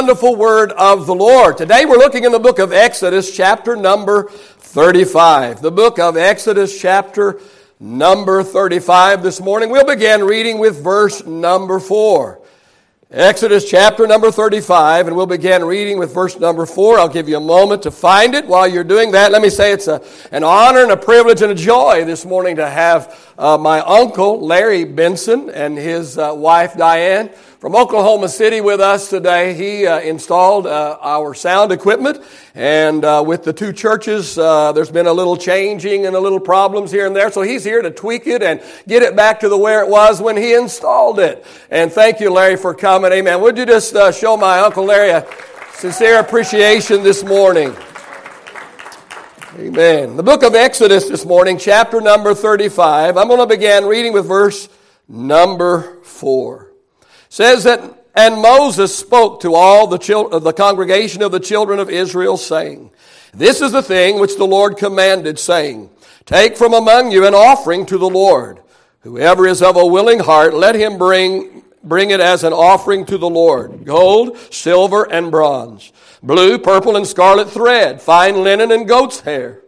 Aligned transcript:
wonderful 0.00 0.34
word 0.34 0.72
of 0.72 1.06
the 1.06 1.14
Lord. 1.14 1.58
Today 1.58 1.84
we're 1.84 1.98
looking 1.98 2.24
in 2.24 2.32
the 2.32 2.38
book 2.38 2.58
of 2.58 2.72
Exodus, 2.72 3.36
chapter 3.36 3.76
number 3.76 4.30
35. 4.30 5.60
The 5.60 5.70
book 5.70 5.98
of 5.98 6.16
Exodus, 6.16 6.80
chapter 6.80 7.38
number 7.78 8.42
35. 8.42 9.22
This 9.22 9.42
morning 9.42 9.68
we'll 9.68 9.84
begin 9.84 10.24
reading 10.24 10.58
with 10.58 10.82
verse 10.82 11.26
number 11.26 11.78
4. 11.78 12.40
Exodus 13.10 13.68
chapter 13.68 14.06
number 14.06 14.30
35, 14.30 15.08
and 15.08 15.16
we'll 15.16 15.26
begin 15.26 15.64
reading 15.64 15.98
with 15.98 16.14
verse 16.14 16.38
number 16.38 16.64
4. 16.64 16.98
I'll 16.98 17.08
give 17.08 17.28
you 17.28 17.36
a 17.36 17.40
moment 17.40 17.82
to 17.82 17.90
find 17.90 18.34
it. 18.34 18.46
While 18.46 18.68
you're 18.68 18.84
doing 18.84 19.10
that, 19.10 19.32
let 19.32 19.42
me 19.42 19.50
say 19.50 19.72
it's 19.72 19.88
a, 19.88 20.00
an 20.32 20.44
honor 20.44 20.82
and 20.82 20.92
a 20.92 20.96
privilege 20.96 21.42
and 21.42 21.52
a 21.52 21.54
joy 21.54 22.06
this 22.06 22.24
morning 22.24 22.56
to 22.56 22.70
have 22.70 23.34
uh, 23.36 23.58
my 23.58 23.80
uncle, 23.80 24.40
Larry 24.40 24.84
Benson, 24.84 25.50
and 25.50 25.76
his 25.76 26.16
uh, 26.16 26.32
wife, 26.34 26.74
Diane 26.74 27.30
from 27.60 27.76
Oklahoma 27.76 28.30
City 28.30 28.62
with 28.62 28.80
us 28.80 29.10
today. 29.10 29.52
He 29.52 29.86
uh, 29.86 30.00
installed 30.00 30.66
uh, 30.66 30.96
our 31.02 31.34
sound 31.34 31.72
equipment, 31.72 32.18
and 32.54 33.04
uh, 33.04 33.22
with 33.24 33.44
the 33.44 33.52
two 33.52 33.74
churches, 33.74 34.38
uh, 34.38 34.72
there's 34.72 34.90
been 34.90 35.06
a 35.06 35.12
little 35.12 35.36
changing 35.36 36.06
and 36.06 36.16
a 36.16 36.18
little 36.18 36.40
problems 36.40 36.90
here 36.90 37.06
and 37.06 37.14
there. 37.14 37.30
So 37.30 37.42
he's 37.42 37.62
here 37.62 37.82
to 37.82 37.90
tweak 37.90 38.26
it 38.26 38.42
and 38.42 38.62
get 38.88 39.02
it 39.02 39.14
back 39.14 39.40
to 39.40 39.50
the 39.50 39.58
where 39.58 39.82
it 39.82 39.90
was 39.90 40.22
when 40.22 40.38
he 40.38 40.54
installed 40.54 41.20
it. 41.20 41.44
And 41.70 41.92
thank 41.92 42.18
you, 42.18 42.32
Larry, 42.32 42.56
for 42.56 42.72
coming. 42.72 43.12
Amen. 43.12 43.42
Would 43.42 43.58
you 43.58 43.66
just 43.66 43.94
uh, 43.94 44.10
show 44.10 44.38
my 44.38 44.60
uncle 44.60 44.86
Larry 44.86 45.10
a 45.10 45.26
sincere 45.74 46.18
appreciation 46.18 47.02
this 47.02 47.22
morning? 47.22 47.76
Amen. 49.58 50.16
The 50.16 50.22
book 50.22 50.44
of 50.44 50.54
Exodus 50.54 51.10
this 51.10 51.26
morning, 51.26 51.58
chapter 51.58 52.00
number 52.00 52.34
35. 52.34 53.18
I'm 53.18 53.28
going 53.28 53.38
to 53.38 53.46
begin 53.46 53.84
reading 53.84 54.14
with 54.14 54.26
verse 54.26 54.70
number 55.06 55.98
4 56.04 56.69
says 57.30 57.64
that 57.64 57.96
and 58.14 58.42
Moses 58.42 58.96
spoke 58.96 59.40
to 59.40 59.54
all 59.54 59.86
the, 59.86 59.98
chil- 59.98 60.34
uh, 60.34 60.40
the 60.40 60.52
congregation 60.52 61.22
of 61.22 61.32
the 61.32 61.40
children 61.40 61.78
of 61.78 61.88
Israel, 61.88 62.36
saying, 62.36 62.90
This 63.32 63.60
is 63.60 63.72
the 63.72 63.82
thing 63.82 64.18
which 64.18 64.36
the 64.36 64.46
Lord 64.46 64.76
commanded, 64.76 65.38
saying, 65.38 65.90
Take 66.26 66.56
from 66.56 66.74
among 66.74 67.12
you 67.12 67.26
an 67.26 67.34
offering 67.34 67.86
to 67.86 67.98
the 67.98 68.10
Lord. 68.10 68.60
Whoever 69.02 69.46
is 69.46 69.62
of 69.62 69.76
a 69.76 69.86
willing 69.86 70.18
heart, 70.18 70.54
let 70.54 70.74
him 70.74 70.98
bring, 70.98 71.62
bring 71.82 72.10
it 72.10 72.20
as 72.20 72.44
an 72.44 72.52
offering 72.52 73.06
to 73.06 73.16
the 73.16 73.30
Lord 73.30 73.84
gold, 73.84 74.36
silver, 74.52 75.04
and 75.04 75.30
bronze, 75.30 75.92
blue, 76.22 76.58
purple, 76.58 76.96
and 76.96 77.06
scarlet 77.06 77.48
thread, 77.48 78.02
fine 78.02 78.42
linen, 78.42 78.72
and 78.72 78.88
goat's 78.88 79.20
hair, 79.20 79.62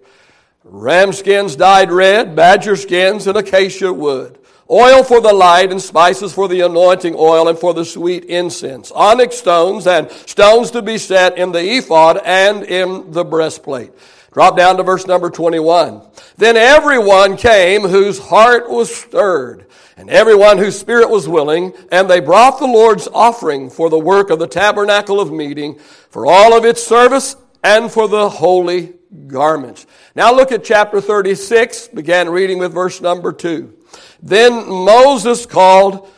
ram 0.64 1.12
skins 1.12 1.54
dyed 1.54 1.92
red, 1.92 2.34
badger 2.34 2.76
skins, 2.76 3.26
and 3.26 3.38
acacia 3.38 3.92
wood 3.92 4.38
oil 4.72 5.04
for 5.04 5.20
the 5.20 5.32
light 5.32 5.70
and 5.70 5.80
spices 5.80 6.32
for 6.32 6.48
the 6.48 6.62
anointing 6.62 7.14
oil 7.16 7.48
and 7.48 7.58
for 7.58 7.74
the 7.74 7.84
sweet 7.84 8.24
incense, 8.24 8.90
onyx 8.92 9.36
stones 9.36 9.86
and 9.86 10.10
stones 10.10 10.70
to 10.70 10.80
be 10.80 10.96
set 10.96 11.36
in 11.36 11.52
the 11.52 11.76
ephod 11.76 12.18
and 12.24 12.64
in 12.64 13.12
the 13.12 13.24
breastplate. 13.24 13.92
Drop 14.32 14.56
down 14.56 14.78
to 14.78 14.82
verse 14.82 15.06
number 15.06 15.28
21. 15.28 16.00
Then 16.38 16.56
everyone 16.56 17.36
came 17.36 17.82
whose 17.82 18.18
heart 18.18 18.70
was 18.70 18.94
stirred, 18.94 19.66
and 19.98 20.08
everyone 20.08 20.56
whose 20.56 20.78
spirit 20.78 21.10
was 21.10 21.28
willing, 21.28 21.74
and 21.90 22.08
they 22.08 22.20
brought 22.20 22.58
the 22.58 22.66
Lord's 22.66 23.06
offering 23.12 23.68
for 23.68 23.90
the 23.90 23.98
work 23.98 24.30
of 24.30 24.38
the 24.38 24.46
tabernacle 24.46 25.20
of 25.20 25.30
meeting, 25.30 25.78
for 26.08 26.26
all 26.26 26.56
of 26.56 26.64
its 26.64 26.82
service, 26.82 27.36
and 27.62 27.92
for 27.92 28.08
the 28.08 28.30
holy 28.30 28.94
garments. 29.26 29.86
Now 30.14 30.34
look 30.34 30.50
at 30.50 30.64
chapter 30.64 31.02
36, 31.02 31.88
began 31.88 32.30
reading 32.30 32.58
with 32.58 32.72
verse 32.72 33.02
number 33.02 33.32
2. 33.32 33.81
Then 34.22 34.68
Moses 34.68 35.46
called 35.46 36.08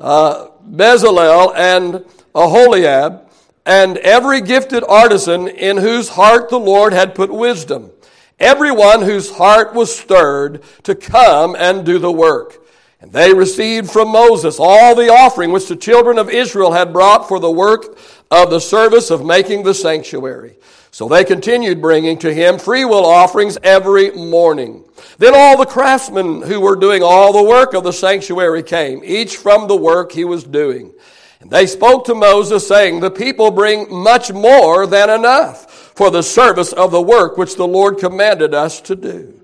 uh, 0.00 0.48
Bezalel 0.68 1.54
and 1.56 2.04
Aholiab 2.34 3.28
and 3.64 3.98
every 3.98 4.40
gifted 4.40 4.84
artisan 4.88 5.48
in 5.48 5.76
whose 5.76 6.10
heart 6.10 6.48
the 6.48 6.58
Lord 6.58 6.92
had 6.92 7.14
put 7.14 7.32
wisdom, 7.32 7.90
everyone 8.38 9.02
whose 9.02 9.30
heart 9.30 9.74
was 9.74 9.96
stirred 9.96 10.62
to 10.82 10.94
come 10.94 11.54
and 11.56 11.86
do 11.86 11.98
the 11.98 12.12
work. 12.12 12.58
And 13.00 13.12
they 13.12 13.32
received 13.32 13.90
from 13.90 14.08
Moses 14.08 14.58
all 14.60 14.94
the 14.94 15.08
offering 15.08 15.50
which 15.50 15.68
the 15.68 15.76
children 15.76 16.18
of 16.18 16.30
Israel 16.30 16.72
had 16.72 16.92
brought 16.92 17.26
for 17.26 17.40
the 17.40 17.50
work 17.50 17.98
of 18.30 18.50
the 18.50 18.60
service 18.60 19.10
of 19.10 19.24
making 19.24 19.64
the 19.64 19.74
sanctuary. 19.74 20.56
So 20.92 21.08
they 21.08 21.24
continued 21.24 21.80
bringing 21.80 22.18
to 22.18 22.32
him 22.32 22.58
freewill 22.58 23.06
offerings 23.06 23.56
every 23.62 24.10
morning. 24.10 24.84
Then 25.16 25.32
all 25.34 25.56
the 25.56 25.64
craftsmen 25.64 26.42
who 26.42 26.60
were 26.60 26.76
doing 26.76 27.02
all 27.02 27.32
the 27.32 27.42
work 27.42 27.72
of 27.72 27.82
the 27.82 27.94
sanctuary 27.94 28.62
came, 28.62 29.00
each 29.02 29.38
from 29.38 29.68
the 29.68 29.76
work 29.76 30.12
he 30.12 30.26
was 30.26 30.44
doing. 30.44 30.92
And 31.40 31.50
they 31.50 31.66
spoke 31.66 32.04
to 32.04 32.14
Moses, 32.14 32.68
saying, 32.68 33.00
The 33.00 33.10
people 33.10 33.50
bring 33.50 33.90
much 33.90 34.32
more 34.32 34.86
than 34.86 35.08
enough 35.08 35.92
for 35.94 36.10
the 36.10 36.22
service 36.22 36.74
of 36.74 36.90
the 36.90 37.00
work 37.00 37.38
which 37.38 37.56
the 37.56 37.66
Lord 37.66 37.96
commanded 37.96 38.52
us 38.52 38.82
to 38.82 38.94
do. 38.94 39.40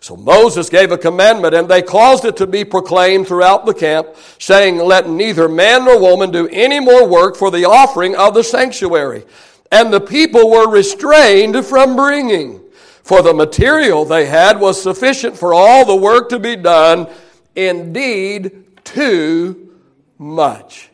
So 0.00 0.16
Moses 0.16 0.68
gave 0.68 0.90
a 0.90 0.98
commandment, 0.98 1.54
and 1.54 1.68
they 1.68 1.80
caused 1.80 2.24
it 2.24 2.36
to 2.38 2.46
be 2.46 2.64
proclaimed 2.64 3.28
throughout 3.28 3.66
the 3.66 3.74
camp, 3.74 4.08
saying, 4.40 4.78
Let 4.78 5.08
neither 5.08 5.48
man 5.48 5.84
nor 5.84 6.00
woman 6.00 6.32
do 6.32 6.48
any 6.48 6.80
more 6.80 7.06
work 7.06 7.36
for 7.36 7.52
the 7.52 7.66
offering 7.66 8.16
of 8.16 8.34
the 8.34 8.42
sanctuary 8.42 9.22
and 9.70 9.92
the 9.92 10.00
people 10.00 10.50
were 10.50 10.68
restrained 10.68 11.64
from 11.64 11.96
bringing. 11.96 12.60
For 13.02 13.22
the 13.22 13.32
material 13.32 14.04
they 14.04 14.26
had 14.26 14.60
was 14.60 14.80
sufficient 14.80 15.36
for 15.36 15.54
all 15.54 15.84
the 15.84 15.96
work 15.96 16.28
to 16.28 16.38
be 16.38 16.56
done, 16.56 17.08
indeed, 17.56 18.84
too 18.84 19.74
much. 20.18 20.90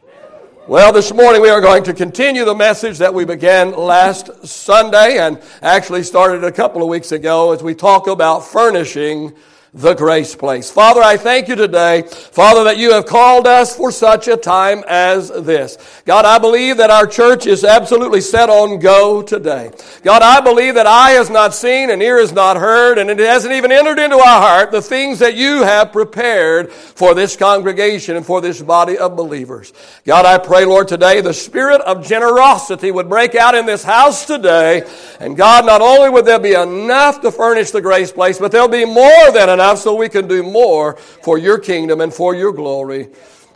Well, 0.67 0.93
this 0.93 1.13
morning 1.13 1.43
we 1.43 1.51
are 1.51 1.61
going 1.61 1.83
to 1.85 1.93
continue 1.93 2.45
the 2.45 2.55
message 2.55 2.99
that 2.99 3.13
we 3.13 3.25
began 3.25 3.73
last 3.73 4.47
Sunday 4.47 5.19
and 5.19 5.43
actually 5.61 6.03
started 6.05 6.43
a 6.43 6.53
couple 6.53 6.83
of 6.83 6.89
weeks 6.89 7.13
ago 7.13 7.53
as 7.53 7.63
we 7.63 7.75
talk 7.75 8.07
about 8.07 8.47
furnishing 8.47 9.35
the 9.75 9.93
grace 9.95 10.37
place. 10.37 10.71
Father, 10.71 11.03
I 11.03 11.17
thank 11.17 11.49
you 11.49 11.57
today, 11.57 12.03
Father, 12.03 12.63
that 12.63 12.79
you 12.79 12.93
have 12.93 13.07
called 13.07 13.49
us 13.49 13.77
for 13.77 13.91
such 13.91 14.29
a 14.29 14.37
time 14.37 14.85
as 14.87 15.31
this. 15.31 15.77
God, 16.05 16.25
I 16.25 16.39
believe 16.39 16.77
that 16.77 16.91
our 16.91 17.09
church 17.09 17.49
is 17.49 17.65
absolutely 17.65 18.21
set 18.21 18.49
on 18.49 18.79
go 18.79 19.21
today. 19.21 19.73
God, 20.05 20.23
I 20.23 20.41
believe 20.41 20.75
that 20.75 20.87
eye 20.87 21.11
has 21.13 21.29
not 21.29 21.55
seen 21.55 21.91
and 21.91 22.01
ear 22.01 22.21
has 22.21 22.33
not 22.33 22.57
heard 22.57 22.99
and 22.99 23.11
it 23.11 23.19
hasn't 23.19 23.53
even 23.53 23.73
entered 23.73 23.99
into 23.99 24.17
our 24.17 24.41
heart 24.41 24.71
the 24.71 24.81
things 24.81 25.19
that 25.19 25.35
you 25.35 25.65
have 25.65 25.93
prepared 25.93 26.71
for 26.71 27.13
this 27.13 27.37
congregation 27.37 28.15
and 28.15 28.25
for 28.25 28.41
this 28.41 28.63
body 28.63 28.97
of 28.97 29.17
believers. 29.17 29.73
God, 30.07 30.25
I 30.25 30.39
pray, 30.39 30.65
Lord, 30.65 30.87
today 30.87 31.21
the 31.21 31.35
spirit 31.35 31.81
of 31.81 32.07
generosity 32.07 32.93
would 32.93 33.09
break 33.09 33.35
out 33.35 33.57
in 33.57 33.67
this 33.67 33.83
house 33.83 34.25
today. 34.25 34.89
And 35.19 35.37
God, 35.37 35.67
not 35.67 35.81
only 35.81 36.11
would 36.11 36.27
there 36.27 36.39
be 36.39 36.55
enough 36.55 37.23
to 37.23 37.33
furnish 37.33 37.73
the 37.73 37.83
grace 37.83 38.13
place, 38.13 38.39
but 38.39 38.53
there'll 38.53 38.69
be 38.69 38.85
more 38.85 39.33
than 39.33 39.49
enough 39.49 39.64
enough 39.65 39.79
so 39.79 39.95
we 39.95 40.11
can 40.11 40.29
do 40.29 40.43
more 40.43 40.97
for 40.97 41.39
your 41.39 41.59
kingdom 41.59 42.03
and 42.03 42.13
for 42.13 42.35
your 42.35 42.53
glory. 42.53 43.09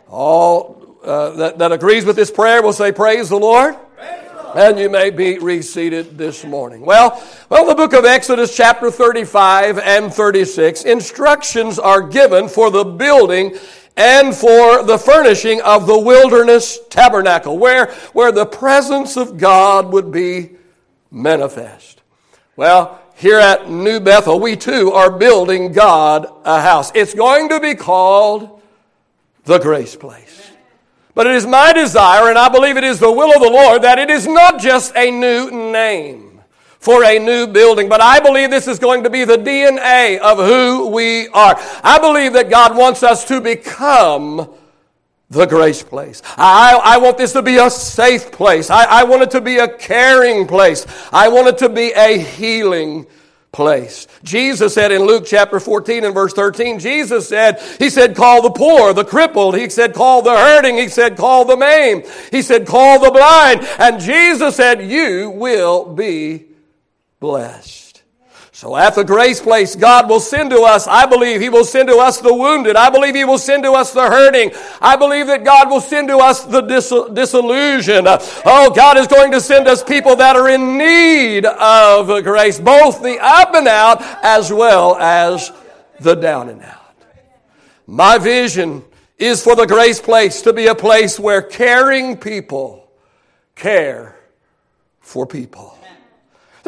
All 0.09 0.97
uh, 1.03 1.31
that, 1.31 1.59
that 1.59 1.71
agrees 1.71 2.03
with 2.03 2.15
this 2.15 2.31
prayer 2.31 2.63
will 2.63 2.73
say, 2.73 2.91
Praise 2.91 3.29
the 3.29 3.37
Lord. 3.37 3.75
And 4.55 4.79
you 4.79 4.89
may 4.89 5.11
be 5.11 5.37
reseated 5.37 6.17
this 6.17 6.43
morning. 6.43 6.83
Well, 6.83 7.23
well, 7.49 7.67
the 7.67 7.75
book 7.75 7.93
of 7.93 8.03
Exodus, 8.03 8.57
chapter 8.57 8.89
35 8.89 9.77
and 9.77 10.11
36, 10.11 10.85
instructions 10.85 11.77
are 11.77 12.01
given 12.01 12.49
for 12.49 12.71
the 12.71 12.83
building 12.83 13.55
and 13.95 14.35
for 14.35 14.81
the 14.83 14.97
furnishing 14.97 15.61
of 15.61 15.85
the 15.85 15.99
wilderness 15.99 16.79
tabernacle, 16.89 17.59
where, 17.59 17.91
where 18.13 18.31
the 18.31 18.47
presence 18.47 19.17
of 19.17 19.37
God 19.37 19.93
would 19.93 20.11
be 20.11 20.55
manifest. 21.11 22.01
Well, 22.55 22.98
here 23.19 23.37
at 23.37 23.69
New 23.69 23.99
Bethel, 23.99 24.39
we 24.39 24.55
too 24.55 24.93
are 24.93 25.11
building 25.11 25.73
God 25.73 26.25
a 26.45 26.61
house. 26.61 26.89
It's 26.95 27.13
going 27.13 27.49
to 27.49 27.59
be 27.59 27.75
called 27.75 28.61
the 29.43 29.59
Grace 29.59 29.97
Place. 29.97 30.51
But 31.15 31.27
it 31.27 31.35
is 31.35 31.45
my 31.45 31.73
desire, 31.73 32.29
and 32.29 32.37
I 32.37 32.47
believe 32.47 32.77
it 32.77 32.85
is 32.85 32.97
the 32.97 33.11
will 33.11 33.35
of 33.35 33.41
the 33.41 33.49
Lord, 33.49 33.81
that 33.81 33.99
it 33.99 34.09
is 34.09 34.25
not 34.25 34.61
just 34.61 34.95
a 34.95 35.11
new 35.11 35.51
name 35.51 36.41
for 36.79 37.03
a 37.03 37.19
new 37.19 37.45
building, 37.45 37.89
but 37.89 38.01
I 38.01 38.21
believe 38.21 38.51
this 38.51 38.69
is 38.69 38.79
going 38.79 39.03
to 39.03 39.09
be 39.09 39.25
the 39.25 39.35
DNA 39.35 40.17
of 40.19 40.37
who 40.37 40.87
we 40.87 41.27
are. 41.29 41.55
I 41.83 41.99
believe 41.99 42.31
that 42.33 42.49
God 42.49 42.77
wants 42.77 43.03
us 43.03 43.25
to 43.25 43.41
become 43.41 44.49
the 45.29 45.45
grace 45.45 45.83
place. 45.83 46.21
I, 46.37 46.79
I 46.83 46.97
want 46.97 47.17
this 47.17 47.33
to 47.33 47.41
be 47.41 47.57
a 47.57 47.69
safe 47.69 48.31
place. 48.31 48.69
I, 48.69 48.85
I 48.85 49.03
want 49.03 49.21
it 49.21 49.31
to 49.31 49.41
be 49.41 49.57
a 49.57 49.67
caring 49.67 50.47
place. 50.47 50.85
I 51.11 51.29
want 51.29 51.47
it 51.47 51.57
to 51.59 51.69
be 51.69 51.91
a 51.91 52.17
healing 52.17 53.05
place. 53.51 54.07
Jesus 54.23 54.73
said 54.73 54.91
in 54.91 55.03
Luke 55.03 55.25
chapter 55.27 55.59
14 55.59 56.03
and 56.05 56.13
verse 56.13 56.33
13, 56.33 56.79
Jesus 56.79 57.27
said, 57.27 57.61
He 57.77 57.89
said, 57.89 58.15
call 58.15 58.41
the 58.41 58.51
poor, 58.51 58.93
the 58.93 59.05
crippled. 59.05 59.57
He 59.57 59.69
said, 59.69 59.93
call 59.93 60.21
the 60.21 60.35
hurting. 60.35 60.77
He 60.77 60.87
said, 60.87 61.15
call 61.15 61.45
the 61.45 61.57
maimed. 61.57 62.05
He 62.31 62.41
said, 62.41 62.65
call 62.65 62.99
the 62.99 63.11
blind. 63.11 63.67
And 63.79 63.99
Jesus 63.99 64.55
said, 64.55 64.81
you 64.81 65.29
will 65.29 65.93
be 65.93 66.45
blessed. 67.19 67.78
So 68.59 68.75
at 68.75 68.93
the 68.93 69.05
grace 69.05 69.39
place, 69.39 69.73
God 69.73 70.09
will 70.09 70.19
send 70.19 70.49
to 70.49 70.63
us, 70.63 70.85
I 70.85 71.05
believe 71.05 71.39
He 71.39 71.47
will 71.47 71.63
send 71.63 71.87
to 71.87 71.95
us 71.95 72.19
the 72.19 72.33
wounded. 72.33 72.75
I 72.75 72.89
believe 72.89 73.15
He 73.15 73.23
will 73.23 73.37
send 73.37 73.63
to 73.63 73.71
us 73.71 73.93
the 73.93 74.09
hurting. 74.09 74.51
I 74.81 74.97
believe 74.97 75.27
that 75.27 75.45
God 75.45 75.69
will 75.69 75.79
send 75.79 76.09
to 76.09 76.17
us 76.17 76.43
the 76.43 76.59
dis- 76.59 76.93
disillusioned. 77.13 78.05
Oh, 78.09 78.69
God 78.75 78.97
is 78.97 79.07
going 79.07 79.31
to 79.31 79.39
send 79.39 79.69
us 79.69 79.81
people 79.81 80.17
that 80.17 80.35
are 80.35 80.49
in 80.49 80.77
need 80.77 81.45
of 81.45 82.21
grace, 82.25 82.59
both 82.59 83.01
the 83.01 83.17
up 83.21 83.55
and 83.55 83.65
out 83.65 84.01
as 84.25 84.51
well 84.51 84.97
as 84.97 85.53
the 86.01 86.15
down 86.15 86.49
and 86.49 86.61
out. 86.61 86.97
My 87.87 88.17
vision 88.17 88.83
is 89.17 89.41
for 89.41 89.55
the 89.55 89.67
grace 89.67 90.01
place 90.01 90.41
to 90.41 90.51
be 90.51 90.67
a 90.67 90.75
place 90.75 91.17
where 91.17 91.41
caring 91.41 92.17
people 92.17 92.91
care 93.55 94.19
for 94.99 95.25
people. 95.25 95.78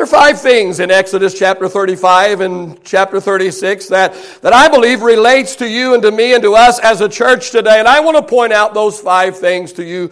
There 0.02 0.08
are 0.08 0.30
five 0.30 0.42
things 0.42 0.80
in 0.80 0.90
Exodus 0.90 1.38
chapter 1.38 1.70
35 1.70 2.42
and 2.42 2.84
chapter 2.84 3.22
36 3.22 3.86
that, 3.90 4.16
that 4.42 4.52
I 4.52 4.68
believe 4.68 5.04
relates 5.04 5.58
to 5.58 5.70
you 5.70 5.94
and 5.94 6.02
to 6.02 6.12
me 6.12 6.34
and 6.34 6.42
to 6.42 6.56
us 6.56 6.80
as 6.80 7.02
a 7.02 7.08
church 7.08 7.52
today. 7.52 7.78
And 7.78 7.88
I 7.88 8.00
want 8.00 8.18
to 8.18 8.24
point 8.24 8.52
out 8.52 8.74
those 8.74 9.00
five 9.00 9.38
things 9.38 9.74
to 9.74 9.84
you 9.84 10.10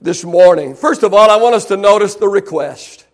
this 0.00 0.24
morning. 0.24 0.76
First 0.76 1.02
of 1.02 1.12
all, 1.12 1.28
I 1.28 1.34
want 1.42 1.56
us 1.56 1.64
to 1.64 1.76
notice 1.76 2.14
the 2.14 2.28
request. 2.28 3.04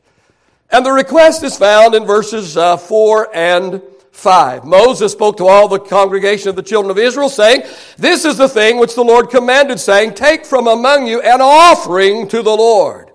And 0.69 0.85
the 0.85 0.93
request 0.93 1.45
is 1.45 1.57
found 1.57 1.95
in 1.95 2.05
verses 2.05 2.59
uh, 2.59 2.77
4 2.77 3.35
and 3.35 3.81
5. 4.11 4.67
Moses 4.67 5.13
spoke 5.13 5.39
to 5.39 5.47
all 5.47 5.67
the 5.67 5.79
congregation 5.79 6.51
of 6.51 6.57
the 6.57 6.63
children 6.63 6.91
of 6.91 6.99
Israel, 6.99 7.31
saying, 7.31 7.63
This 7.97 8.27
is 8.27 8.37
the 8.37 8.51
thing 8.51 8.79
which 8.79 8.95
the 8.95 9.03
Lord 9.03 9.31
commanded, 9.31 9.81
saying, 9.81 10.13
Take 10.13 10.45
from 10.45 10.67
among 10.67 11.07
you 11.07 11.23
an 11.23 11.41
offering 11.41 12.29
to 12.29 12.43
the 12.43 12.55
Lord. 12.55 13.12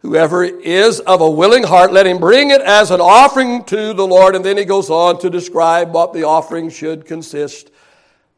Whoever 0.00 0.44
is 0.44 1.00
of 1.00 1.20
a 1.20 1.30
willing 1.30 1.64
heart, 1.64 1.92
let 1.92 2.06
him 2.06 2.18
bring 2.18 2.50
it 2.50 2.60
as 2.60 2.90
an 2.90 3.00
offering 3.00 3.64
to 3.64 3.92
the 3.92 4.06
Lord. 4.06 4.36
And 4.36 4.44
then 4.44 4.56
he 4.56 4.64
goes 4.64 4.90
on 4.90 5.18
to 5.20 5.30
describe 5.30 5.92
what 5.92 6.12
the 6.12 6.24
offering 6.24 6.68
should 6.70 7.06
consist 7.06 7.70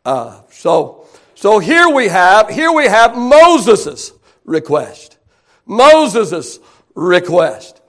of. 0.05 0.52
So, 0.52 1.06
so 1.34 1.58
here 1.58 1.88
we 1.88 2.08
have, 2.08 2.49
here 2.49 2.72
we 2.72 2.87
have 2.87 3.16
Moses' 3.16 4.12
request. 4.44 5.19
Moses' 5.66 6.58
request. 6.94 7.81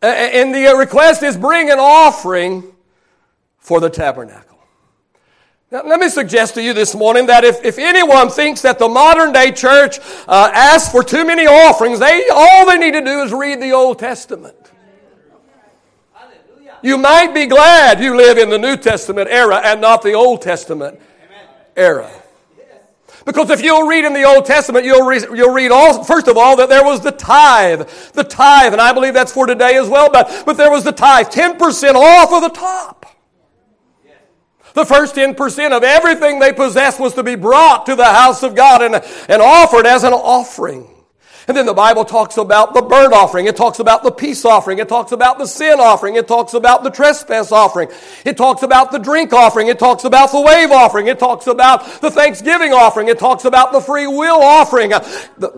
And 0.00 0.54
the 0.54 0.74
request 0.76 1.22
is 1.22 1.36
bring 1.36 1.70
an 1.70 1.78
offering 1.78 2.74
for 3.58 3.80
the 3.80 3.90
tabernacle. 3.90 4.55
Now, 5.68 5.82
let 5.84 5.98
me 5.98 6.08
suggest 6.08 6.54
to 6.54 6.62
you 6.62 6.72
this 6.72 6.94
morning 6.94 7.26
that 7.26 7.42
if, 7.42 7.64
if 7.64 7.76
anyone 7.76 8.28
thinks 8.30 8.62
that 8.62 8.78
the 8.78 8.88
modern 8.88 9.32
day 9.32 9.50
church 9.50 9.98
uh, 10.28 10.50
asks 10.54 10.92
for 10.92 11.02
too 11.02 11.24
many 11.26 11.46
offerings, 11.46 11.98
they, 11.98 12.28
all 12.32 12.66
they 12.66 12.78
need 12.78 12.92
to 12.92 13.00
do 13.00 13.22
is 13.22 13.32
read 13.32 13.60
the 13.60 13.72
Old 13.72 13.98
Testament. 13.98 14.54
You 16.82 16.98
might 16.98 17.34
be 17.34 17.46
glad 17.46 18.00
you 18.00 18.16
live 18.16 18.38
in 18.38 18.48
the 18.48 18.58
New 18.58 18.76
Testament 18.76 19.28
era 19.28 19.56
and 19.56 19.80
not 19.80 20.02
the 20.02 20.12
Old 20.12 20.40
Testament 20.40 21.00
era. 21.74 22.12
Because 23.24 23.50
if 23.50 23.60
you'll 23.60 23.88
read 23.88 24.04
in 24.04 24.12
the 24.12 24.22
Old 24.22 24.46
Testament, 24.46 24.84
you'll 24.84 25.04
read, 25.04 25.22
you'll 25.34 25.52
read 25.52 25.72
all, 25.72 26.04
first 26.04 26.28
of 26.28 26.36
all, 26.36 26.54
that 26.58 26.68
there 26.68 26.84
was 26.84 27.00
the 27.00 27.10
tithe. 27.10 27.88
The 28.12 28.22
tithe, 28.22 28.72
and 28.72 28.80
I 28.80 28.92
believe 28.92 29.14
that's 29.14 29.32
for 29.32 29.48
today 29.48 29.76
as 29.78 29.88
well, 29.88 30.12
but, 30.12 30.44
but 30.46 30.56
there 30.56 30.70
was 30.70 30.84
the 30.84 30.92
tithe, 30.92 31.26
10% 31.26 31.94
off 31.94 32.32
of 32.32 32.42
the 32.42 32.56
top. 32.56 33.15
The 34.76 34.84
first 34.84 35.14
10% 35.14 35.72
of 35.72 35.82
everything 35.82 36.38
they 36.38 36.52
possessed 36.52 37.00
was 37.00 37.14
to 37.14 37.22
be 37.22 37.34
brought 37.34 37.86
to 37.86 37.96
the 37.96 38.04
house 38.04 38.42
of 38.42 38.54
God 38.54 38.82
and, 38.82 38.96
and 39.26 39.40
offered 39.40 39.86
as 39.86 40.04
an 40.04 40.12
offering. 40.12 40.86
And 41.48 41.56
then 41.56 41.64
the 41.64 41.72
Bible 41.72 42.04
talks 42.04 42.36
about 42.36 42.74
the 42.74 42.82
burnt 42.82 43.14
offering. 43.14 43.46
It 43.46 43.56
talks 43.56 43.78
about 43.78 44.02
the 44.02 44.10
peace 44.10 44.44
offering. 44.44 44.78
It 44.78 44.86
talks 44.86 45.12
about 45.12 45.38
the 45.38 45.46
sin 45.46 45.80
offering. 45.80 46.16
It 46.16 46.28
talks 46.28 46.52
about 46.52 46.84
the 46.84 46.90
trespass 46.90 47.52
offering. 47.52 47.88
It 48.26 48.36
talks 48.36 48.62
about 48.62 48.92
the 48.92 48.98
drink 48.98 49.32
offering. 49.32 49.68
It 49.68 49.78
talks 49.78 50.04
about 50.04 50.30
the 50.30 50.42
wave 50.42 50.70
offering. 50.70 51.06
It 51.06 51.18
talks 51.18 51.46
about 51.46 52.02
the 52.02 52.10
thanksgiving 52.10 52.74
offering. 52.74 53.08
It 53.08 53.18
talks 53.18 53.46
about 53.46 53.72
the 53.72 53.80
free 53.80 54.06
will 54.06 54.42
offering. 54.42 54.92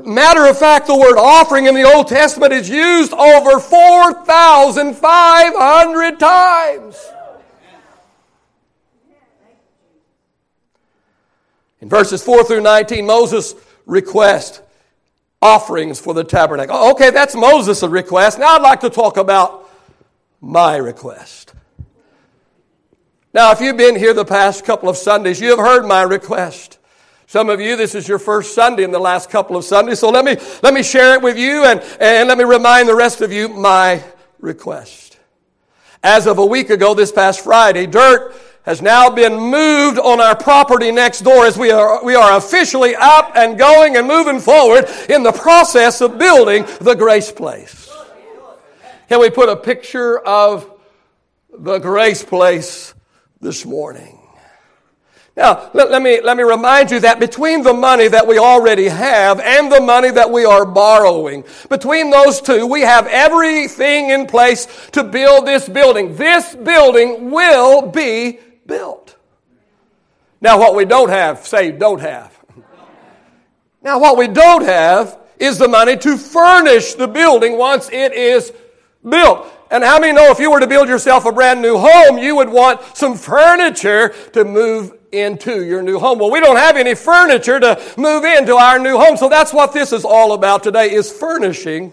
Matter 0.04 0.46
of 0.46 0.56
fact, 0.56 0.86
the 0.86 0.96
word 0.96 1.18
offering 1.18 1.66
in 1.66 1.74
the 1.74 1.82
Old 1.82 2.06
Testament 2.06 2.52
is 2.52 2.70
used 2.70 3.12
over 3.14 3.58
4,500 3.58 6.20
times. 6.20 7.08
In 11.80 11.88
verses 11.88 12.22
4 12.22 12.44
through 12.44 12.62
19, 12.62 13.06
Moses 13.06 13.54
requests 13.86 14.60
offerings 15.40 16.00
for 16.00 16.14
the 16.14 16.24
tabernacle. 16.24 16.76
Oh, 16.76 16.90
okay, 16.92 17.10
that's 17.10 17.34
Moses' 17.34 17.82
request. 17.84 18.38
Now 18.38 18.56
I'd 18.56 18.62
like 18.62 18.80
to 18.80 18.90
talk 18.90 19.16
about 19.16 19.70
my 20.40 20.76
request. 20.76 21.54
Now, 23.32 23.52
if 23.52 23.60
you've 23.60 23.76
been 23.76 23.96
here 23.96 24.14
the 24.14 24.24
past 24.24 24.64
couple 24.64 24.88
of 24.88 24.96
Sundays, 24.96 25.40
you 25.40 25.50
have 25.50 25.58
heard 25.58 25.86
my 25.86 26.02
request. 26.02 26.78
Some 27.26 27.50
of 27.50 27.60
you, 27.60 27.76
this 27.76 27.94
is 27.94 28.08
your 28.08 28.18
first 28.18 28.54
Sunday 28.54 28.84
in 28.84 28.90
the 28.90 28.98
last 28.98 29.28
couple 29.28 29.54
of 29.56 29.64
Sundays, 29.64 29.98
so 29.98 30.08
let 30.08 30.24
me, 30.24 30.36
let 30.62 30.72
me 30.72 30.82
share 30.82 31.14
it 31.14 31.22
with 31.22 31.38
you 31.38 31.64
and, 31.64 31.80
and 32.00 32.26
let 32.26 32.38
me 32.38 32.44
remind 32.44 32.88
the 32.88 32.94
rest 32.94 33.20
of 33.20 33.30
you 33.30 33.48
my 33.48 34.02
request. 34.40 35.18
As 36.02 36.26
of 36.26 36.38
a 36.38 36.46
week 36.46 36.70
ago, 36.70 36.94
this 36.94 37.12
past 37.12 37.40
Friday, 37.40 37.86
dirt 37.86 38.34
has 38.68 38.82
now 38.82 39.08
been 39.08 39.32
moved 39.32 39.98
on 39.98 40.20
our 40.20 40.36
property 40.36 40.92
next 40.92 41.22
door 41.22 41.46
as 41.46 41.56
we 41.56 41.70
are, 41.70 42.04
we 42.04 42.14
are 42.14 42.36
officially 42.36 42.94
up 42.94 43.32
and 43.34 43.56
going 43.56 43.96
and 43.96 44.06
moving 44.06 44.38
forward 44.38 44.84
in 45.08 45.22
the 45.22 45.32
process 45.32 46.02
of 46.02 46.18
building 46.18 46.66
the 46.82 46.94
grace 46.94 47.32
place. 47.32 47.90
Can 49.08 49.20
we 49.20 49.30
put 49.30 49.48
a 49.48 49.56
picture 49.56 50.18
of 50.18 50.70
the 51.50 51.78
grace 51.78 52.22
place 52.22 52.92
this 53.40 53.64
morning? 53.64 54.20
Now, 55.34 55.70
let, 55.72 55.90
let, 55.90 56.02
me, 56.02 56.20
let 56.20 56.36
me 56.36 56.42
remind 56.42 56.90
you 56.90 57.00
that 57.00 57.20
between 57.20 57.62
the 57.62 57.72
money 57.72 58.08
that 58.08 58.26
we 58.26 58.38
already 58.38 58.88
have 58.88 59.40
and 59.40 59.72
the 59.72 59.80
money 59.80 60.10
that 60.10 60.30
we 60.30 60.44
are 60.44 60.66
borrowing, 60.66 61.42
between 61.70 62.10
those 62.10 62.42
two, 62.42 62.66
we 62.66 62.82
have 62.82 63.06
everything 63.06 64.10
in 64.10 64.26
place 64.26 64.66
to 64.92 65.02
build 65.02 65.46
this 65.46 65.66
building. 65.70 66.16
This 66.16 66.54
building 66.54 67.30
will 67.30 67.90
be 67.90 68.40
built. 68.68 69.16
Now, 70.40 70.60
what 70.60 70.76
we 70.76 70.84
don't 70.84 71.08
have, 71.08 71.44
say, 71.44 71.72
don't 71.72 72.00
have. 72.00 72.32
Now, 73.80 74.00
what 74.00 74.18
we 74.18 74.26
don't 74.26 74.64
have 74.64 75.18
is 75.38 75.56
the 75.56 75.68
money 75.68 75.96
to 75.96 76.16
furnish 76.16 76.94
the 76.94 77.06
building 77.06 77.56
once 77.56 77.88
it 77.90 78.12
is 78.12 78.52
built. 79.08 79.46
And 79.70 79.84
how 79.84 80.00
many 80.00 80.12
know 80.12 80.30
if 80.30 80.38
you 80.38 80.50
were 80.50 80.60
to 80.60 80.66
build 80.66 80.88
yourself 80.88 81.24
a 81.26 81.32
brand 81.32 81.62
new 81.62 81.78
home, 81.78 82.18
you 82.18 82.36
would 82.36 82.48
want 82.48 82.80
some 82.96 83.16
furniture 83.16 84.14
to 84.32 84.44
move 84.44 84.92
into 85.12 85.64
your 85.64 85.82
new 85.82 85.98
home. 85.98 86.18
Well, 86.18 86.30
we 86.30 86.40
don't 86.40 86.56
have 86.56 86.76
any 86.76 86.94
furniture 86.94 87.60
to 87.60 87.80
move 87.96 88.24
into 88.24 88.56
our 88.56 88.78
new 88.78 88.98
home. 88.98 89.16
So 89.16 89.28
that's 89.28 89.52
what 89.52 89.72
this 89.72 89.92
is 89.92 90.04
all 90.04 90.32
about 90.32 90.62
today 90.62 90.90
is 90.92 91.10
furnishing 91.10 91.92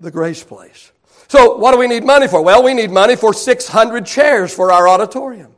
the 0.00 0.10
grace 0.10 0.42
place. 0.42 0.91
So, 1.32 1.56
what 1.56 1.72
do 1.72 1.78
we 1.78 1.86
need 1.86 2.04
money 2.04 2.28
for? 2.28 2.42
Well, 2.42 2.62
we 2.62 2.74
need 2.74 2.90
money 2.90 3.16
for 3.16 3.32
600 3.32 4.04
chairs 4.04 4.54
for 4.54 4.70
our 4.70 4.86
auditorium. 4.86 5.54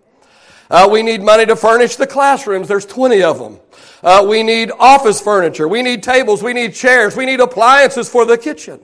Uh, 0.71 0.89
we 0.89 1.03
need 1.03 1.21
money 1.21 1.47
to 1.47 1.57
furnish 1.57 1.97
the 1.97 2.07
classrooms. 2.07 2.69
There's 2.69 2.87
20 2.87 3.25
of 3.25 3.41
them. 3.41 3.59
Uh, 4.01 4.25
we 4.25 4.45
need 4.45 4.71
office 4.79 5.21
furniture. 5.21 5.67
We 5.67 5.83
need 5.83 6.05
tables. 6.05 6.45
We 6.45 6.53
need 6.53 6.75
chairs. 6.75 7.17
We 7.17 7.27
need 7.27 7.41
appliances 7.41 8.09
for 8.09 8.25
the 8.25 8.39
kitchen. 8.39 8.83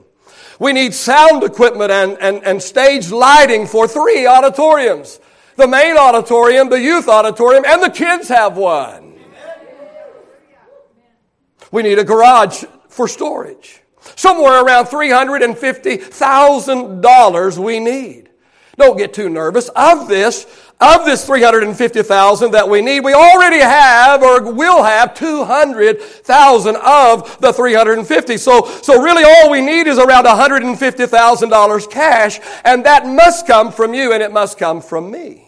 We 0.58 0.72
need 0.72 0.92
sound 0.92 1.44
equipment 1.44 1.92
and, 1.92 2.18
and, 2.18 2.42
and 2.42 2.60
stage 2.60 3.12
lighting 3.12 3.68
for 3.68 3.86
three 3.86 4.26
auditoriums. 4.26 5.20
The 5.54 5.68
main 5.68 5.96
auditorium, 5.96 6.70
the 6.70 6.80
youth 6.80 7.06
auditorium, 7.06 7.64
and 7.68 7.80
the 7.84 7.90
kids 7.90 8.26
have 8.30 8.56
one. 8.56 9.14
We 11.70 11.84
need 11.84 12.00
a 12.00 12.04
garage 12.04 12.64
for 12.88 13.06
storage. 13.06 13.80
Somewhere 14.16 14.64
around 14.64 14.86
$350,000 14.86 17.58
we 17.58 17.80
need. 17.80 18.30
Don't 18.76 18.96
get 18.96 19.12
too 19.12 19.28
nervous. 19.28 19.68
Of 19.76 20.08
this, 20.08 20.46
of 20.80 21.04
this 21.04 21.26
350,000 21.26 22.50
that 22.52 22.68
we 22.68 22.80
need, 22.80 23.00
we 23.00 23.12
already 23.12 23.60
have 23.60 24.22
or 24.22 24.52
will 24.52 24.82
have 24.82 25.14
200,000 25.14 26.76
of 26.76 27.40
the 27.40 27.52
350. 27.52 28.36
So, 28.38 28.64
so 28.82 29.02
really 29.02 29.24
all 29.24 29.50
we 29.50 29.60
need 29.60 29.86
is 29.86 29.98
around 29.98 30.24
$150,000 30.24 31.90
cash, 31.90 32.40
and 32.64 32.86
that 32.86 33.06
must 33.06 33.46
come 33.46 33.70
from 33.70 33.92
you 33.92 34.14
and 34.14 34.22
it 34.22 34.32
must 34.32 34.56
come 34.56 34.80
from 34.80 35.10
me. 35.10 35.46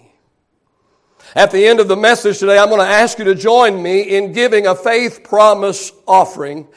At 1.35 1.51
the 1.51 1.67
end 1.67 1.81
of 1.81 1.89
the 1.89 1.97
message 1.97 2.39
today, 2.39 2.59
I'm 2.59 2.69
going 2.69 2.83
to 2.83 2.87
ask 2.87 3.19
you 3.19 3.25
to 3.25 3.35
join 3.35 3.83
me 3.83 4.03
in 4.03 4.35
giving 4.35 4.67
a 4.67 4.75
faith 4.75 5.25
promise 5.25 5.91
offering 6.07 6.69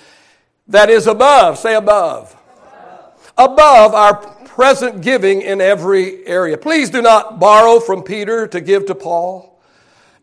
that 0.67 0.89
is 0.89 1.07
above, 1.07 1.57
say 1.57 1.75
above, 1.75 2.35
above 3.37 3.93
our 3.93 4.15
present 4.45 5.01
giving 5.01 5.41
in 5.41 5.61
every 5.61 6.25
area. 6.25 6.57
Please 6.57 6.89
do 6.89 7.01
not 7.01 7.39
borrow 7.39 7.79
from 7.79 8.03
Peter 8.03 8.47
to 8.47 8.61
give 8.61 8.85
to 8.87 8.95
Paul. 8.95 9.51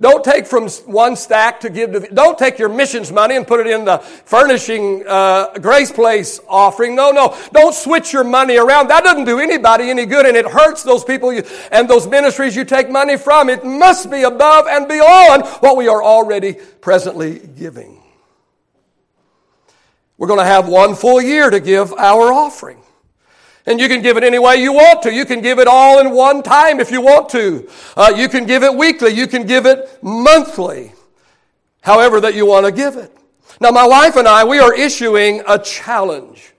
Don't 0.02 0.24
take 0.24 0.46
from 0.46 0.68
one 0.68 1.14
stack 1.14 1.60
to 1.60 1.70
give 1.70 1.92
to. 1.92 2.00
Don't 2.12 2.36
take 2.36 2.58
your 2.58 2.68
missions 2.68 3.12
money 3.12 3.36
and 3.36 3.46
put 3.46 3.60
it 3.60 3.68
in 3.68 3.84
the 3.84 3.98
furnishing 3.98 5.04
uh, 5.06 5.56
Grace 5.60 5.92
Place 5.92 6.40
offering. 6.48 6.96
No, 6.96 7.12
no. 7.12 7.38
Don't 7.52 7.72
switch 7.72 8.12
your 8.12 8.24
money 8.24 8.56
around. 8.56 8.88
That 8.88 9.04
doesn't 9.04 9.26
do 9.26 9.38
anybody 9.38 9.90
any 9.90 10.04
good, 10.04 10.26
and 10.26 10.36
it 10.36 10.44
hurts 10.44 10.82
those 10.82 11.04
people 11.04 11.32
you, 11.32 11.44
and 11.70 11.88
those 11.88 12.08
ministries 12.08 12.56
you 12.56 12.64
take 12.64 12.90
money 12.90 13.16
from. 13.16 13.48
It 13.48 13.64
must 13.64 14.10
be 14.10 14.24
above 14.24 14.66
and 14.66 14.88
beyond 14.88 15.46
what 15.60 15.76
we 15.76 15.86
are 15.86 16.02
already 16.02 16.54
presently 16.80 17.38
giving. 17.38 18.01
We're 20.22 20.28
going 20.28 20.38
to 20.38 20.44
have 20.44 20.68
one 20.68 20.94
full 20.94 21.20
year 21.20 21.50
to 21.50 21.58
give 21.58 21.92
our 21.94 22.32
offering. 22.32 22.80
And 23.66 23.80
you 23.80 23.88
can 23.88 24.02
give 24.02 24.16
it 24.16 24.22
any 24.22 24.38
way 24.38 24.54
you 24.54 24.72
want 24.72 25.02
to. 25.02 25.12
You 25.12 25.24
can 25.24 25.40
give 25.40 25.58
it 25.58 25.66
all 25.66 25.98
in 25.98 26.12
one 26.12 26.44
time 26.44 26.78
if 26.78 26.92
you 26.92 27.00
want 27.00 27.28
to. 27.30 27.68
Uh, 27.96 28.12
you 28.16 28.28
can 28.28 28.46
give 28.46 28.62
it 28.62 28.72
weekly. 28.72 29.10
You 29.10 29.26
can 29.26 29.48
give 29.48 29.66
it 29.66 29.98
monthly. 30.00 30.92
However 31.80 32.20
that 32.20 32.36
you 32.36 32.46
want 32.46 32.66
to 32.66 32.70
give 32.70 32.94
it. 32.94 33.12
Now, 33.60 33.72
my 33.72 33.84
wife 33.84 34.14
and 34.14 34.28
I, 34.28 34.44
we 34.44 34.60
are 34.60 34.72
issuing 34.72 35.42
a 35.48 35.58
challenge. 35.58 36.52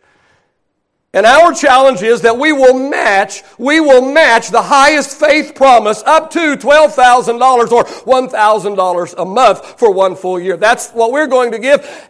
And 1.14 1.26
our 1.26 1.54
challenge 1.54 2.02
is 2.02 2.20
that 2.24 2.38
we 2.38 2.52
will 2.52 2.90
match, 2.90 3.44
we 3.58 3.80
will 3.80 4.02
match 4.12 4.50
the 4.50 4.64
highest 4.64 5.18
faith 5.18 5.56
promise 5.56 6.04
up 6.06 6.32
to 6.32 6.58
$12,000 6.58 7.72
or 7.72 7.86
$1,000 7.86 9.14
a 9.18 9.24
month 9.26 9.80
for 9.80 9.90
one 9.94 10.18
full 10.18 10.38
year. 10.38 10.58
That's 10.58 10.90
what 10.90 11.14
we're 11.14 11.28
going 11.28 11.54
to 11.54 11.60
give 11.60 12.10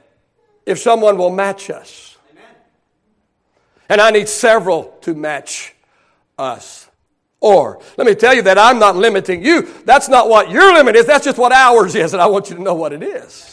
if 0.65 0.79
someone 0.79 1.17
will 1.17 1.29
match 1.29 1.69
us. 1.69 2.17
And 3.89 3.99
I 3.99 4.11
need 4.11 4.29
several 4.29 4.97
to 5.01 5.13
match 5.13 5.75
us. 6.37 6.89
Or, 7.39 7.81
let 7.97 8.07
me 8.07 8.15
tell 8.15 8.33
you 8.33 8.41
that 8.43 8.57
I'm 8.57 8.79
not 8.79 8.95
limiting 8.95 9.43
you. 9.43 9.63
That's 9.83 10.07
not 10.07 10.29
what 10.29 10.49
your 10.49 10.73
limit 10.73 10.95
is, 10.95 11.05
that's 11.05 11.25
just 11.25 11.37
what 11.37 11.51
ours 11.51 11.93
is, 11.93 12.13
and 12.13 12.21
I 12.21 12.27
want 12.27 12.49
you 12.49 12.55
to 12.55 12.61
know 12.61 12.73
what 12.73 12.93
it 12.93 13.03
is. 13.03 13.52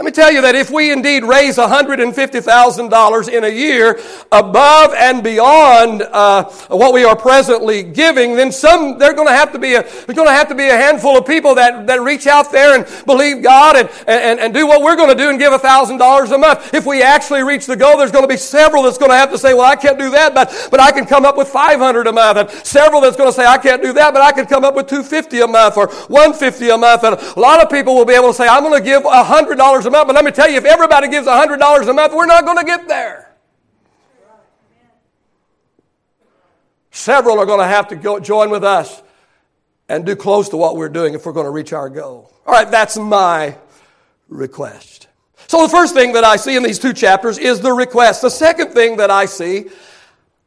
Let 0.00 0.06
me 0.06 0.12
tell 0.12 0.32
you 0.32 0.40
that 0.40 0.54
if 0.54 0.70
we 0.70 0.94
indeed 0.94 1.24
raise 1.24 1.58
$150,000 1.58 3.28
in 3.28 3.44
a 3.44 3.48
year 3.50 4.00
above 4.32 4.94
and 4.94 5.22
beyond 5.22 6.00
uh, 6.00 6.44
what 6.68 6.94
we 6.94 7.04
are 7.04 7.14
presently 7.14 7.82
giving, 7.82 8.34
then 8.34 8.50
some 8.50 8.96
there's 8.96 9.12
going 9.12 9.28
to 9.28 9.34
have 9.34 9.52
to 9.52 9.58
be 9.58 9.74
a 9.74 9.82
there's 9.82 10.16
going 10.16 10.26
to 10.26 10.32
have 10.32 10.48
to 10.48 10.54
be 10.54 10.68
a 10.68 10.74
handful 10.74 11.18
of 11.18 11.26
people 11.26 11.54
that, 11.56 11.86
that 11.86 12.00
reach 12.00 12.26
out 12.26 12.50
there 12.50 12.78
and 12.78 13.04
believe 13.04 13.42
God 13.42 13.76
and, 13.76 13.90
and, 14.06 14.40
and 14.40 14.54
do 14.54 14.66
what 14.66 14.80
we're 14.80 14.96
going 14.96 15.10
to 15.10 15.14
do 15.14 15.28
and 15.28 15.38
give 15.38 15.52
$1,000 15.52 16.34
a 16.34 16.38
month. 16.38 16.72
If 16.72 16.86
we 16.86 17.02
actually 17.02 17.42
reach 17.42 17.66
the 17.66 17.76
goal, 17.76 17.98
there's 17.98 18.10
going 18.10 18.24
to 18.24 18.28
be 18.28 18.38
several 18.38 18.84
that's 18.84 18.96
going 18.96 19.10
to 19.10 19.18
have 19.18 19.30
to 19.32 19.36
say, 19.36 19.52
well, 19.52 19.70
I 19.70 19.76
can't 19.76 19.98
do 19.98 20.08
that, 20.12 20.32
but, 20.32 20.68
but 20.70 20.80
I 20.80 20.92
can 20.92 21.04
come 21.04 21.26
up 21.26 21.36
with 21.36 21.48
500 21.48 22.06
a 22.06 22.12
month. 22.12 22.38
And 22.38 22.50
several 22.66 23.02
that's 23.02 23.18
going 23.18 23.28
to 23.28 23.36
say, 23.36 23.44
I 23.44 23.58
can't 23.58 23.82
do 23.82 23.92
that, 23.92 24.14
but 24.14 24.22
I 24.22 24.32
can 24.32 24.46
come 24.46 24.64
up 24.64 24.74
with 24.74 24.86
250 24.86 25.40
a 25.40 25.46
month 25.46 25.76
or 25.76 25.88
150 25.88 26.70
a 26.70 26.78
month. 26.78 27.04
And 27.04 27.16
a 27.16 27.38
lot 27.38 27.62
of 27.62 27.68
people 27.68 27.94
will 27.94 28.06
be 28.06 28.14
able 28.14 28.28
to 28.28 28.34
say, 28.34 28.48
I'm 28.48 28.62
going 28.62 28.82
to 28.82 28.82
give 28.82 29.02
$100 29.02 29.86
a 29.86 29.89
a 29.90 29.92
month. 29.92 30.06
But 30.06 30.16
let 30.16 30.24
me 30.24 30.30
tell 30.30 30.48
you, 30.48 30.56
if 30.56 30.64
everybody 30.64 31.08
gives 31.08 31.26
$100 31.26 31.88
a 31.88 31.92
month, 31.92 32.14
we're 32.14 32.26
not 32.26 32.44
going 32.44 32.58
to 32.58 32.64
get 32.64 32.88
there. 32.88 33.34
Several 36.90 37.38
are 37.38 37.46
going 37.46 37.60
to 37.60 37.66
have 37.66 37.88
to 37.88 37.96
go 37.96 38.18
join 38.18 38.50
with 38.50 38.64
us 38.64 39.02
and 39.88 40.04
do 40.04 40.16
close 40.16 40.48
to 40.50 40.56
what 40.56 40.76
we're 40.76 40.88
doing 40.88 41.14
if 41.14 41.26
we're 41.26 41.32
going 41.32 41.46
to 41.46 41.50
reach 41.50 41.72
our 41.72 41.88
goal. 41.88 42.32
All 42.46 42.52
right, 42.52 42.70
that's 42.70 42.96
my 42.96 43.56
request. 44.28 45.08
So 45.46 45.62
the 45.62 45.68
first 45.68 45.94
thing 45.94 46.12
that 46.12 46.24
I 46.24 46.36
see 46.36 46.56
in 46.56 46.62
these 46.62 46.78
two 46.78 46.92
chapters 46.92 47.38
is 47.38 47.60
the 47.60 47.72
request. 47.72 48.22
The 48.22 48.30
second 48.30 48.72
thing 48.72 48.98
that 48.98 49.10
I 49.10 49.26
see, 49.26 49.66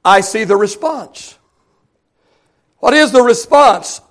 I 0.04 0.22
see 0.22 0.44
the 0.44 0.56
response. 0.56 1.38
What 2.80 2.94
is 2.94 3.12
the 3.12 3.22
response 3.22 4.02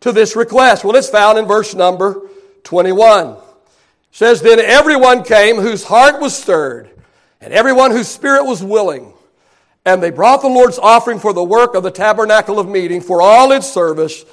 to 0.00 0.12
this 0.12 0.36
request? 0.36 0.84
Well, 0.84 0.96
it's 0.96 1.08
found 1.08 1.38
in 1.38 1.46
verse 1.46 1.74
number 1.74 2.28
21 2.64 3.36
says, 4.16 4.40
Then 4.40 4.58
everyone 4.58 5.24
came 5.24 5.56
whose 5.56 5.84
heart 5.84 6.22
was 6.22 6.34
stirred, 6.34 6.88
and 7.38 7.52
everyone 7.52 7.90
whose 7.90 8.08
spirit 8.08 8.46
was 8.46 8.64
willing. 8.64 9.12
And 9.84 10.02
they 10.02 10.08
brought 10.08 10.40
the 10.40 10.48
Lord's 10.48 10.78
offering 10.78 11.18
for 11.18 11.34
the 11.34 11.44
work 11.44 11.74
of 11.74 11.82
the 11.82 11.90
tabernacle 11.90 12.58
of 12.58 12.66
meeting, 12.66 13.02
for 13.02 13.20
all 13.20 13.52
its 13.52 13.70
service, 13.70 14.24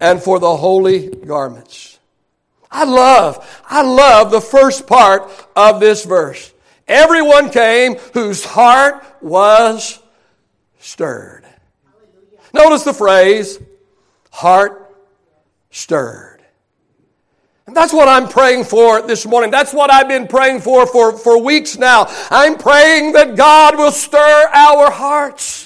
and 0.00 0.22
for 0.22 0.38
the 0.38 0.56
holy 0.56 1.10
garments. 1.10 1.98
I 2.70 2.84
love, 2.84 3.62
I 3.68 3.82
love 3.82 4.30
the 4.30 4.40
first 4.40 4.86
part 4.86 5.30
of 5.54 5.80
this 5.80 6.06
verse. 6.06 6.54
Everyone 6.88 7.50
came 7.50 7.96
whose 8.14 8.42
heart 8.42 9.04
was 9.20 9.98
stirred. 10.78 11.44
Notice 12.54 12.84
the 12.84 12.94
phrase, 12.94 13.58
heart 14.30 14.96
stirred. 15.70 16.35
And 17.66 17.76
that's 17.76 17.92
what 17.92 18.06
I'm 18.06 18.28
praying 18.28 18.62
for 18.62 19.02
this 19.02 19.26
morning. 19.26 19.50
That's 19.50 19.72
what 19.72 19.92
I've 19.92 20.06
been 20.06 20.28
praying 20.28 20.60
for, 20.60 20.86
for 20.86 21.18
for 21.18 21.42
weeks 21.42 21.76
now. 21.76 22.06
I'm 22.30 22.56
praying 22.56 23.12
that 23.14 23.34
God 23.34 23.76
will 23.76 23.90
stir 23.90 24.48
our 24.52 24.88
hearts. 24.88 25.65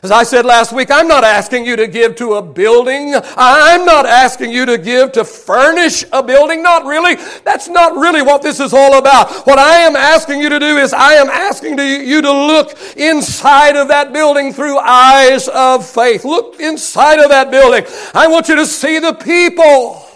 As 0.00 0.12
I 0.12 0.22
said 0.22 0.44
last 0.44 0.72
week, 0.72 0.90
I'm 0.92 1.08
not 1.08 1.24
asking 1.24 1.66
you 1.66 1.74
to 1.74 1.88
give 1.88 2.14
to 2.16 2.34
a 2.34 2.42
building. 2.42 3.14
I'm 3.36 3.84
not 3.84 4.06
asking 4.06 4.52
you 4.52 4.64
to 4.66 4.78
give 4.78 5.10
to 5.12 5.24
furnish 5.24 6.04
a 6.12 6.22
building. 6.22 6.62
Not 6.62 6.84
really. 6.84 7.16
That's 7.44 7.68
not 7.68 7.96
really 7.96 8.22
what 8.22 8.40
this 8.40 8.60
is 8.60 8.72
all 8.72 8.98
about. 8.98 9.46
What 9.46 9.58
I 9.58 9.78
am 9.78 9.96
asking 9.96 10.40
you 10.40 10.50
to 10.50 10.60
do 10.60 10.78
is 10.78 10.92
I 10.92 11.14
am 11.14 11.28
asking 11.28 11.78
you 11.78 12.22
to 12.22 12.32
look 12.32 12.78
inside 12.96 13.74
of 13.74 13.88
that 13.88 14.12
building 14.12 14.52
through 14.52 14.78
eyes 14.78 15.48
of 15.48 15.84
faith. 15.84 16.24
Look 16.24 16.60
inside 16.60 17.18
of 17.18 17.30
that 17.30 17.50
building. 17.50 17.84
I 18.14 18.28
want 18.28 18.48
you 18.48 18.54
to 18.54 18.66
see 18.66 19.00
the 19.00 19.14
people. 19.14 20.07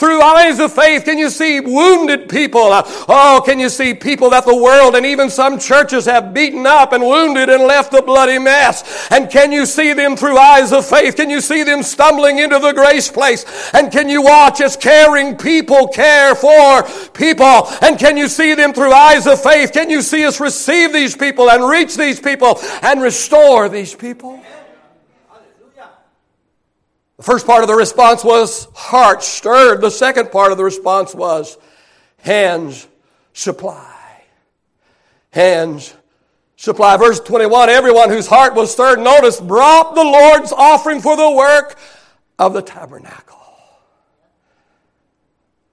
Through 0.00 0.22
eyes 0.22 0.58
of 0.60 0.72
faith, 0.72 1.04
can 1.04 1.18
you 1.18 1.28
see 1.28 1.60
wounded 1.60 2.26
people? 2.26 2.72
Uh, 2.72 2.82
oh, 2.86 3.42
can 3.44 3.60
you 3.60 3.68
see 3.68 3.92
people 3.92 4.30
that 4.30 4.46
the 4.46 4.56
world 4.56 4.96
and 4.96 5.04
even 5.04 5.28
some 5.28 5.58
churches 5.58 6.06
have 6.06 6.32
beaten 6.32 6.66
up 6.66 6.94
and 6.94 7.04
wounded 7.04 7.50
and 7.50 7.64
left 7.64 7.92
a 7.92 8.00
bloody 8.00 8.38
mess? 8.38 9.08
And 9.10 9.28
can 9.28 9.52
you 9.52 9.66
see 9.66 9.92
them 9.92 10.16
through 10.16 10.38
eyes 10.38 10.72
of 10.72 10.86
faith? 10.86 11.16
Can 11.16 11.28
you 11.28 11.42
see 11.42 11.64
them 11.64 11.82
stumbling 11.82 12.38
into 12.38 12.58
the 12.58 12.72
grace 12.72 13.10
place? 13.10 13.44
And 13.74 13.92
can 13.92 14.08
you 14.08 14.22
watch 14.22 14.62
as 14.62 14.74
caring 14.74 15.36
people 15.36 15.88
care 15.88 16.34
for 16.34 16.82
people? 17.10 17.68
And 17.82 17.98
can 17.98 18.16
you 18.16 18.28
see 18.28 18.54
them 18.54 18.72
through 18.72 18.94
eyes 18.94 19.26
of 19.26 19.42
faith? 19.42 19.70
Can 19.74 19.90
you 19.90 20.00
see 20.00 20.24
us 20.24 20.40
receive 20.40 20.94
these 20.94 21.14
people 21.14 21.50
and 21.50 21.68
reach 21.68 21.98
these 21.98 22.18
people 22.18 22.58
and 22.80 23.02
restore 23.02 23.68
these 23.68 23.94
people? 23.94 24.42
The 27.20 27.24
first 27.24 27.46
part 27.46 27.60
of 27.60 27.68
the 27.68 27.74
response 27.74 28.24
was 28.24 28.66
heart 28.74 29.22
stirred. 29.22 29.82
The 29.82 29.90
second 29.90 30.32
part 30.32 30.52
of 30.52 30.56
the 30.56 30.64
response 30.64 31.14
was 31.14 31.58
hands 32.16 32.88
supply. 33.34 34.24
Hands 35.30 35.94
supply. 36.56 36.96
Verse 36.96 37.20
21 37.20 37.68
Everyone 37.68 38.08
whose 38.08 38.26
heart 38.26 38.54
was 38.54 38.72
stirred, 38.72 39.00
notice, 39.00 39.38
brought 39.38 39.94
the 39.94 40.02
Lord's 40.02 40.50
offering 40.50 41.02
for 41.02 41.14
the 41.14 41.30
work 41.30 41.78
of 42.38 42.54
the 42.54 42.62
tabernacle. 42.62 43.36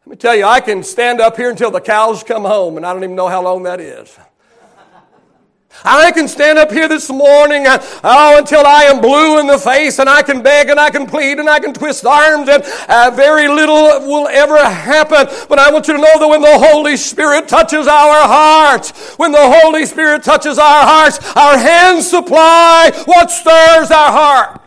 Let 0.05 0.11
me 0.11 0.17
tell 0.17 0.35
you, 0.35 0.43
I 0.43 0.59
can 0.59 0.83
stand 0.83 1.21
up 1.21 1.37
here 1.37 1.49
until 1.49 1.71
the 1.71 1.79
cows 1.79 2.23
come 2.23 2.43
home, 2.43 2.75
and 2.75 2.85
I 2.85 2.91
don't 2.91 3.05
even 3.05 3.15
know 3.15 3.29
how 3.29 3.41
long 3.41 3.63
that 3.63 3.79
is. 3.79 4.19
I 5.83 6.11
can 6.11 6.27
stand 6.27 6.57
up 6.57 6.71
here 6.71 6.87
this 6.87 7.09
morning, 7.09 7.67
uh, 7.67 7.77
oh, 8.03 8.37
until 8.37 8.65
I 8.65 8.83
am 8.83 9.01
blue 9.01 9.39
in 9.39 9.47
the 9.47 9.57
face, 9.57 9.99
and 9.99 10.09
I 10.09 10.21
can 10.21 10.41
beg 10.41 10.69
and 10.69 10.79
I 10.79 10.89
can 10.89 11.05
plead 11.05 11.39
and 11.39 11.49
I 11.49 11.59
can 11.59 11.73
twist 11.73 12.05
arms, 12.05 12.49
and 12.49 12.63
uh, 12.87 13.11
very 13.15 13.47
little 13.47 14.07
will 14.07 14.27
ever 14.27 14.57
happen. 14.57 15.27
But 15.47 15.59
I 15.59 15.71
want 15.71 15.87
you 15.87 15.95
to 15.95 16.01
know 16.01 16.19
that 16.19 16.27
when 16.27 16.41
the 16.41 16.57
Holy 16.57 16.97
Spirit 16.97 17.47
touches 17.47 17.87
our 17.87 18.27
hearts, 18.27 19.15
when 19.17 19.31
the 19.31 19.59
Holy 19.61 19.85
Spirit 19.85 20.23
touches 20.23 20.57
our 20.57 20.85
hearts, 20.85 21.19
our 21.35 21.57
hands 21.57 22.09
supply 22.09 22.91
what 23.05 23.31
stirs 23.31 23.91
our 23.91 24.11
heart. 24.11 24.61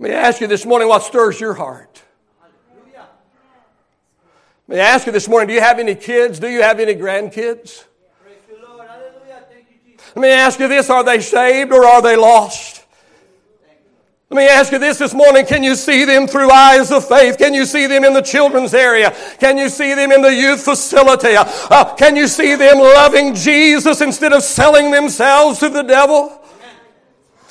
Let 0.00 0.10
me 0.10 0.14
ask 0.14 0.40
you 0.40 0.46
this 0.46 0.64
morning 0.64 0.88
what 0.88 1.02
stirs 1.02 1.40
your 1.40 1.54
heart? 1.54 1.97
May 4.68 4.80
I 4.80 4.84
ask 4.84 5.06
you 5.06 5.12
this 5.12 5.26
morning, 5.26 5.48
do 5.48 5.54
you 5.54 5.62
have 5.62 5.78
any 5.78 5.94
kids? 5.94 6.38
Do 6.38 6.46
you 6.46 6.60
have 6.60 6.78
any 6.78 6.94
grandkids? 6.94 7.84
Let 10.14 10.22
me 10.22 10.28
ask 10.30 10.60
you 10.60 10.68
this, 10.68 10.90
are 10.90 11.02
they 11.02 11.20
saved 11.20 11.72
or 11.72 11.86
are 11.86 12.02
they 12.02 12.16
lost? 12.16 12.84
Let 14.28 14.36
me 14.36 14.46
ask 14.46 14.70
you 14.70 14.78
this 14.78 14.98
this 14.98 15.14
morning. 15.14 15.46
Can 15.46 15.62
you 15.62 15.74
see 15.74 16.04
them 16.04 16.26
through 16.26 16.50
eyes 16.50 16.90
of 16.92 17.08
faith? 17.08 17.38
Can 17.38 17.54
you 17.54 17.64
see 17.64 17.86
them 17.86 18.04
in 18.04 18.12
the 18.12 18.20
children's 18.20 18.74
area? 18.74 19.16
Can 19.40 19.56
you 19.56 19.70
see 19.70 19.94
them 19.94 20.12
in 20.12 20.20
the 20.20 20.34
youth 20.34 20.62
facility? 20.62 21.34
Uh, 21.34 21.94
can 21.94 22.14
you 22.14 22.28
see 22.28 22.54
them 22.54 22.76
loving 22.76 23.34
Jesus 23.34 24.02
instead 24.02 24.34
of 24.34 24.42
selling 24.42 24.90
themselves 24.90 25.60
to 25.60 25.70
the 25.70 25.82
devil? 25.82 26.37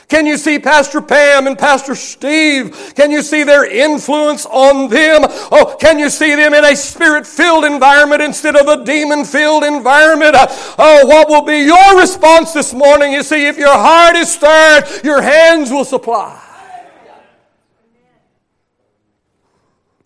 Can 0.10 0.26
you 0.26 0.38
see 0.38 0.58
Pastor 0.58 1.02
Pam 1.02 1.48
and 1.48 1.58
Pastor 1.58 1.94
Steve? 1.94 2.94
Can 2.96 3.12
you 3.12 3.22
see 3.22 3.44
their 3.44 3.66
influence 3.66 4.46
on 4.46 4.90
them? 4.90 5.24
Oh, 5.52 5.76
can 5.80 6.00
you 6.00 6.10
see 6.10 6.34
them 6.34 6.54
in 6.54 6.64
a 6.64 6.78
spirit 6.78 7.28
filled 7.28 7.66
environment 7.66 8.22
instead 8.22 8.56
of 8.56 8.68
a 8.68 8.86
demon 8.86 9.26
filled 9.26 9.66
environment? 9.66 10.36
Oh, 10.38 11.06
what 11.06 11.28
will 11.28 11.42
be 11.42 11.58
your 11.58 12.00
response 12.00 12.54
this 12.54 12.74
morning? 12.74 13.12
You 13.12 13.22
see, 13.22 13.48
if 13.48 13.58
your 13.58 13.74
heart 13.74 14.16
is 14.16 14.32
stirred, 14.32 14.86
your 15.04 15.22
hands 15.22 15.72
will 15.72 15.86
supply. 15.86 16.42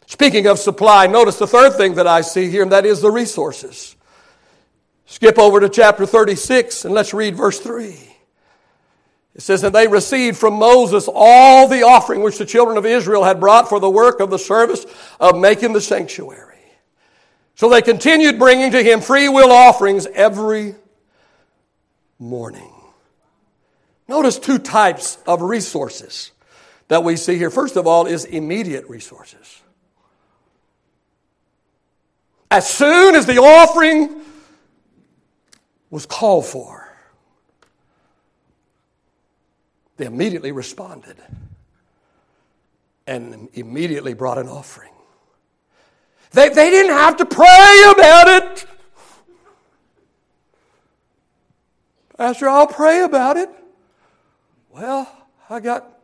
Speaking 0.07 0.47
of 0.47 0.57
supply, 0.57 1.05
notice 1.07 1.37
the 1.37 1.47
third 1.47 1.73
thing 1.77 1.93
that 1.95 2.07
I 2.07 2.21
see 2.21 2.49
here, 2.49 2.63
and 2.63 2.71
that 2.71 2.87
is 2.87 3.01
the 3.01 3.11
resources. 3.11 3.95
Skip 5.05 5.37
over 5.37 5.59
to 5.59 5.69
chapter 5.69 6.05
36 6.05 6.85
and 6.85 6.93
let's 6.93 7.13
read 7.13 7.35
verse 7.35 7.59
3. 7.59 8.10
It 9.33 9.41
says, 9.41 9.63
And 9.63 9.73
they 9.73 9.87
received 9.87 10.37
from 10.37 10.55
Moses 10.55 11.07
all 11.11 11.67
the 11.67 11.83
offering 11.83 12.21
which 12.21 12.37
the 12.37 12.45
children 12.45 12.77
of 12.77 12.85
Israel 12.85 13.23
had 13.23 13.39
brought 13.39 13.69
for 13.69 13.79
the 13.79 13.89
work 13.89 14.19
of 14.19 14.29
the 14.29 14.39
service 14.39 14.85
of 15.19 15.39
making 15.39 15.73
the 15.73 15.81
sanctuary. 15.81 16.47
So 17.55 17.69
they 17.69 17.81
continued 17.81 18.39
bringing 18.39 18.71
to 18.71 18.83
him 18.83 19.01
free 19.01 19.29
will 19.29 19.51
offerings 19.51 20.07
every 20.07 20.75
morning. 22.19 22.73
Notice 24.07 24.39
two 24.39 24.59
types 24.59 25.17
of 25.25 25.41
resources 25.41 26.31
that 26.87 27.03
we 27.03 27.15
see 27.15 27.37
here. 27.37 27.49
First 27.49 27.77
of 27.77 27.87
all, 27.87 28.05
is 28.05 28.25
immediate 28.25 28.89
resources. 28.89 29.61
As 32.49 32.69
soon 32.69 33.15
as 33.15 33.25
the 33.25 33.37
offering 33.37 34.21
was 35.89 36.05
called 36.05 36.45
for, 36.45 36.80
they 40.01 40.07
immediately 40.07 40.51
responded 40.51 41.17
and 43.05 43.49
immediately 43.53 44.15
brought 44.15 44.39
an 44.39 44.47
offering. 44.47 44.91
They, 46.31 46.49
they 46.49 46.71
didn't 46.71 46.93
have 46.93 47.17
to 47.17 47.25
pray 47.25 47.83
about 47.91 48.27
it. 48.27 48.65
Pastor, 52.17 52.49
I'll 52.49 52.67
pray 52.67 53.01
about 53.01 53.37
it. 53.37 53.49
Well, 54.71 55.07
I 55.49 55.59
got 55.59 55.99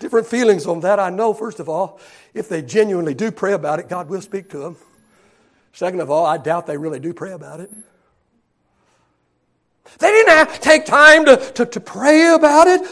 different 0.00 0.26
feelings 0.26 0.66
on 0.66 0.80
that. 0.80 0.98
I 0.98 1.10
know, 1.10 1.32
first 1.34 1.60
of 1.60 1.68
all, 1.68 2.00
if 2.34 2.48
they 2.48 2.62
genuinely 2.62 3.14
do 3.14 3.30
pray 3.30 3.52
about 3.52 3.78
it, 3.78 3.88
God 3.88 4.08
will 4.08 4.22
speak 4.22 4.48
to 4.50 4.58
them. 4.58 4.76
Second 5.72 6.00
of 6.00 6.10
all, 6.10 6.26
I 6.26 6.38
doubt 6.38 6.66
they 6.66 6.76
really 6.76 6.98
do 6.98 7.14
pray 7.14 7.30
about 7.30 7.60
it. 7.60 7.70
They 9.98 10.08
didn't 10.08 10.62
take 10.62 10.84
time 10.84 11.24
to, 11.24 11.36
to, 11.54 11.66
to 11.66 11.80
pray 11.80 12.34
about 12.34 12.68
it. 12.68 12.82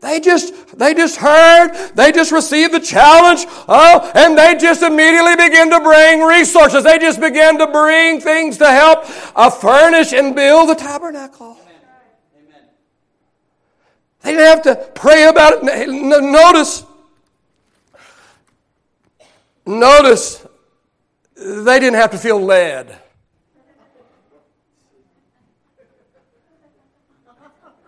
They 0.00 0.20
just, 0.20 0.78
they 0.78 0.94
just 0.94 1.16
heard, 1.16 1.72
they 1.94 2.12
just 2.12 2.30
received 2.30 2.74
the 2.74 2.80
challenge, 2.80 3.44
oh, 3.66 4.12
and 4.14 4.36
they 4.36 4.56
just 4.56 4.82
immediately 4.82 5.34
began 5.36 5.70
to 5.70 5.80
bring 5.80 6.20
resources. 6.20 6.84
They 6.84 6.98
just 6.98 7.20
began 7.20 7.58
to 7.58 7.66
bring 7.66 8.20
things 8.20 8.58
to 8.58 8.70
help 8.70 9.04
uh, 9.34 9.50
furnish 9.50 10.12
and 10.12 10.34
build 10.34 10.68
the 10.68 10.74
tabernacle. 10.74 11.58
They 14.22 14.32
didn't 14.32 14.46
have 14.46 14.62
to 14.62 14.90
pray 14.92 15.24
about 15.28 15.60
it. 15.62 15.88
Notice, 15.88 16.84
notice 19.64 20.46
they 21.36 21.78
didn't 21.80 21.94
have 21.94 22.10
to 22.10 22.18
feel 22.18 22.40
led. 22.40 22.98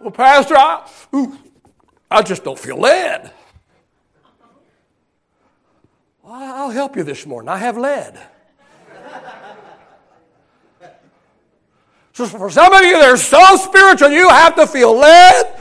Well, 0.00 0.10
Pastor, 0.10 0.56
I, 0.56 0.88
ooh, 1.14 1.36
I 2.10 2.22
just 2.22 2.44
don't 2.44 2.58
feel 2.58 2.78
led. 2.78 3.32
Well, 6.22 6.34
I'll 6.34 6.70
help 6.70 6.96
you 6.96 7.02
this 7.02 7.26
morning. 7.26 7.48
I 7.48 7.56
have 7.56 7.76
led. 7.76 8.20
So 12.12 12.26
for 12.26 12.50
some 12.50 12.72
of 12.72 12.82
you, 12.82 12.98
they're 12.98 13.16
so 13.16 13.56
spiritual, 13.56 14.10
you 14.10 14.28
have 14.28 14.56
to 14.56 14.66
feel 14.66 14.92
led. 14.96 15.54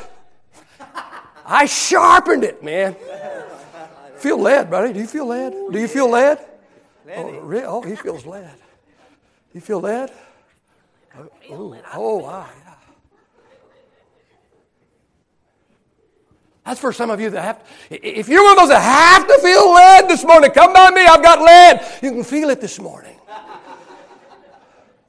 I 1.46 1.65
sharpened 1.67 2.44
it, 2.44 2.63
man. 2.63 2.96
Feel 4.17 4.41
led, 4.41 4.70
buddy. 4.70 4.91
Do 4.91 5.00
you 5.00 5.08
feel 5.08 5.27
led? 5.27 5.53
Do 5.72 5.79
you 5.79 5.88
feel 5.88 6.10
led? 6.10 6.39
Oh, 7.15 7.39
really? 7.41 7.63
oh, 7.63 7.82
he 7.82 7.96
feels 7.96 8.25
led. 8.25 8.56
You 9.53 9.62
feel 9.62 9.79
led? 9.79 10.12
Oh, 11.50 11.77
oh, 11.94 12.17
wow. 12.17 12.50
That's 16.68 16.82
for 16.82 16.92
some 16.92 17.10
of 17.10 17.22
you 17.22 17.30
that 17.30 17.42
have 17.42 17.64
to, 17.64 18.06
if 18.06 18.28
you're 18.28 18.44
one 18.44 18.52
of 18.52 18.58
those 18.58 18.68
that 18.68 18.82
have 18.82 19.26
to 19.26 19.42
feel 19.42 19.74
led 19.74 20.10
this 20.10 20.26
morning, 20.26 20.52
come 20.52 20.74
by 20.74 20.92
me, 20.92 21.06
I've 21.06 21.24
got 21.24 21.42
led. 21.42 22.00
You 22.04 22.12
can 22.12 22.26
feel 22.26 22.50
it 22.50 22.62
this 22.62 22.80
morning. 22.80 23.16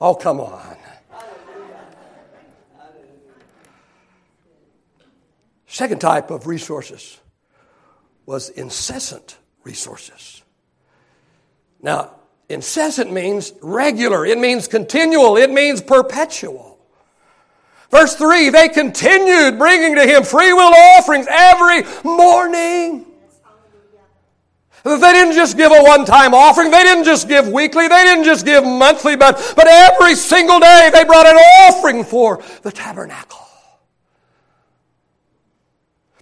Oh, 0.01 0.15
come 0.15 0.39
on. 0.39 0.77
Second 5.67 6.01
type 6.01 6.31
of 6.31 6.47
resources 6.47 7.19
was 8.27 8.51
incessant 8.51 9.39
resources. 9.65 10.45
Now, 11.83 12.13
incessant 12.49 13.13
means 13.13 13.53
regular, 13.61 14.25
it 14.25 14.39
means 14.39 14.69
continual, 14.69 15.37
it 15.37 15.51
means 15.51 15.83
perpetual. 15.83 16.68
Verse 17.91 18.15
3 18.15 18.51
they 18.51 18.69
continued 18.69 19.59
bringing 19.59 19.95
to 19.95 20.05
him 20.05 20.23
free 20.23 20.53
will 20.53 20.75
offerings 20.75 21.27
every 21.29 21.83
morning. 22.05 23.07
They 24.85 25.13
didn't 25.13 25.35
just 25.35 25.57
give 25.57 25.73
a 25.73 25.83
one 25.83 26.05
time 26.05 26.35
offering. 26.35 26.71
They 26.71 26.83
didn't 26.83 27.05
just 27.05 27.29
give 27.29 27.49
weekly. 27.49 27.89
They 27.89 28.05
didn't 28.05 28.25
just 28.25 28.47
give 28.47 28.65
monthly, 28.65 29.17
but, 29.17 29.53
but 29.57 29.67
every 29.67 30.15
single 30.15 30.61
day 30.61 30.91
they 30.93 31.05
brought 31.05 31.27
an 31.27 31.37
offering 31.37 32.05
for 32.05 32.43
the 32.63 32.73
tabernacle. 32.73 33.48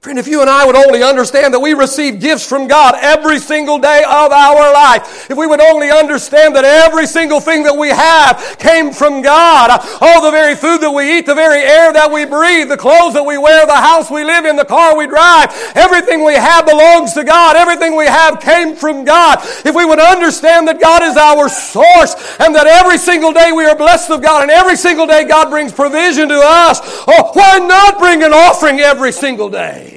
Friend, 0.07 0.21
if 0.21 0.29
you 0.29 0.41
and 0.41 0.49
I 0.49 0.65
would 0.65 0.77
only 0.77 1.03
understand 1.03 1.53
that 1.53 1.59
we 1.59 1.75
receive 1.75 2.21
gifts 2.21 2.47
from 2.47 2.69
God 2.69 2.95
every 2.95 3.41
single 3.41 3.81
day 3.81 4.05
of 4.07 4.31
our 4.31 4.73
life, 4.73 5.29
if 5.29 5.37
we 5.37 5.49
would 5.49 5.61
only 5.61 5.91
understand 5.91 6.55
that 6.55 6.65
every 6.65 7.09
single 7.09 7.41
thing 7.41 7.65
that 7.65 7.75
we 7.75 7.89
have 7.89 8.39
came 8.61 8.93
from 8.93 9.21
God, 9.21 9.83
all 10.01 10.23
the 10.23 10.31
very 10.31 10.55
food 10.55 10.79
that 10.83 10.93
we 10.93 11.19
eat, 11.19 11.27
the 11.27 11.35
very 11.35 11.59
air 11.59 11.93
that 11.93 12.09
we 12.09 12.25
breathe, 12.25 12.69
the 12.69 12.77
clothes 12.77 13.15
that 13.15 13.27
we 13.27 13.37
wear, 13.37 13.67
the 13.67 13.75
house 13.75 14.09
we 14.09 14.23
live 14.23 14.45
in, 14.45 14.55
the 14.55 14.65
car 14.65 14.97
we 14.97 15.09
drive, 15.09 15.51
everything 15.75 16.25
we 16.25 16.35
have 16.35 16.67
belongs 16.67 17.13
to 17.15 17.25
God. 17.25 17.57
Everything 17.57 17.97
we 17.97 18.07
have 18.07 18.39
came 18.39 18.77
from 18.77 19.05
God. 19.05 19.41
If 19.67 19.75
we 19.75 19.85
would 19.85 19.99
understand 19.99 20.69
that 20.69 20.81
God 20.81 21.03
is 21.03 21.17
our 21.17 21.49
source 21.49 22.15
and 22.39 22.55
that 22.55 22.69
every 22.69 22.99
single 22.99 23.33
day 23.33 23.51
we 23.51 23.65
are 23.65 23.75
blessed 23.75 24.11
of 24.13 24.23
God 24.23 24.43
and 24.43 24.53
every 24.53 24.77
single 24.77 25.09
day 25.09 25.25
God 25.25 25.51
brings 25.51 25.73
provision 25.73 26.29
to 26.29 26.39
us, 26.39 26.79
oh, 27.09 27.33
why 27.35 27.59
not 27.59 27.99
bring 27.99 28.23
an 28.23 28.33
offering 28.33 28.79
every 28.79 29.11
single 29.11 29.51
day? 29.51 29.96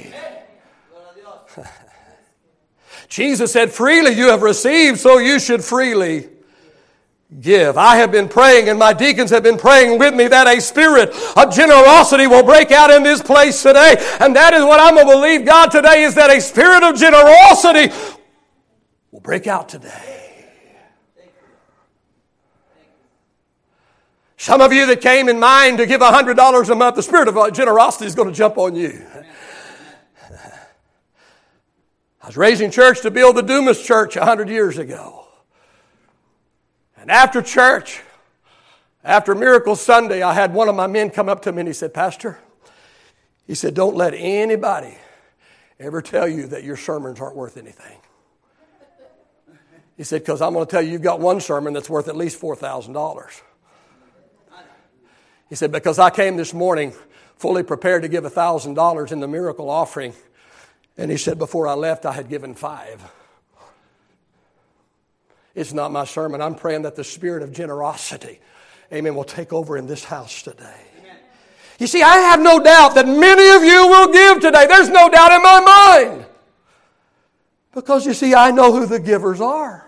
Jesus 3.10 3.52
said, 3.52 3.72
Freely 3.72 4.12
you 4.12 4.28
have 4.28 4.40
received, 4.40 4.98
so 4.98 5.18
you 5.18 5.40
should 5.40 5.62
freely 5.62 6.28
give. 7.40 7.76
I 7.76 7.96
have 7.96 8.12
been 8.12 8.28
praying, 8.28 8.68
and 8.68 8.78
my 8.78 8.92
deacons 8.92 9.30
have 9.30 9.42
been 9.42 9.58
praying 9.58 9.98
with 9.98 10.14
me 10.14 10.28
that 10.28 10.46
a 10.46 10.60
spirit 10.60 11.10
of 11.36 11.52
generosity 11.52 12.28
will 12.28 12.44
break 12.44 12.70
out 12.70 12.90
in 12.90 13.02
this 13.02 13.20
place 13.20 13.62
today. 13.62 13.96
And 14.20 14.34
that 14.36 14.54
is 14.54 14.62
what 14.62 14.80
I'm 14.80 14.94
going 14.94 15.08
to 15.08 15.12
believe 15.12 15.44
God 15.44 15.72
today 15.72 16.04
is 16.04 16.14
that 16.14 16.30
a 16.30 16.40
spirit 16.40 16.84
of 16.84 16.96
generosity 16.96 17.92
will 19.10 19.20
break 19.20 19.48
out 19.48 19.68
today. 19.68 20.16
Some 24.36 24.60
of 24.60 24.72
you 24.72 24.86
that 24.86 25.00
came 25.00 25.28
in 25.28 25.38
mind 25.38 25.78
to 25.78 25.86
give 25.86 26.00
$100 26.00 26.70
a 26.70 26.74
month, 26.74 26.96
the 26.96 27.02
spirit 27.02 27.28
of 27.28 27.52
generosity 27.52 28.06
is 28.06 28.14
going 28.14 28.28
to 28.28 28.34
jump 28.34 28.56
on 28.56 28.74
you. 28.74 29.04
I 32.22 32.26
was 32.26 32.36
raising 32.36 32.70
church 32.70 33.00
to 33.02 33.10
build 33.10 33.36
the 33.36 33.42
Dumas 33.42 33.82
Church 33.82 34.16
100 34.16 34.48
years 34.48 34.76
ago. 34.76 35.26
And 36.96 37.10
after 37.10 37.40
church, 37.40 38.02
after 39.02 39.34
Miracle 39.34 39.74
Sunday, 39.74 40.22
I 40.22 40.34
had 40.34 40.52
one 40.52 40.68
of 40.68 40.74
my 40.74 40.86
men 40.86 41.10
come 41.10 41.30
up 41.30 41.42
to 41.42 41.52
me 41.52 41.60
and 41.60 41.68
he 41.68 41.72
said, 41.72 41.94
Pastor, 41.94 42.38
he 43.46 43.54
said, 43.54 43.74
don't 43.74 43.96
let 43.96 44.12
anybody 44.14 44.96
ever 45.78 46.02
tell 46.02 46.28
you 46.28 46.46
that 46.48 46.62
your 46.62 46.76
sermons 46.76 47.20
aren't 47.20 47.36
worth 47.36 47.56
anything. 47.56 47.96
He 49.96 50.04
said, 50.04 50.22
because 50.22 50.42
I'm 50.42 50.52
going 50.52 50.66
to 50.66 50.70
tell 50.70 50.82
you, 50.82 50.92
you've 50.92 51.02
got 51.02 51.20
one 51.20 51.40
sermon 51.40 51.72
that's 51.72 51.90
worth 51.90 52.08
at 52.08 52.16
least 52.16 52.40
$4,000. 52.40 53.40
He 55.48 55.54
said, 55.54 55.72
because 55.72 55.98
I 55.98 56.10
came 56.10 56.36
this 56.36 56.54
morning 56.54 56.92
fully 57.36 57.62
prepared 57.62 58.02
to 58.02 58.08
give 58.08 58.24
$1,000 58.24 59.12
in 59.12 59.20
the 59.20 59.28
miracle 59.28 59.70
offering 59.70 60.14
and 60.96 61.10
he 61.10 61.16
said, 61.16 61.38
Before 61.38 61.66
I 61.66 61.74
left, 61.74 62.06
I 62.06 62.12
had 62.12 62.28
given 62.28 62.54
five. 62.54 63.02
It's 65.54 65.72
not 65.72 65.90
my 65.90 66.04
sermon. 66.04 66.40
I'm 66.40 66.54
praying 66.54 66.82
that 66.82 66.96
the 66.96 67.04
spirit 67.04 67.42
of 67.42 67.52
generosity, 67.52 68.40
amen, 68.92 69.14
will 69.14 69.24
take 69.24 69.52
over 69.52 69.76
in 69.76 69.86
this 69.86 70.04
house 70.04 70.42
today. 70.42 70.80
You 71.78 71.86
see, 71.86 72.02
I 72.02 72.16
have 72.16 72.40
no 72.40 72.60
doubt 72.60 72.94
that 72.96 73.08
many 73.08 73.56
of 73.56 73.64
you 73.64 73.88
will 73.88 74.12
give 74.12 74.40
today. 74.40 74.66
There's 74.66 74.90
no 74.90 75.08
doubt 75.08 75.32
in 75.32 75.42
my 75.42 75.60
mind. 75.60 76.26
Because 77.72 78.04
you 78.04 78.12
see, 78.12 78.34
I 78.34 78.50
know 78.50 78.70
who 78.70 78.84
the 78.84 79.00
givers 79.00 79.40
are. 79.40 79.86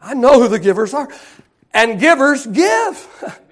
I 0.00 0.14
know 0.14 0.40
who 0.40 0.48
the 0.48 0.58
givers 0.58 0.94
are. 0.94 1.08
And 1.74 2.00
givers 2.00 2.46
give. 2.46 3.38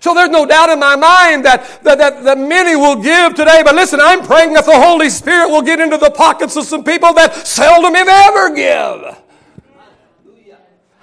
So 0.00 0.14
there's 0.14 0.30
no 0.30 0.46
doubt 0.46 0.70
in 0.70 0.78
my 0.78 0.96
mind 0.96 1.44
that, 1.44 1.82
that, 1.82 1.98
that, 1.98 2.22
that, 2.24 2.38
many 2.38 2.76
will 2.76 3.02
give 3.02 3.34
today. 3.34 3.62
But 3.64 3.74
listen, 3.74 4.00
I'm 4.00 4.24
praying 4.24 4.52
that 4.52 4.64
the 4.64 4.78
Holy 4.78 5.10
Spirit 5.10 5.48
will 5.48 5.62
get 5.62 5.80
into 5.80 5.96
the 5.96 6.10
pockets 6.10 6.56
of 6.56 6.64
some 6.64 6.84
people 6.84 7.12
that 7.14 7.46
seldom 7.46 7.94
if 7.96 8.06
ever 8.06 8.54
give. 8.54 9.24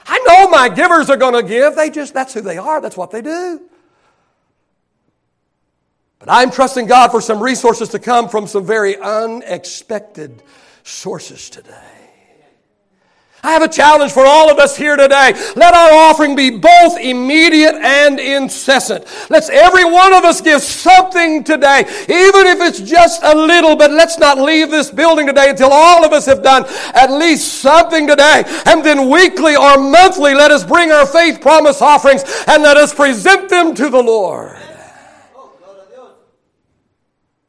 I 0.07 0.19
know 0.19 0.49
my 0.49 0.69
givers 0.69 1.09
are 1.09 1.17
going 1.17 1.33
to 1.33 1.43
give. 1.43 1.75
They 1.75 1.89
just, 1.89 2.13
that's 2.13 2.33
who 2.33 2.41
they 2.41 2.57
are. 2.57 2.79
That's 2.79 2.95
what 2.95 3.11
they 3.11 3.21
do. 3.21 3.61
But 6.19 6.29
I'm 6.31 6.51
trusting 6.51 6.87
God 6.87 7.11
for 7.11 7.21
some 7.21 7.41
resources 7.41 7.89
to 7.89 7.99
come 7.99 8.29
from 8.29 8.47
some 8.47 8.65
very 8.65 8.97
unexpected 8.97 10.41
sources 10.83 11.49
today. 11.49 11.94
I 13.45 13.51
have 13.51 13.61
a 13.61 13.67
challenge 13.67 14.11
for 14.11 14.25
all 14.25 14.49
of 14.49 14.57
us 14.57 14.75
here 14.75 14.95
today. 14.95 15.33
Let 15.55 15.75
our 15.75 16.09
offering 16.09 16.35
be 16.35 16.49
both 16.49 16.99
immediate 16.99 17.75
and 17.75 18.19
incessant. 18.19 19.05
Let's 19.29 19.49
every 19.49 19.85
one 19.85 20.13
of 20.13 20.25
us 20.25 20.41
give 20.41 20.61
something 20.61 21.43
today, 21.43 21.81
even 21.81 22.47
if 22.47 22.59
it's 22.61 22.79
just 22.79 23.21
a 23.23 23.35
little, 23.35 23.75
but 23.75 23.91
let's 23.91 24.17
not 24.17 24.39
leave 24.39 24.71
this 24.71 24.89
building 24.89 25.27
today 25.27 25.51
until 25.51 25.69
all 25.71 26.03
of 26.03 26.11
us 26.11 26.25
have 26.25 26.41
done 26.41 26.65
at 26.95 27.11
least 27.11 27.61
something 27.61 28.07
today. 28.07 28.43
And 28.65 28.83
then 28.83 29.11
weekly 29.11 29.55
or 29.55 29.77
monthly, 29.77 30.33
let 30.33 30.49
us 30.49 30.63
bring 30.63 30.91
our 30.91 31.05
faith 31.05 31.39
promise 31.39 31.83
offerings 31.83 32.23
and 32.47 32.63
let 32.63 32.77
us 32.77 32.95
present 32.95 33.49
them 33.49 33.75
to 33.75 33.89
the 33.91 34.01
Lord. 34.01 34.57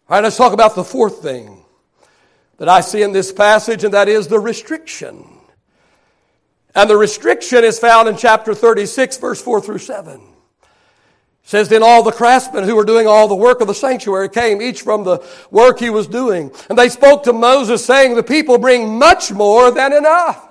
All 0.09 0.11
right, 0.11 0.23
let's 0.23 0.37
talk 0.37 0.53
about 0.53 0.75
the 0.75 0.85
fourth 0.85 1.23
thing 1.23 1.65
that 2.59 2.69
I 2.69 2.83
see 2.83 3.03
in 3.03 3.13
this 3.13 3.33
passage, 3.33 3.83
and 3.83 3.95
that 3.95 4.09
is 4.09 4.29
the 4.29 4.39
restriction. 4.39 5.36
And 6.77 6.91
the 6.91 6.97
restriction 6.97 7.65
is 7.65 7.79
found 7.79 8.07
in 8.07 8.19
chapter 8.19 8.55
36, 8.55 9.17
verse 9.17 9.41
4 9.41 9.63
through 9.63 9.79
7. 9.79 10.21
It 10.21 10.29
says, 11.43 11.71
Then 11.71 11.83
all 11.83 12.03
the 12.03 12.13
craftsmen 12.13 12.65
who 12.65 12.77
were 12.77 12.85
doing 12.85 13.07
all 13.07 13.29
the 13.29 13.35
work 13.35 13.63
of 13.63 13.67
the 13.67 13.75
sanctuary 13.75 14.29
came, 14.29 14.61
each 14.61 14.83
from 14.83 15.03
the 15.03 15.27
work 15.51 15.79
he 15.79 15.89
was 15.89 16.07
doing. 16.07 16.53
And 16.69 16.79
they 16.79 16.91
spoke 16.91 17.23
to 17.23 17.33
Moses, 17.33 17.83
saying, 17.83 18.15
The 18.15 18.23
people 18.23 18.59
bring 18.59 18.99
much 18.99 19.33
more 19.33 19.71
than 19.71 19.95
enough. 19.95 20.47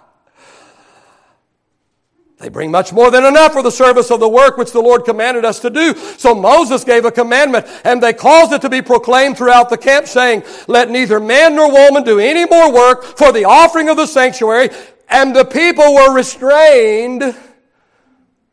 They 2.37 2.49
bring 2.49 2.71
much 2.71 2.91
more 2.91 3.11
than 3.11 3.23
enough 3.23 3.53
for 3.53 3.61
the 3.61 3.71
service 3.71 4.11
of 4.11 4.19
the 4.19 4.27
work 4.27 4.57
which 4.57 4.71
the 4.71 4.81
Lord 4.81 5.05
commanded 5.05 5.45
us 5.45 5.59
to 5.59 5.69
do. 5.69 5.93
So 6.17 6.33
Moses 6.33 6.83
gave 6.83 7.05
a 7.05 7.11
commandment, 7.11 7.67
and 7.85 8.01
they 8.01 8.13
caused 8.13 8.51
it 8.51 8.61
to 8.61 8.69
be 8.69 8.81
proclaimed 8.81 9.37
throughout 9.37 9.69
the 9.69 9.77
camp, 9.77 10.07
saying, 10.07 10.43
Let 10.67 10.89
neither 10.89 11.19
man 11.19 11.55
nor 11.55 11.71
woman 11.71 12.03
do 12.03 12.19
any 12.19 12.45
more 12.45 12.73
work 12.73 13.03
for 13.03 13.31
the 13.31 13.45
offering 13.45 13.89
of 13.89 13.97
the 13.97 14.07
sanctuary, 14.07 14.69
and 15.09 15.35
the 15.35 15.45
people 15.45 15.93
were 15.93 16.13
restrained 16.13 17.35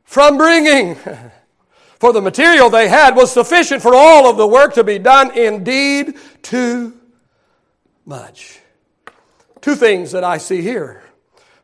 from 0.05 0.37
bringing. 0.37 0.97
For 1.99 2.13
the 2.13 2.21
material 2.21 2.69
they 2.69 2.89
had 2.89 3.15
was 3.15 3.31
sufficient 3.31 3.81
for 3.81 3.95
all 3.95 4.29
of 4.29 4.37
the 4.37 4.45
work 4.45 4.75
to 4.75 4.83
be 4.83 4.99
done, 4.99 5.39
indeed, 5.39 6.17
too 6.43 6.99
much. 8.05 8.59
Two 9.61 9.77
things 9.77 10.11
that 10.11 10.25
I 10.25 10.39
see 10.39 10.63
here. 10.63 11.05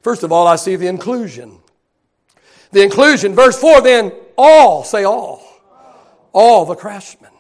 First 0.01 0.23
of 0.23 0.31
all, 0.31 0.47
I 0.47 0.55
see 0.55 0.77
the 0.77 0.87
inclusion. 0.87 1.59
The 2.71 2.85
inclusion, 2.85 3.35
verse 3.35 3.61
4, 3.61 3.81
then 3.81 4.13
all, 4.37 4.85
say 4.85 5.03
all, 5.03 5.43
all 6.33 6.65
the 6.65 6.77
craftsmen. 6.77 7.33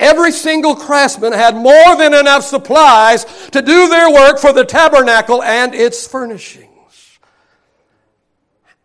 Every 0.00 0.32
single 0.32 0.74
craftsman 0.74 1.32
had 1.32 1.54
more 1.54 1.94
than 1.96 2.12
enough 2.12 2.42
supplies 2.42 3.24
to 3.52 3.62
do 3.62 3.88
their 3.88 4.10
work 4.10 4.40
for 4.40 4.52
the 4.52 4.64
tabernacle 4.64 5.44
and 5.44 5.76
its 5.76 6.08
furnishing. 6.08 6.71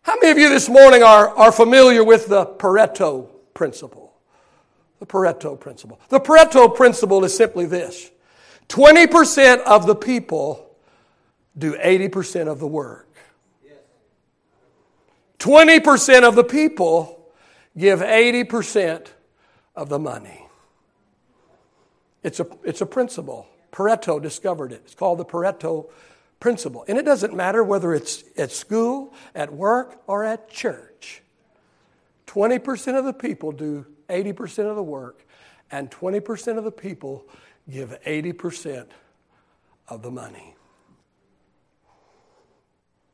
How 0.07 0.15
many 0.21 0.31
of 0.31 0.37
you 0.37 0.47
this 0.47 0.69
morning 0.69 1.03
are, 1.03 1.35
are 1.35 1.51
familiar 1.51 2.01
with 2.01 2.27
the 2.27 2.45
Pareto 2.45 3.27
principle? 3.53 4.13
The 4.99 5.05
Pareto 5.05 5.59
principle. 5.59 5.99
The 6.07 6.21
Pareto 6.21 6.73
principle 6.73 7.25
is 7.25 7.35
simply 7.35 7.65
this 7.65 8.09
20% 8.69 9.63
of 9.63 9.85
the 9.85 9.95
people 9.95 10.73
do 11.57 11.73
80% 11.73 12.47
of 12.47 12.59
the 12.59 12.67
work. 12.67 13.09
20% 15.39 16.23
of 16.23 16.35
the 16.35 16.43
people 16.45 17.29
give 17.77 17.99
80% 17.99 19.07
of 19.75 19.89
the 19.89 19.99
money. 19.99 20.47
It's 22.23 22.39
a, 22.39 22.47
it's 22.63 22.79
a 22.79 22.85
principle. 22.85 23.45
Pareto 23.73 24.21
discovered 24.21 24.71
it. 24.71 24.83
It's 24.85 24.95
called 24.95 25.17
the 25.17 25.25
Pareto 25.25 25.89
principle. 26.39 26.85
And 26.87 26.97
it 26.97 27.05
doesn't 27.05 27.33
matter 27.33 27.63
whether 27.63 27.93
it's 27.93 28.23
at 28.37 28.51
school, 28.51 29.13
at 29.33 29.53
work, 29.53 30.01
or 30.07 30.23
at 30.23 30.49
church. 30.49 31.21
20% 32.27 32.97
of 32.97 33.05
the 33.05 33.13
people 33.13 33.51
do 33.51 33.85
80% 34.09 34.69
of 34.69 34.75
the 34.75 34.83
work, 34.83 35.25
and 35.71 35.89
20% 35.89 36.57
of 36.57 36.63
the 36.63 36.71
people 36.71 37.27
give 37.69 37.97
80% 38.05 38.87
of 39.87 40.01
the 40.01 40.11
money. 40.11 40.55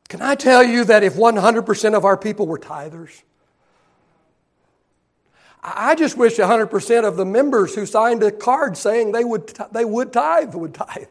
Can 0.09 0.21
I 0.21 0.35
tell 0.35 0.63
you 0.63 0.83
that 0.85 1.03
if 1.03 1.15
100% 1.15 1.95
of 1.95 2.05
our 2.05 2.17
people 2.17 2.45
were 2.45 2.59
tithers, 2.59 3.23
I 5.63 5.95
just 5.95 6.17
wish 6.17 6.37
100% 6.37 7.07
of 7.07 7.15
the 7.15 7.25
members 7.25 7.73
who 7.73 7.85
signed 7.85 8.21
a 8.21 8.31
card 8.31 8.75
saying 8.75 9.13
they 9.13 9.23
would, 9.23 9.53
they 9.71 9.85
would 9.85 10.11
tithe 10.11 10.53
would 10.55 10.73
tithe. 10.73 11.07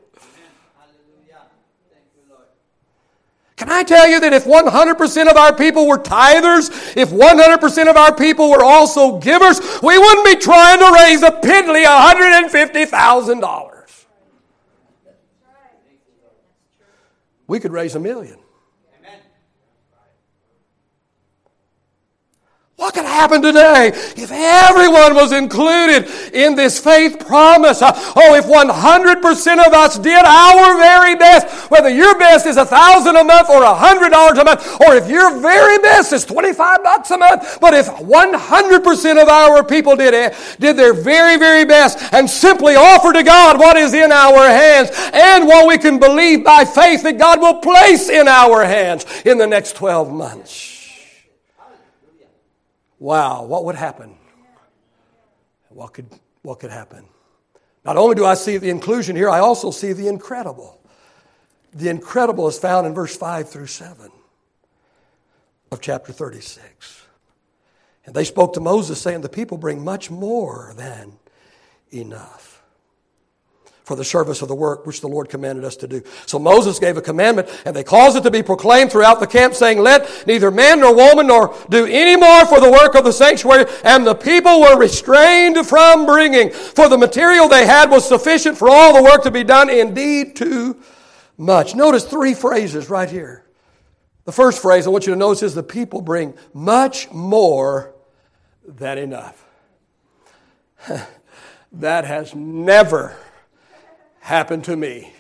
Can 3.63 3.71
I 3.71 3.85
tell 3.85 4.09
you 4.09 4.19
that 4.19 4.33
if 4.33 4.45
100% 4.45 5.31
of 5.31 5.37
our 5.37 5.55
people 5.55 5.87
were 5.87 5.99
tithers, 5.99 6.97
if 6.97 7.11
100% 7.11 7.89
of 7.89 7.97
our 7.97 8.13
people 8.13 8.51
were 8.51 8.65
also 8.65 9.21
givers, 9.21 9.61
we 9.81 9.97
wouldn't 9.97 10.27
be 10.27 10.35
trying 10.35 10.81
to 10.81 10.91
raise 10.93 11.23
a 11.23 11.31
piddly 11.31 11.87
$150,000. 11.87 14.07
We 17.47 17.61
could 17.61 17.71
raise 17.71 17.95
a 17.95 18.01
million. 18.01 18.42
What 22.83 22.95
could 22.95 23.05
happen 23.05 23.41
today 23.43 23.93
if 23.95 24.33
everyone 24.33 25.15
was 25.15 25.31
included 25.31 26.11
in 26.35 26.57
this 26.57 26.81
faith 26.81 27.17
promise? 27.25 27.81
Uh, 27.81 27.93
oh, 27.95 28.35
if 28.35 28.45
100% 28.47 29.67
of 29.67 29.73
us 29.73 30.01
did 30.01 30.25
our 30.25 30.77
very 30.79 31.15
best, 31.15 31.71
whether 31.71 31.89
your 31.89 32.19
best 32.19 32.45
is 32.45 32.57
a 32.57 32.67
thousand 32.67 33.15
a 33.15 33.23
month 33.23 33.51
or 33.51 33.63
a 33.63 33.73
hundred 33.73 34.11
dollars 34.11 34.37
a 34.37 34.45
month, 34.45 34.67
or 34.81 34.97
if 34.97 35.09
your 35.09 35.39
very 35.41 35.79
best 35.79 36.13
is 36.13 36.25
25 36.25 36.83
bucks 36.83 37.13
a 37.13 37.19
month, 37.19 37.59
but 37.61 37.73
if 37.73 37.87
100% 37.87 39.23
of 39.23 39.29
our 39.29 39.63
people 39.63 39.95
did 39.95 40.13
it, 40.13 40.35
did 40.59 40.77
their 40.77 40.93
very, 40.93 41.39
very 41.39 41.65
best 41.65 42.13
and 42.13 42.29
simply 42.29 42.75
offer 42.75 43.13
to 43.13 43.23
God 43.23 43.61
what 43.61 43.77
is 43.77 43.95
in 43.95 44.11
our 44.11 44.49
hands 44.49 44.91
and 45.13 45.47
what 45.47 45.69
we 45.69 45.79
can 45.79 46.01
believe 46.01 46.43
by 46.43 46.65
faith 46.65 47.05
that 47.05 47.17
God 47.17 47.41
will 47.41 47.61
place 47.61 48.09
in 48.09 48.27
our 48.27 48.65
hands 48.65 49.07
in 49.25 49.39
the 49.39 49.47
next 49.47 49.77
12 49.77 50.13
months. 50.13 50.72
Wow, 53.03 53.43
what 53.47 53.65
would 53.65 53.75
happen? 53.75 54.15
What 55.71 55.93
could, 55.93 56.07
what 56.43 56.61
could 56.61 56.71
happen? 56.71 57.05
Not 57.85 57.97
only 57.97 58.15
do 58.15 58.25
I 58.25 58.35
see 58.35 58.59
the 58.59 58.71
inclusion 58.71 59.17
here, 59.17 59.29
I 59.29 59.41
also 59.41 59.73
see 59.73 59.93
the 59.93 60.07
incredible. 60.07 60.81
The 61.75 61.89
incredible 61.89 62.47
is 62.47 62.61
found 62.61 62.87
in 62.87 62.95
verse 62.95 63.17
5 63.17 63.51
through 63.51 63.67
7 63.67 64.13
of 65.73 65.81
chapter 65.81 66.13
36. 66.13 67.03
And 68.07 68.15
they 68.15 68.23
spoke 68.23 68.53
to 68.53 68.61
Moses, 68.61 69.01
saying, 69.01 69.23
The 69.23 69.29
people 69.29 69.59
bring 69.59 69.83
much 69.83 70.09
more 70.09 70.73
than 70.77 71.15
enough 71.91 72.52
for 73.85 73.97
the 73.97 74.05
service 74.05 74.43
of 74.43 74.49
the 74.49 74.55
work 74.55 74.87
which 74.87 75.01
the 75.01 75.09
Lord 75.09 75.29
commanded 75.29 75.65
us 75.65 75.77
to 75.77 75.89
do. 75.89 76.03
So 76.27 76.39
Moses 76.39 76.79
gave 76.79 76.97
a 76.97 77.03
commandment, 77.03 77.49
and 77.67 77.75
they 77.75 77.83
caused 77.83 78.17
it 78.17 78.23
to 78.23 78.31
be 78.31 78.43
proclaimed 78.43 78.93
throughout 78.93 79.19
the 79.19 79.27
camp, 79.27 79.55
saying, 79.55 79.81
Let 79.81 80.27
neither 80.27 80.51
man 80.51 80.81
nor 80.81 80.95
woman 80.95 81.27
nor 81.27 81.57
do 81.69 81.87
any 81.87 82.17
more 82.17 82.47
for 82.47 82.61
the 82.61 82.71
work 82.71 82.95
of 82.95 83.05
the 83.05 83.13
sanctuary. 83.13 83.67
And 83.85 84.07
the 84.07 84.15
people 84.15 84.61
were 84.61 84.79
restrained 84.79 85.67
from 85.67 86.07
bringing, 86.07 86.51
for 86.51 86.89
the 86.89 86.99
material 86.99 87.49
they 87.49 87.67
had 87.67 87.91
was 87.91 88.07
sufficient 88.07 88.57
for 88.57 88.69
all 88.69 88.95
the 88.95 89.03
work 89.03 89.25
to 89.25 89.31
be 89.31 89.43
done, 89.43 89.69
indeed 89.69 90.37
too 90.37 90.81
much. 91.37 91.75
Notice 91.75 92.05
three 92.05 92.35
phrases 92.35 92.89
right 92.89 93.11
here. 93.11 93.45
The 94.25 94.33
first 94.33 94.63
phrase 94.63 94.87
I 94.87 94.91
want 94.91 95.07
you 95.07 95.15
to 95.15 95.19
notice 95.19 95.43
is 95.43 95.55
the 95.55 95.65
people 95.65 96.01
bring 96.01 96.35
much 96.55 97.11
more 97.11 97.93
than 98.65 98.99
enough. 98.99 99.45
that 101.73 102.05
has 102.05 102.33
never 102.35 103.17
happened 104.23 104.63
to 104.65 104.77
me. 104.77 105.13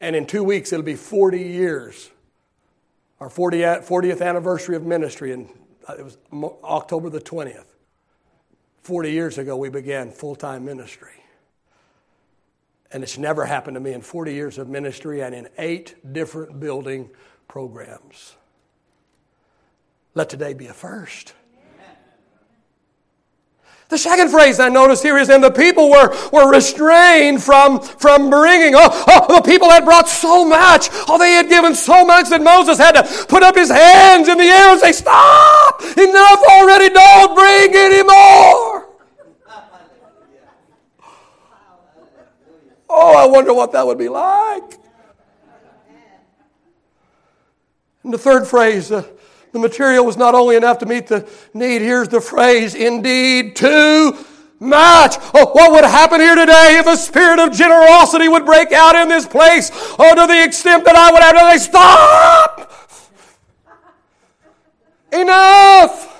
And 0.00 0.14
in 0.14 0.24
two 0.24 0.44
weeks, 0.44 0.72
it'll 0.72 0.84
be 0.84 0.94
40 0.94 1.40
years, 1.40 2.10
our 3.18 3.28
40th 3.28 4.22
anniversary 4.22 4.76
of 4.76 4.86
ministry, 4.86 5.32
and 5.32 5.48
uh, 5.88 5.94
it 5.98 6.04
was 6.04 6.16
October 6.62 7.10
the 7.10 7.20
20th. 7.20 7.64
40 8.82 9.10
years 9.10 9.36
ago, 9.36 9.56
we 9.56 9.68
began 9.68 10.12
full 10.12 10.36
time 10.36 10.64
ministry. 10.64 11.24
And 12.92 13.02
it's 13.02 13.18
never 13.18 13.44
happened 13.44 13.74
to 13.74 13.80
me 13.80 13.92
in 13.92 14.00
40 14.00 14.32
years 14.32 14.56
of 14.58 14.68
ministry 14.68 15.20
and 15.22 15.34
in 15.34 15.48
eight 15.58 15.96
different 16.14 16.60
building 16.60 17.10
programs. 17.48 18.36
Let 20.14 20.30
today 20.30 20.54
be 20.54 20.68
a 20.68 20.72
first. 20.72 21.34
The 23.88 23.96
second 23.96 24.28
phrase 24.28 24.60
I 24.60 24.68
noticed 24.68 25.02
here 25.02 25.16
is, 25.16 25.30
and 25.30 25.42
the 25.42 25.50
people 25.50 25.88
were, 25.88 26.14
were 26.30 26.52
restrained 26.52 27.42
from, 27.42 27.80
from 27.80 28.28
bringing. 28.28 28.74
Oh, 28.76 29.04
oh, 29.08 29.36
the 29.36 29.42
people 29.42 29.70
had 29.70 29.86
brought 29.86 30.10
so 30.10 30.44
much. 30.44 30.88
Oh, 31.08 31.16
they 31.18 31.32
had 31.32 31.48
given 31.48 31.74
so 31.74 32.04
much 32.04 32.28
that 32.28 32.42
Moses 32.42 32.76
had 32.76 32.92
to 32.92 33.26
put 33.26 33.42
up 33.42 33.54
his 33.54 33.70
hands 33.70 34.28
in 34.28 34.36
the 34.36 34.44
air 34.44 34.72
and 34.72 34.80
say, 34.80 34.92
Stop! 34.92 35.80
Enough 35.80 36.42
already. 36.50 36.90
Don't 36.90 37.34
bring 37.34 37.74
any 37.74 38.02
more. 38.02 38.88
Oh, 42.90 43.16
I 43.16 43.26
wonder 43.26 43.54
what 43.54 43.72
that 43.72 43.86
would 43.86 43.98
be 43.98 44.10
like. 44.10 44.78
And 48.04 48.12
the 48.12 48.18
third 48.18 48.46
phrase, 48.46 48.92
uh, 48.92 49.04
the 49.52 49.58
material 49.58 50.04
was 50.04 50.16
not 50.16 50.34
only 50.34 50.56
enough 50.56 50.78
to 50.78 50.86
meet 50.86 51.06
the 51.06 51.28
need. 51.54 51.82
Here's 51.82 52.08
the 52.08 52.20
phrase, 52.20 52.74
indeed, 52.74 53.56
too 53.56 54.16
much. 54.60 55.16
Oh, 55.34 55.50
what 55.52 55.72
would 55.72 55.84
happen 55.84 56.20
here 56.20 56.34
today 56.34 56.78
if 56.78 56.86
a 56.86 56.96
spirit 56.96 57.38
of 57.38 57.52
generosity 57.52 58.28
would 58.28 58.44
break 58.44 58.72
out 58.72 58.94
in 58.94 59.08
this 59.08 59.26
place? 59.26 59.70
Oh, 59.98 60.14
to 60.14 60.26
the 60.26 60.44
extent 60.44 60.84
that 60.84 60.96
I 60.96 61.12
would 61.12 61.22
have 61.22 61.34
to 61.34 61.58
say, 61.58 61.70
stop! 61.70 62.72
Enough! 65.12 66.14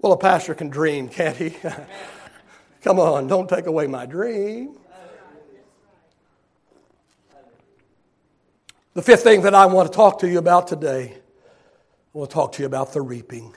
Well, 0.00 0.12
a 0.12 0.18
pastor 0.18 0.54
can 0.54 0.68
dream, 0.68 1.08
can't 1.08 1.36
he? 1.36 1.56
Come 2.82 3.00
on, 3.00 3.26
don't 3.26 3.48
take 3.48 3.66
away 3.66 3.86
my 3.86 4.06
dream. 4.06 4.78
The 8.96 9.02
fifth 9.02 9.24
thing 9.24 9.42
that 9.42 9.54
I 9.54 9.66
want 9.66 9.92
to 9.92 9.94
talk 9.94 10.20
to 10.20 10.26
you 10.26 10.38
about 10.38 10.68
today, 10.68 11.12
I 11.12 12.18
want 12.18 12.30
to 12.30 12.34
talk 12.34 12.52
to 12.52 12.62
you 12.62 12.66
about 12.66 12.94
the 12.94 13.02
reaping. 13.02 13.54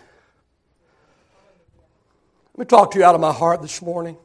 Let 2.55 2.57
me 2.57 2.65
talk 2.65 2.91
to 2.91 2.99
you 2.99 3.05
out 3.05 3.15
of 3.15 3.21
my 3.21 3.31
heart 3.31 3.61
this 3.61 3.81
morning. 3.81 4.17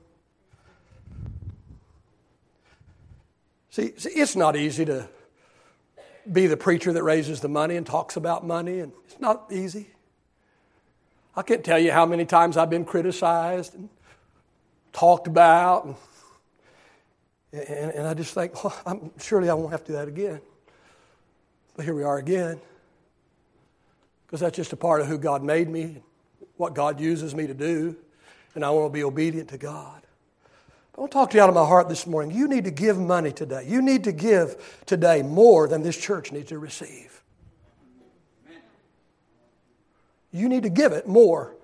See, 3.71 3.93
see, 3.97 4.09
it's 4.09 4.35
not 4.35 4.57
easy 4.57 4.85
to 4.87 5.09
be 6.33 6.49
the 6.49 6.57
preacher 6.57 6.93
that 6.93 7.05
raises 7.05 7.41
the 7.41 7.49
money 7.49 7.77
and 7.77 7.87
talks 7.87 8.17
about 8.17 8.45
money, 8.45 8.81
and 8.81 8.91
it's 9.05 9.21
not 9.21 9.45
easy. 9.53 9.91
I 11.37 11.43
can't 11.43 11.63
tell 11.63 11.79
you 11.79 11.93
how 11.93 12.07
many 12.07 12.25
times 12.25 12.57
I've 12.57 12.71
been 12.71 12.85
criticized 12.85 13.77
and 13.77 13.89
talked 14.93 15.29
about, 15.29 15.85
and, 15.85 15.97
and, 17.53 17.91
and 17.93 18.07
I 18.09 18.15
just 18.15 18.35
think, 18.35 18.65
well, 18.65 18.77
I'm, 18.85 19.13
surely 19.21 19.49
I 19.49 19.55
won't 19.55 19.71
have 19.71 19.85
to 19.85 19.93
do 19.93 19.97
that 19.99 20.09
again. 20.09 20.41
But 21.75 21.85
here 21.85 21.95
we 21.95 22.05
are 22.05 22.19
again. 22.19 22.61
Because 24.27 24.41
that's 24.41 24.57
just 24.57 24.73
a 24.73 24.77
part 24.77 25.01
of 25.01 25.07
who 25.07 25.19
God 25.19 25.43
made 25.43 25.69
me, 25.69 26.03
what 26.57 26.75
God 26.75 27.01
uses 27.01 27.35
me 27.35 27.47
to 27.47 27.55
do, 27.55 27.97
and 28.55 28.65
I 28.65 28.71
want 28.71 28.93
to 28.93 28.97
be 28.97 29.05
obedient 29.05 29.49
to 29.51 29.59
God. 29.59 30.03
I 30.97 31.01
want 31.01 31.11
to 31.11 31.19
talk 31.19 31.31
to 31.31 31.37
you 31.37 31.43
out 31.43 31.49
of 31.49 31.57
my 31.57 31.67
heart 31.67 31.89
this 31.89 32.07
morning. 32.07 32.37
You 32.37 32.47
need 32.47 32.65
to 32.65 32.71
give 32.71 32.99
money 32.99 33.33
today. 33.33 33.65
You 33.67 33.83
need 33.83 34.05
to 34.05 34.13
give 34.13 34.83
today 34.87 35.23
more 35.23 35.67
than 35.67 35.83
this 35.83 35.97
church 35.97 36.31
needs 36.31 36.51
to 36.51 36.59
receive. 36.59 37.21
You 40.31 40.49
need 40.49 40.63
to 40.65 40.69
give 40.69 40.93
it 40.93 41.07
more 41.07 41.55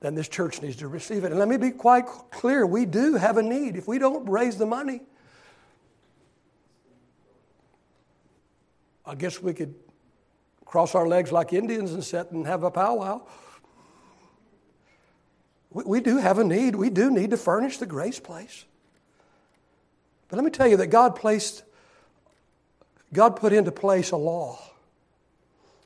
than 0.00 0.14
this 0.14 0.28
church 0.28 0.60
needs 0.60 0.76
to 0.76 0.88
receive 0.88 1.24
it. 1.24 1.32
And 1.32 1.38
let 1.38 1.48
me 1.48 1.56
be 1.56 1.70
quite 1.70 2.06
clear 2.30 2.66
we 2.66 2.84
do 2.86 3.14
have 3.14 3.36
a 3.36 3.42
need. 3.42 3.76
If 3.76 3.86
we 3.86 3.98
don't 3.98 4.28
raise 4.28 4.56
the 4.56 4.66
money, 4.66 5.00
I 9.04 9.14
guess 9.14 9.42
we 9.42 9.52
could 9.52 9.74
cross 10.64 10.94
our 10.94 11.06
legs 11.06 11.32
like 11.32 11.52
Indians 11.52 11.92
and 11.92 12.02
sit 12.02 12.30
and 12.30 12.46
have 12.46 12.62
a 12.62 12.70
powwow. 12.70 13.22
We, 15.70 15.84
we 15.84 16.00
do 16.00 16.18
have 16.18 16.38
a 16.38 16.44
need. 16.44 16.76
We 16.76 16.90
do 16.90 17.10
need 17.10 17.30
to 17.30 17.36
furnish 17.36 17.78
the 17.78 17.86
grace 17.86 18.20
place. 18.20 18.64
But 20.28 20.36
let 20.36 20.44
me 20.44 20.50
tell 20.50 20.68
you 20.68 20.78
that 20.78 20.86
God 20.86 21.16
placed, 21.16 21.62
God 23.12 23.36
put 23.36 23.52
into 23.52 23.72
place 23.72 24.12
a 24.12 24.16
law, 24.16 24.58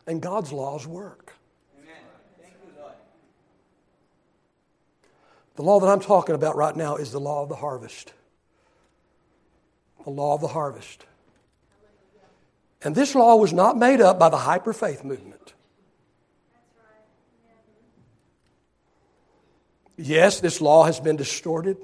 and 0.06 0.22
God's 0.22 0.52
laws 0.52 0.86
work. 0.86 1.32
The 5.56 5.62
law 5.62 5.80
that 5.80 5.86
I'm 5.86 6.00
talking 6.00 6.34
about 6.34 6.54
right 6.54 6.76
now 6.76 6.96
is 6.96 7.12
the 7.12 7.18
law 7.18 7.42
of 7.42 7.48
the 7.48 7.56
harvest. 7.56 8.12
The 10.04 10.10
law 10.10 10.34
of 10.34 10.42
the 10.42 10.48
harvest. 10.48 11.06
And 12.86 12.94
this 12.94 13.16
law 13.16 13.34
was 13.34 13.52
not 13.52 13.76
made 13.76 14.00
up 14.00 14.16
by 14.16 14.28
the 14.28 14.36
hyper 14.36 14.72
faith 14.72 15.02
movement. 15.02 15.54
Yes, 19.96 20.38
this 20.38 20.60
law 20.60 20.84
has 20.84 21.00
been 21.00 21.16
distorted. 21.16 21.78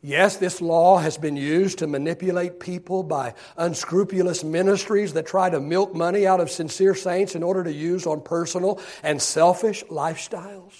Yes, 0.00 0.36
this 0.36 0.60
law 0.60 0.98
has 0.98 1.18
been 1.18 1.34
used 1.34 1.78
to 1.78 1.88
manipulate 1.88 2.60
people 2.60 3.02
by 3.02 3.34
unscrupulous 3.56 4.44
ministries 4.44 5.14
that 5.14 5.26
try 5.26 5.50
to 5.50 5.58
milk 5.58 5.96
money 5.96 6.28
out 6.28 6.38
of 6.38 6.48
sincere 6.48 6.94
saints 6.94 7.34
in 7.34 7.42
order 7.42 7.64
to 7.64 7.72
use 7.72 8.06
on 8.06 8.20
personal 8.20 8.80
and 9.02 9.20
selfish 9.20 9.82
lifestyles. 9.86 10.74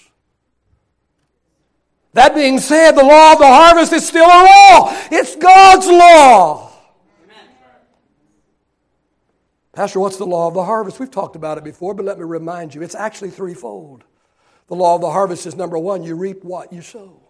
That 2.13 2.37
being 2.37 2.61
said, 2.61 2.93
the 2.93 3.03
law 3.03 3.33
of 3.33 3.41
the 3.41 3.49
harvest 3.49 3.93
is 3.93 4.07
still 4.07 4.27
a 4.27 4.47
law. 4.47 4.97
It's 5.11 5.35
God's 5.35 5.89
law. 5.89 6.68
Pastor, 9.79 10.01
what's 10.01 10.17
the 10.17 10.27
law 10.27 10.49
of 10.49 10.55
the 10.55 10.65
harvest? 10.65 10.99
We've 10.99 11.09
talked 11.09 11.37
about 11.37 11.57
it 11.57 11.63
before, 11.63 11.95
but 11.95 12.05
let 12.05 12.19
me 12.19 12.25
remind 12.25 12.75
you 12.75 12.83
it's 12.83 12.97
actually 12.97 13.31
threefold. 13.31 14.03
The 14.67 14.75
law 14.75 14.97
of 14.97 15.01
the 15.01 15.11
harvest 15.13 15.47
is 15.47 15.55
number 15.55 15.79
one 15.79 16.03
you 16.03 16.17
reap 16.17 16.43
what 16.43 16.73
you 16.73 16.83
sow. 16.83 17.23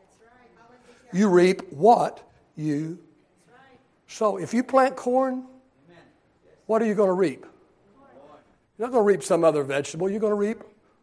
You 1.13 1.29
reap 1.29 1.71
what 1.71 2.27
you 2.57 3.01
sow. 4.07 4.39
If 4.39 4.55
you 4.55 4.63
plant 4.63 4.97
corn, 4.97 5.45
what 6.65 6.81
are 6.81 6.87
you 6.87 6.95
going 6.95 7.11
to 7.11 7.13
reap? 7.13 7.45
You're 8.79 8.89
not 8.89 8.93
going 8.93 9.05
to 9.05 9.13
reap 9.13 9.23
some 9.23 9.45
other 9.45 9.63
vegetable. 9.63 10.09
You're 10.09 10.19
going 10.19 10.31
to 10.31 10.35
reap 10.35 10.63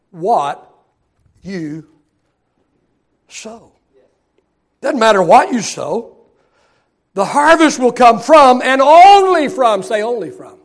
what 0.10 0.68
you 1.44 1.88
sow. 3.28 3.72
Doesn't 4.82 5.00
matter 5.00 5.22
what 5.22 5.54
you 5.54 5.62
sow, 5.62 6.18
the 7.14 7.26
harvest 7.26 7.78
will 7.78 7.94
come 7.94 8.20
from 8.20 8.64
and 8.64 8.82
only 8.82 9.48
from, 9.48 9.84
say 9.84 10.02
only 10.02 10.32
from, 10.32 10.58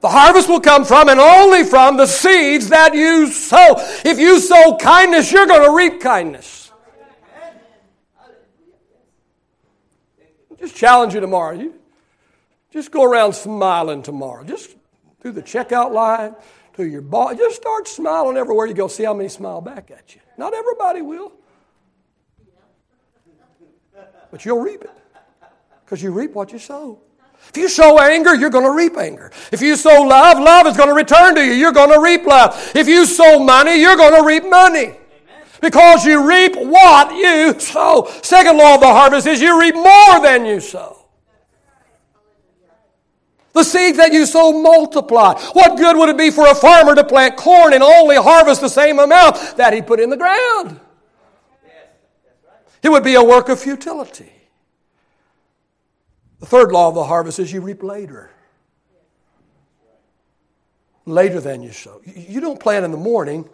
the 0.00 0.08
harvest 0.08 0.48
will 0.48 0.60
come 0.60 0.84
from 0.84 1.08
and 1.08 1.20
only 1.20 1.64
from 1.64 1.96
the 1.96 2.06
seeds 2.06 2.68
that 2.68 2.94
you 2.94 3.28
sow. 3.28 3.74
If 4.04 4.18
you 4.18 4.40
sow 4.40 4.76
kindness, 4.76 5.30
you're 5.30 5.46
going 5.46 5.64
to 5.64 5.74
reap 5.74 6.00
kindness. 6.00 6.72
Just 10.58 10.76
challenge 10.76 11.14
you 11.14 11.20
tomorrow. 11.20 11.52
You 11.52 11.74
just 12.70 12.90
go 12.90 13.04
around 13.04 13.32
smiling 13.32 14.02
tomorrow. 14.02 14.44
Just 14.44 14.76
through 15.20 15.32
the 15.32 15.42
checkout 15.42 15.92
line, 15.92 16.34
to 16.74 16.86
your 16.86 17.02
boss. 17.02 17.36
Just 17.36 17.56
start 17.56 17.88
smiling 17.88 18.36
everywhere 18.36 18.66
you 18.66 18.74
go. 18.74 18.88
See 18.88 19.04
how 19.04 19.14
many 19.14 19.28
smile 19.28 19.60
back 19.60 19.90
at 19.90 20.14
you. 20.14 20.20
Not 20.36 20.54
everybody 20.54 21.02
will. 21.02 21.32
But 24.30 24.44
you'll 24.44 24.60
reap 24.60 24.82
it. 24.82 24.90
Because 25.84 26.02
you 26.02 26.12
reap 26.12 26.32
what 26.32 26.52
you 26.52 26.58
sow. 26.58 27.00
If 27.50 27.56
you 27.56 27.68
sow 27.68 27.98
anger, 27.98 28.32
you're 28.36 28.50
going 28.50 28.64
to 28.64 28.70
reap 28.70 28.96
anger. 28.96 29.32
If 29.50 29.60
you 29.60 29.74
sow 29.74 30.02
love, 30.02 30.38
love 30.38 30.68
is 30.68 30.76
going 30.76 30.88
to 30.88 30.94
return 30.94 31.34
to 31.34 31.44
you. 31.44 31.52
You're 31.52 31.72
going 31.72 31.90
to 31.90 31.98
reap 31.98 32.24
love. 32.24 32.72
If 32.76 32.86
you 32.86 33.04
sow 33.04 33.40
money, 33.40 33.80
you're 33.80 33.96
going 33.96 34.14
to 34.14 34.24
reap 34.24 34.48
money. 34.48 34.94
Because 35.60 36.06
you 36.06 36.26
reap 36.26 36.54
what 36.54 37.12
you 37.12 37.58
sow. 37.58 38.08
Second 38.22 38.56
law 38.56 38.76
of 38.76 38.80
the 38.80 38.86
harvest 38.86 39.26
is 39.26 39.42
you 39.42 39.60
reap 39.60 39.74
more 39.74 40.22
than 40.22 40.46
you 40.46 40.60
sow. 40.60 40.96
The 43.52 43.64
seeds 43.64 43.98
that 43.98 44.12
you 44.12 44.26
sow 44.26 44.52
multiply. 44.52 45.34
What 45.52 45.76
good 45.76 45.96
would 45.96 46.08
it 46.08 46.16
be 46.16 46.30
for 46.30 46.46
a 46.46 46.54
farmer 46.54 46.94
to 46.94 47.02
plant 47.02 47.36
corn 47.36 47.72
and 47.72 47.82
only 47.82 48.14
harvest 48.14 48.60
the 48.60 48.68
same 48.68 49.00
amount 49.00 49.56
that 49.56 49.72
he 49.72 49.82
put 49.82 49.98
in 49.98 50.08
the 50.08 50.16
ground? 50.16 50.78
It 52.80 52.90
would 52.90 53.02
be 53.02 53.16
a 53.16 53.24
work 53.24 53.48
of 53.48 53.60
futility. 53.60 54.32
The 56.40 56.46
third 56.46 56.72
law 56.72 56.88
of 56.88 56.94
the 56.94 57.04
harvest 57.04 57.38
is 57.38 57.52
you 57.52 57.60
reap 57.60 57.82
later. 57.82 58.30
Later 61.04 61.40
than 61.40 61.62
you 61.62 61.72
sow. 61.72 62.00
You 62.04 62.40
don't 62.40 62.58
plant 62.58 62.84
in 62.84 62.90
the 62.90 62.96
morning 62.96 63.48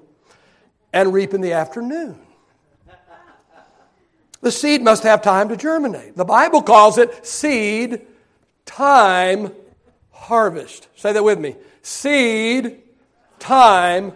and 0.93 1.13
reap 1.13 1.35
in 1.35 1.41
the 1.41 1.53
afternoon. 1.53 2.19
The 4.41 4.53
seed 4.53 4.83
must 4.83 5.03
have 5.03 5.23
time 5.23 5.49
to 5.49 5.57
germinate. 5.57 6.17
The 6.17 6.25
Bible 6.25 6.63
calls 6.63 6.99
it 6.99 7.27
seed 7.27 8.07
time 8.65 9.51
harvest. 10.13 10.89
Say 10.95 11.13
that 11.13 11.25
with 11.25 11.41
me. 11.41 11.57
Seed 11.83 12.83
time 13.39 14.13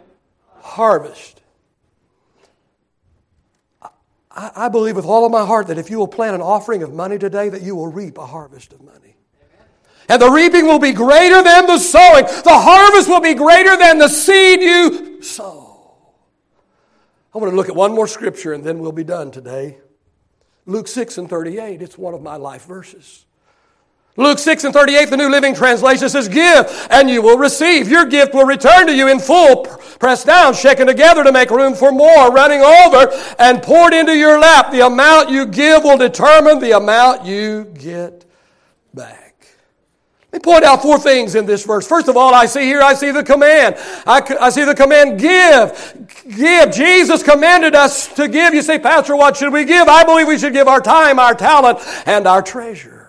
harvest. 0.61 1.40
I, 4.31 4.51
I 4.55 4.69
believe 4.69 4.97
with 4.97 5.05
all 5.05 5.25
of 5.25 5.33
my 5.33 5.45
heart 5.45 5.69
that 5.69 5.79
if 5.79 5.91
you 5.91 5.99
will 5.99 6.09
plant 6.09 6.35
an 6.35 6.41
offering 6.41 6.83
of 6.83 6.93
money 6.93 7.19
today, 7.19 7.49
that 7.49 7.63
you 7.63 7.75
will 7.75 7.89
reap 7.89 8.19
a 8.19 8.27
harvest 8.27 8.73
of 8.73 8.83
money. 8.83 9.17
And 10.09 10.21
the 10.21 10.31
reaping 10.31 10.67
will 10.67 10.81
be 10.81 10.93
greater 10.93 11.41
than 11.43 11.67
the 11.67 11.79
sowing. 11.79 12.25
The 12.25 12.43
harvest 12.47 13.09
will 13.09 13.21
be 13.21 13.35
greater 13.35 13.77
than 13.77 13.99
the 13.99 14.09
seed 14.09 14.61
you 14.61 15.23
sow. 15.23 15.71
I 17.33 17.39
want 17.39 17.53
to 17.53 17.57
look 17.57 17.69
at 17.69 17.77
one 17.77 17.95
more 17.95 18.09
scripture 18.09 18.53
and 18.53 18.65
then 18.65 18.81
we'll 18.81 18.91
be 18.91 19.05
done 19.05 19.31
today. 19.31 19.79
Luke 20.67 20.89
6 20.89 21.17
and 21.19 21.31
38. 21.31 21.81
It's 21.81 21.97
one 21.97 22.13
of 22.13 22.23
my 22.23 22.37
life 22.37 22.65
verses. 22.65 23.25
Luke 24.21 24.39
6 24.39 24.65
and 24.65 24.75
38, 24.75 25.09
the 25.09 25.17
New 25.17 25.31
Living 25.31 25.55
Translation 25.55 26.09
says, 26.09 26.29
Give 26.29 26.89
and 26.91 27.09
you 27.09 27.23
will 27.23 27.39
receive. 27.39 27.89
Your 27.89 28.05
gift 28.05 28.35
will 28.35 28.45
return 28.45 28.87
to 28.87 28.95
you 28.95 29.09
in 29.09 29.19
full, 29.19 29.65
pressed 29.99 30.27
down, 30.27 30.53
shaken 30.53 30.87
together 30.87 31.25
to 31.25 31.33
make 31.33 31.51
room 31.51 31.75
for 31.75 31.91
more, 31.91 32.31
running 32.31 32.61
over 32.61 33.11
and 33.39 33.63
poured 33.63 33.95
into 33.95 34.15
your 34.15 34.39
lap. 34.39 34.73
The 34.73 34.87
amount 34.87 35.31
you 35.31 35.47
give 35.47 35.85
will 35.85 35.97
determine 35.97 36.59
the 36.59 36.73
amount 36.73 37.25
you 37.25 37.65
get 37.65 38.27
back. 38.93 39.31
Let 40.33 40.47
me 40.47 40.53
point 40.53 40.65
out 40.65 40.83
four 40.83 40.99
things 40.99 41.35
in 41.35 41.47
this 41.47 41.65
verse. 41.65 41.87
First 41.89 42.09
of 42.09 42.17
all, 42.17 42.35
I 42.35 42.47
see 42.47 42.63
here, 42.63 42.83
I 42.83 42.95
see 42.95 43.11
the 43.11 43.25
command. 43.25 43.77
I, 44.07 44.23
I 44.39 44.51
see 44.51 44.65
the 44.65 44.75
command, 44.77 45.19
give. 45.19 46.09
Give. 46.37 46.71
Jesus 46.71 47.23
commanded 47.23 47.75
us 47.75 48.07
to 48.15 48.29
give. 48.29 48.55
You 48.55 48.63
say, 48.63 48.79
Pastor, 48.79 49.17
what 49.17 49.39
should 49.39 49.53
we 49.53 49.65
give? 49.65 49.89
I 49.89 50.05
believe 50.05 50.29
we 50.29 50.39
should 50.39 50.53
give 50.53 50.69
our 50.69 50.81
time, 50.81 51.19
our 51.19 51.35
talent, 51.35 51.81
and 52.07 52.29
our 52.29 52.43
treasure. 52.43 53.00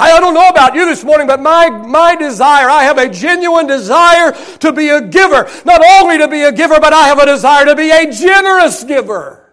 I 0.00 0.20
don't 0.20 0.32
know 0.32 0.48
about 0.48 0.74
you 0.74 0.86
this 0.86 1.02
morning, 1.02 1.26
but 1.26 1.40
my, 1.40 1.70
my 1.70 2.14
desire, 2.14 2.70
I 2.70 2.84
have 2.84 2.98
a 2.98 3.08
genuine 3.08 3.66
desire 3.66 4.30
to 4.58 4.72
be 4.72 4.90
a 4.90 5.00
giver. 5.00 5.50
Not 5.64 5.82
only 6.00 6.18
to 6.18 6.28
be 6.28 6.42
a 6.42 6.52
giver, 6.52 6.78
but 6.78 6.92
I 6.92 7.08
have 7.08 7.18
a 7.18 7.26
desire 7.26 7.64
to 7.64 7.74
be 7.74 7.90
a 7.90 8.10
generous 8.12 8.84
giver. 8.84 9.44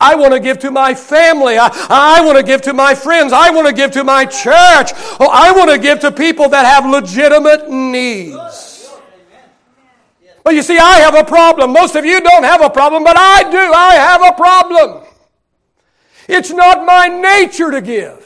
I 0.00 0.14
want 0.14 0.34
to 0.34 0.40
give 0.40 0.58
to 0.60 0.70
my 0.70 0.94
family. 0.94 1.58
I, 1.58 1.68
I 1.88 2.20
want 2.24 2.36
to 2.36 2.44
give 2.44 2.62
to 2.62 2.72
my 2.72 2.94
friends. 2.94 3.32
I 3.32 3.50
want 3.50 3.66
to 3.66 3.72
give 3.72 3.90
to 3.92 4.04
my 4.04 4.24
church. 4.24 4.92
Oh, 5.18 5.30
I 5.32 5.52
want 5.52 5.70
to 5.70 5.78
give 5.78 6.00
to 6.00 6.12
people 6.12 6.48
that 6.50 6.64
have 6.64 6.88
legitimate 6.88 7.70
needs. 7.70 8.88
But 10.44 10.54
you 10.54 10.62
see, 10.62 10.78
I 10.78 10.98
have 10.98 11.14
a 11.14 11.24
problem. 11.24 11.72
Most 11.72 11.96
of 11.96 12.04
you 12.04 12.20
don't 12.20 12.44
have 12.44 12.60
a 12.60 12.70
problem, 12.70 13.02
but 13.02 13.16
I 13.18 13.50
do. 13.50 13.58
I 13.58 13.94
have 13.94 14.22
a 14.22 14.32
problem. 14.32 15.04
It's 16.28 16.50
not 16.50 16.84
my 16.84 17.08
nature 17.08 17.70
to 17.70 17.80
give. 17.80 18.23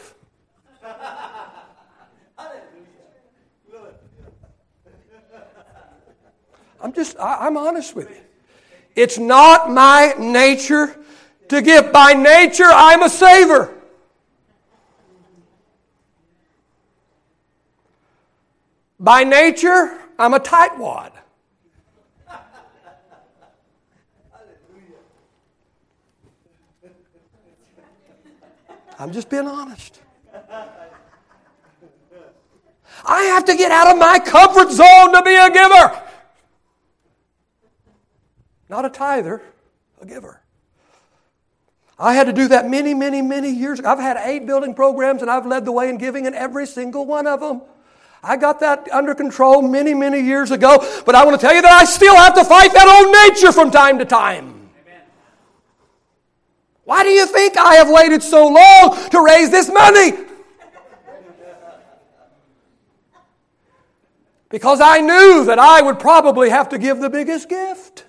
I'm 6.80 6.92
just, 6.92 7.18
I, 7.18 7.46
am 7.46 7.56
honest 7.56 7.96
with 7.96 8.10
you. 8.10 8.20
It's 8.94 9.18
not 9.18 9.70
my 9.70 10.14
nature 10.18 10.96
to 11.48 11.62
give. 11.62 11.92
By 11.92 12.12
nature, 12.12 12.68
I'm 12.70 13.02
a 13.02 13.08
saver. 13.08 13.74
By 19.00 19.24
nature, 19.24 19.98
I'm 20.18 20.34
a 20.34 20.40
tightwad. 20.40 21.12
I'm 29.00 29.12
just 29.12 29.30
being 29.30 29.46
honest. 29.46 30.00
I 33.04 33.22
have 33.22 33.44
to 33.44 33.54
get 33.56 33.70
out 33.70 33.92
of 33.92 33.98
my 33.98 34.18
comfort 34.18 34.72
zone 34.72 35.12
to 35.12 35.22
be 35.22 35.36
a 35.36 35.50
giver. 35.50 36.07
Not 38.68 38.84
a 38.84 38.90
tither, 38.90 39.42
a 40.00 40.06
giver. 40.06 40.40
I 41.98 42.14
had 42.14 42.26
to 42.26 42.32
do 42.32 42.48
that 42.48 42.70
many, 42.70 42.94
many, 42.94 43.22
many 43.22 43.50
years 43.50 43.80
ago. 43.80 43.90
I've 43.90 43.98
had 43.98 44.16
eight 44.18 44.46
building 44.46 44.74
programs 44.74 45.22
and 45.22 45.30
I've 45.30 45.46
led 45.46 45.64
the 45.64 45.72
way 45.72 45.88
in 45.88 45.98
giving 45.98 46.26
in 46.26 46.34
every 46.34 46.66
single 46.66 47.06
one 47.06 47.26
of 47.26 47.40
them. 47.40 47.62
I 48.22 48.36
got 48.36 48.60
that 48.60 48.88
under 48.92 49.14
control 49.14 49.62
many, 49.62 49.94
many 49.94 50.20
years 50.20 50.50
ago, 50.50 50.78
but 51.06 51.14
I 51.14 51.24
want 51.24 51.40
to 51.40 51.44
tell 51.44 51.54
you 51.54 51.62
that 51.62 51.72
I 51.72 51.84
still 51.84 52.16
have 52.16 52.34
to 52.34 52.44
fight 52.44 52.72
that 52.72 52.86
old 52.88 53.34
nature 53.34 53.52
from 53.52 53.70
time 53.70 53.98
to 53.98 54.04
time. 54.04 54.70
Why 56.84 57.02
do 57.02 57.10
you 57.10 57.26
think 57.26 57.56
I 57.56 57.74
have 57.74 57.90
waited 57.90 58.22
so 58.22 58.48
long 58.48 59.10
to 59.10 59.22
raise 59.22 59.50
this 59.50 59.70
money? 59.70 60.12
Because 64.48 64.80
I 64.80 65.00
knew 65.00 65.44
that 65.44 65.58
I 65.58 65.82
would 65.82 65.98
probably 65.98 66.48
have 66.48 66.70
to 66.70 66.78
give 66.78 67.00
the 67.00 67.10
biggest 67.10 67.48
gift. 67.48 68.04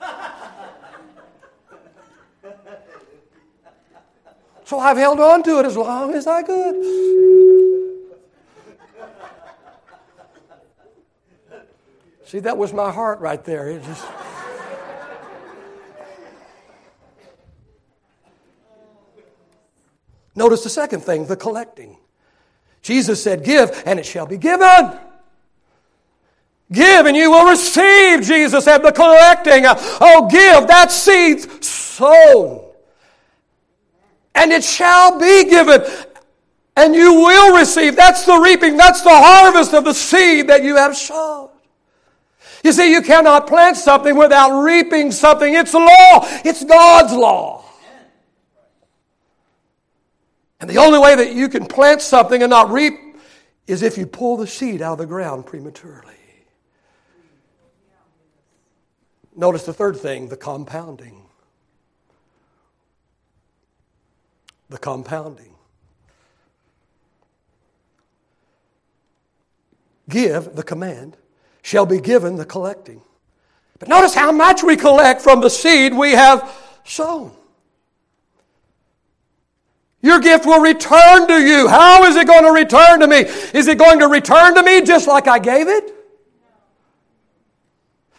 So 4.70 4.78
I've 4.78 4.98
held 4.98 5.20
on 5.20 5.42
to 5.42 5.58
it 5.58 5.66
as 5.66 5.76
long 5.76 6.14
as 6.14 6.28
I 6.28 6.44
could. 6.44 6.76
See, 12.26 12.38
that 12.38 12.56
was 12.56 12.72
my 12.72 12.92
heart 12.92 13.20
right 13.20 13.44
there. 13.44 13.68
It 13.72 13.84
just. 13.84 14.06
Notice 20.36 20.62
the 20.62 20.70
second 20.70 21.00
thing 21.00 21.26
the 21.26 21.36
collecting. 21.36 21.98
Jesus 22.84 23.24
said, 23.24 23.44
Give, 23.44 23.72
and 23.88 23.98
it 23.98 24.06
shall 24.06 24.28
be 24.28 24.38
given. 24.38 25.00
Give, 26.72 27.08
and 27.08 27.18
you 27.18 27.32
will 27.32 27.50
receive, 27.50 28.22
Jesus 28.22 28.66
said, 28.66 28.84
the 28.84 28.92
collecting. 28.92 29.64
Oh, 29.66 30.30
give 30.30 30.68
that 30.68 30.92
seed 30.92 31.64
sown 31.64 32.69
and 34.40 34.54
it 34.54 34.64
shall 34.64 35.20
be 35.20 35.44
given, 35.50 35.82
and 36.78 36.96
you 36.96 37.14
will 37.14 37.58
receive. 37.58 37.98
That's 37.98 38.26
the 38.26 38.38
reaping, 38.38 38.78
that's 38.78 39.02
the 39.02 39.10
harvest 39.12 39.74
of 39.74 39.84
the 39.84 39.94
seed 39.94 40.48
that 40.48 40.64
you 40.64 40.78
have 40.78 40.96
sown. 40.96 41.50
You 42.64 42.72
see, 42.72 42.92
you 42.92 43.02
cannot 43.02 43.48
plant 43.48 43.76
something 43.76 44.16
without 44.16 44.62
reaping 44.62 45.12
something. 45.12 45.54
It's 45.54 45.74
law, 45.74 46.26
it's 46.46 46.64
God's 46.64 47.14
law. 47.14 47.66
And 50.62 50.70
the 50.70 50.78
only 50.78 51.00
way 51.00 51.16
that 51.16 51.34
you 51.34 51.50
can 51.50 51.66
plant 51.66 52.02
something 52.02 52.42
and 52.42 52.50
not 52.50 52.70
reap 52.70 52.94
is 53.68 53.82
if 53.82 53.98
you 53.98 54.06
pull 54.06 54.38
the 54.38 54.48
seed 54.48 54.82
out 54.82 54.94
of 54.94 54.98
the 55.00 55.06
ground 55.06 55.46
prematurely. 55.46 56.16
Notice 59.36 59.64
the 59.64 59.74
third 59.74 59.98
thing 59.98 60.30
the 60.30 60.38
compounding. 60.38 61.29
The 64.70 64.78
compounding. 64.78 65.54
Give, 70.08 70.56
the 70.56 70.64
command, 70.64 71.18
shall 71.62 71.86
be 71.86 72.00
given 72.00 72.36
the 72.38 72.46
collecting. 72.46 73.02
But 73.78 73.90
notice 73.90 74.14
how 74.14 74.32
much 74.32 74.64
we 74.64 74.76
collect 74.76 75.22
from 75.22 75.42
the 75.42 75.50
seed 75.50 75.94
we 75.94 76.12
have 76.12 76.52
sown. 76.84 77.32
Your 80.02 80.20
gift 80.20 80.46
will 80.46 80.62
return 80.62 81.28
to 81.28 81.40
you. 81.42 81.68
How 81.68 82.06
is 82.06 82.16
it 82.16 82.26
going 82.26 82.46
to 82.46 82.52
return 82.52 83.02
to 83.02 83.08
me? 83.08 83.18
Is 83.54 83.68
it 83.68 83.78
going 83.78 84.00
to 84.00 84.08
return 84.08 84.56
to 84.56 84.64
me 84.64 84.82
just 84.82 85.08
like 85.08 85.28
I 85.28 85.40
gave 85.40 85.68
it? 85.68 85.94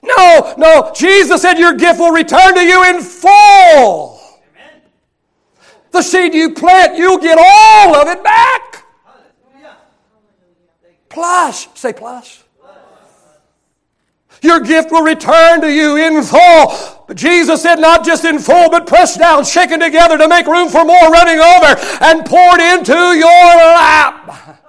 No, 0.02 0.54
no. 0.58 0.92
Jesus 0.94 1.42
said 1.42 1.58
your 1.58 1.74
gift 1.74 1.98
will 1.98 2.12
return 2.12 2.54
to 2.54 2.60
you 2.60 2.84
in 2.84 3.00
full. 3.00 4.19
The 5.90 6.02
seed 6.02 6.34
you 6.34 6.54
plant, 6.54 6.96
you'll 6.96 7.18
get 7.18 7.38
all 7.38 7.96
of 7.96 8.08
it 8.08 8.22
back. 8.22 8.84
Plus, 11.08 11.68
say 11.74 11.92
plus. 11.92 12.44
Your 14.42 14.60
gift 14.60 14.90
will 14.90 15.02
return 15.02 15.60
to 15.60 15.70
you 15.70 15.96
in 15.96 16.22
full. 16.22 17.04
But 17.06 17.16
Jesus 17.16 17.60
said, 17.60 17.78
not 17.78 18.04
just 18.04 18.24
in 18.24 18.38
full, 18.38 18.70
but 18.70 18.86
pressed 18.86 19.18
down, 19.18 19.44
shaken 19.44 19.80
together 19.80 20.16
to 20.16 20.28
make 20.28 20.46
room 20.46 20.68
for 20.68 20.84
more, 20.84 21.10
running 21.10 21.40
over, 21.40 21.76
and 22.00 22.24
poured 22.24 22.60
into 22.60 22.94
your 22.94 23.26
lap. 23.26 24.59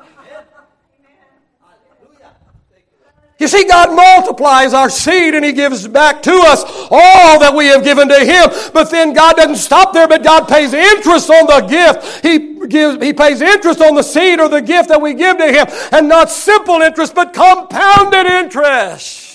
You 3.42 3.48
see, 3.48 3.66
God 3.66 3.96
multiplies 3.96 4.72
our 4.72 4.88
seed 4.88 5.34
and 5.34 5.44
He 5.44 5.52
gives 5.52 5.88
back 5.88 6.22
to 6.22 6.32
us 6.32 6.64
all 6.92 7.40
that 7.40 7.56
we 7.56 7.66
have 7.66 7.84
given 7.84 8.08
to 8.08 8.20
Him. 8.20 8.52
But 8.72 8.92
then 8.92 9.14
God 9.14 9.36
doesn't 9.36 9.56
stop 9.56 9.94
there, 9.94 10.08
but 10.08 10.24
God 10.24 10.48
pays 10.48 10.74
interest 10.74 11.28
on 11.32 11.48
the 11.48 11.68
gift. 11.68 12.24
He 12.24 12.68
gives, 12.68 13.04
He 13.04 13.14
pays 13.14 13.42
interest 13.42 13.82
on 13.82 13.96
the 13.96 14.04
seed 14.04 14.40
or 14.40 14.48
the 14.48 14.62
gift 14.62 14.90
that 14.90 15.02
we 15.02 15.16
give 15.16 15.40
to 15.40 15.48
Him. 15.52 15.66
And 15.92 16.08
not 16.08 16.30
simple 16.30 16.84
interest, 16.84 17.16
but 17.16 17.34
compounded 17.34 18.28
interest. 18.28 19.30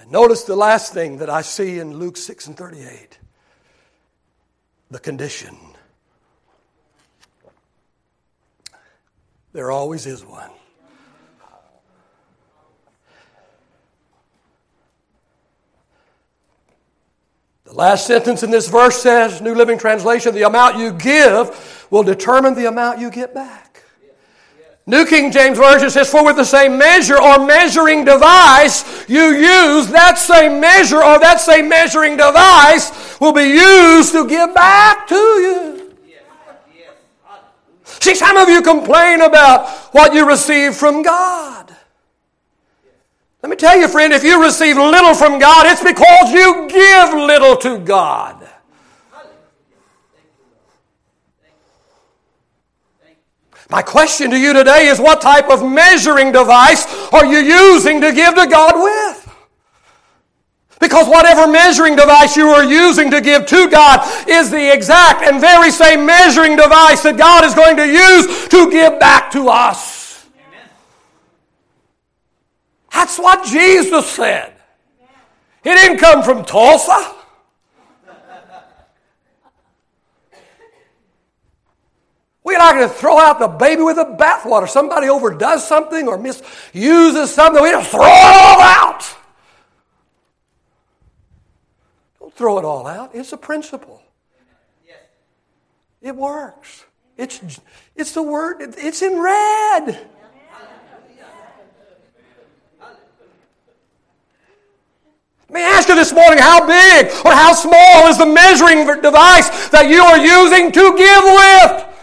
And 0.00 0.10
notice 0.10 0.42
the 0.42 0.56
last 0.56 0.92
thing 0.92 1.18
that 1.18 1.30
I 1.30 1.42
see 1.42 1.78
in 1.78 1.98
Luke 1.98 2.16
6 2.16 2.48
and 2.48 2.56
38 2.56 3.20
the 4.90 4.98
condition. 4.98 5.56
There 9.56 9.70
always 9.70 10.04
is 10.04 10.22
one. 10.22 10.50
The 17.64 17.72
last 17.72 18.06
sentence 18.06 18.42
in 18.42 18.50
this 18.50 18.68
verse 18.68 19.00
says, 19.00 19.40
New 19.40 19.54
Living 19.54 19.78
Translation, 19.78 20.34
the 20.34 20.42
amount 20.42 20.76
you 20.76 20.92
give 20.92 21.88
will 21.90 22.02
determine 22.02 22.54
the 22.54 22.66
amount 22.66 22.98
you 22.98 23.10
get 23.10 23.32
back. 23.32 23.82
New 24.84 25.06
King 25.06 25.32
James 25.32 25.56
Version 25.56 25.88
says, 25.88 26.10
For 26.10 26.22
with 26.22 26.36
the 26.36 26.44
same 26.44 26.76
measure 26.76 27.18
or 27.18 27.46
measuring 27.46 28.04
device 28.04 29.08
you 29.08 29.22
use, 29.22 29.86
that 29.86 30.18
same 30.18 30.60
measure 30.60 31.02
or 31.02 31.18
that 31.18 31.40
same 31.40 31.70
measuring 31.70 32.18
device 32.18 33.18
will 33.20 33.32
be 33.32 33.44
used 33.44 34.12
to 34.12 34.28
give 34.28 34.54
back 34.54 35.08
to 35.08 35.14
you. 35.14 35.85
See, 38.00 38.14
some 38.14 38.36
of 38.36 38.48
you 38.48 38.62
complain 38.62 39.20
about 39.20 39.68
what 39.92 40.14
you 40.14 40.26
receive 40.26 40.74
from 40.74 41.02
God. 41.02 41.74
Let 43.42 43.50
me 43.50 43.56
tell 43.56 43.78
you, 43.78 43.88
friend, 43.88 44.12
if 44.12 44.24
you 44.24 44.42
receive 44.42 44.76
little 44.76 45.14
from 45.14 45.38
God, 45.38 45.66
it's 45.66 45.82
because 45.82 46.32
you 46.32 46.66
give 46.68 47.14
little 47.14 47.56
to 47.58 47.78
God. 47.78 48.46
My 53.68 53.82
question 53.82 54.30
to 54.30 54.38
you 54.38 54.52
today 54.52 54.86
is 54.86 55.00
what 55.00 55.20
type 55.20 55.50
of 55.50 55.64
measuring 55.64 56.30
device 56.30 56.86
are 57.12 57.26
you 57.26 57.38
using 57.38 58.00
to 58.00 58.12
give 58.12 58.34
to 58.36 58.46
God 58.46 58.74
with? 58.76 59.25
Because 60.78 61.08
whatever 61.08 61.50
measuring 61.50 61.96
device 61.96 62.36
you 62.36 62.48
are 62.48 62.64
using 62.64 63.10
to 63.10 63.20
give 63.20 63.46
to 63.46 63.68
God 63.68 64.00
is 64.28 64.50
the 64.50 64.72
exact 64.72 65.22
and 65.22 65.40
very 65.40 65.70
same 65.70 66.04
measuring 66.04 66.56
device 66.56 67.02
that 67.02 67.16
God 67.16 67.44
is 67.44 67.54
going 67.54 67.76
to 67.76 67.86
use 67.86 68.48
to 68.48 68.70
give 68.70 69.00
back 69.00 69.30
to 69.32 69.48
us. 69.48 70.26
Amen. 70.36 70.68
That's 72.92 73.18
what 73.18 73.46
Jesus 73.46 74.06
said. 74.10 74.52
He 75.64 75.70
didn't 75.70 75.98
come 75.98 76.22
from 76.22 76.44
Tulsa. 76.44 77.14
We're 82.46 82.58
not 82.58 82.76
going 82.76 82.88
to 82.88 82.94
throw 82.94 83.18
out 83.18 83.40
the 83.40 83.48
baby 83.48 83.82
with 83.82 83.96
the 83.96 84.04
bathwater. 84.04 84.68
Somebody 84.68 85.08
overdoes 85.08 85.66
something 85.66 86.06
or 86.06 86.16
misuses 86.16 87.34
something, 87.34 87.60
we 87.60 87.72
just 87.72 87.90
throw 87.90 88.04
it 88.04 88.06
all 88.06 88.60
out. 88.60 89.16
Don't 92.20 92.25
throw 92.36 92.58
it 92.58 92.64
all 92.64 92.86
out. 92.86 93.14
It's 93.14 93.32
a 93.32 93.36
principle. 93.36 94.02
It 96.02 96.14
works. 96.14 96.84
It's, 97.16 97.40
it's 97.96 98.12
the 98.12 98.22
word, 98.22 98.58
it's 98.60 99.02
in 99.02 99.18
red. 99.18 100.06
Let 105.48 105.54
me 105.54 105.60
ask 105.62 105.88
you 105.88 105.94
this 105.94 106.12
morning 106.12 106.38
how 106.38 106.66
big 106.66 107.06
or 107.24 107.32
how 107.32 107.54
small 107.54 108.08
is 108.08 108.18
the 108.18 108.26
measuring 108.26 108.84
device 109.00 109.68
that 109.70 109.88
you 109.88 110.02
are 110.02 110.18
using 110.18 110.72
to 110.72 110.96
give 110.96 111.24
with? 111.24 111.95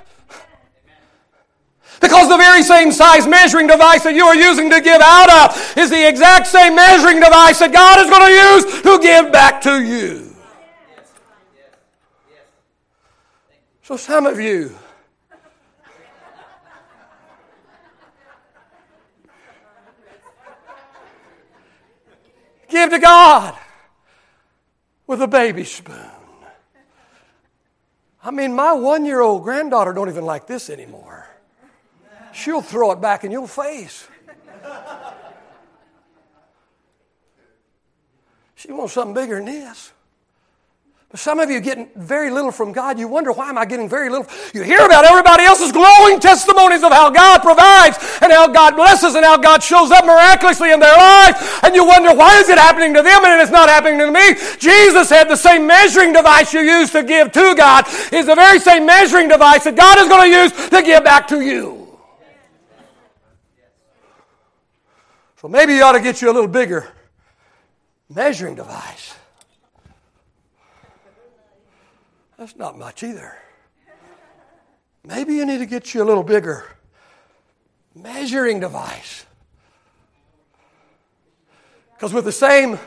Because 2.04 2.28
the 2.28 2.36
very 2.36 2.62
same 2.64 2.92
size 2.92 3.26
measuring 3.26 3.66
device 3.66 4.04
that 4.04 4.14
you 4.14 4.26
are 4.26 4.36
using 4.36 4.70
to 4.70 4.82
give 4.82 5.00
out 5.02 5.50
of 5.50 5.78
is 5.78 5.90
the 5.90 6.06
exact 6.06 6.48
same 6.48 6.76
measuring 6.76 7.22
device 7.22 7.60
that 7.60 7.72
God 7.72 7.98
is 8.04 8.10
going 8.10 8.28
to 8.28 8.34
use 8.34 8.82
to 8.82 9.00
give 9.00 9.32
back 9.32 9.62
to 9.62 9.82
you. 9.82 10.36
So, 13.84 13.96
some 13.96 14.26
of 14.26 14.38
you, 14.38 14.76
give 22.68 22.90
to 22.90 23.00
God 23.00 23.58
with 25.08 25.22
a 25.22 25.28
baby 25.28 25.64
spoon. 25.64 25.96
I 28.22 28.32
mean, 28.32 28.54
my 28.54 28.74
one 28.74 29.06
year 29.06 29.22
old 29.22 29.44
granddaughter 29.44 29.94
don't 29.94 30.10
even 30.10 30.26
like 30.26 30.48
this 30.48 30.70
anymore 30.70 31.33
she'll 32.34 32.62
throw 32.62 32.92
it 32.92 33.02
back 33.02 33.24
in 33.24 33.32
your 33.32 33.48
face. 33.48 34.08
She 38.56 38.72
wants 38.72 38.94
something 38.94 39.14
bigger 39.14 39.36
than 39.36 39.46
this. 39.46 39.92
But 41.14 41.20
some 41.20 41.40
of 41.40 41.52
you 41.52 41.60
getting 41.60 41.90
very 41.96 42.32
little 42.32 42.52
from 42.52 42.72
God. 42.72 42.98
You 42.98 43.08
wonder, 43.08 43.32
why 43.32 43.48
am 43.50 43.58
I 43.58 43.66
getting 43.66 43.88
very 43.88 44.10
little? 44.10 44.26
You 44.52 44.64
hear 44.64 44.84
about 44.84 45.06
everybody 45.06 45.44
else's 45.44 45.72
glowing 45.72 46.20
testimonies 46.20 46.82
of 46.82 46.92
how 46.92 47.12
God 47.12 47.44
provides 47.44 48.00
and 48.22 48.32
how 48.32 48.48
God 48.48 48.76
blesses 48.76 49.14
and 49.14 49.24
how 49.24 49.38
God 49.38 49.62
shows 49.62 49.92
up 49.92 50.06
miraculously 50.06 50.72
in 50.72 50.80
their 50.80 50.96
life. 50.98 51.64
And 51.64 51.76
you 51.76 51.86
wonder, 51.86 52.16
why 52.16 52.40
is 52.40 52.50
it 52.50 52.58
happening 52.58 52.96
to 52.96 53.04
them 53.04 53.24
and 53.26 53.40
it's 53.42 53.52
not 53.52 53.70
happening 53.70 54.00
to 54.00 54.10
me? 54.10 54.34
Jesus 54.58 55.10
had 55.10 55.30
the 55.30 55.36
same 55.36 55.68
measuring 55.68 56.14
device 56.14 56.52
you 56.52 56.62
use 56.62 56.90
to 56.92 57.04
give 57.04 57.32
to 57.34 57.54
God 57.54 57.86
is 58.12 58.26
the 58.26 58.36
very 58.36 58.60
same 58.60 58.86
measuring 58.88 59.28
device 59.28 59.66
that 59.66 59.76
God 59.76 60.00
is 60.00 60.08
going 60.08 60.32
to 60.32 60.36
use 60.36 60.70
to 60.70 60.82
give 60.82 61.04
back 61.04 61.28
to 61.28 61.42
you. 61.42 61.83
So 65.44 65.50
maybe 65.50 65.74
you 65.74 65.84
ought 65.84 65.92
to 65.92 66.00
get 66.00 66.22
you 66.22 66.32
a 66.32 66.36
little 66.36 66.48
bigger 66.48 66.88
measuring 68.08 68.56
device. 68.56 69.14
That's 72.38 72.56
not 72.56 72.80
much 72.80 73.04
either. 73.04 73.36
Maybe 75.04 75.34
you 75.34 75.46
need 75.46 75.58
to 75.58 75.66
get 75.66 75.94
you 75.94 76.02
a 76.02 76.06
little 76.06 76.24
bigger 76.24 76.64
measuring 77.94 78.62
device. 78.62 79.26
Because 81.92 82.14
with 82.14 82.24
the 82.24 82.32
same 82.32 82.80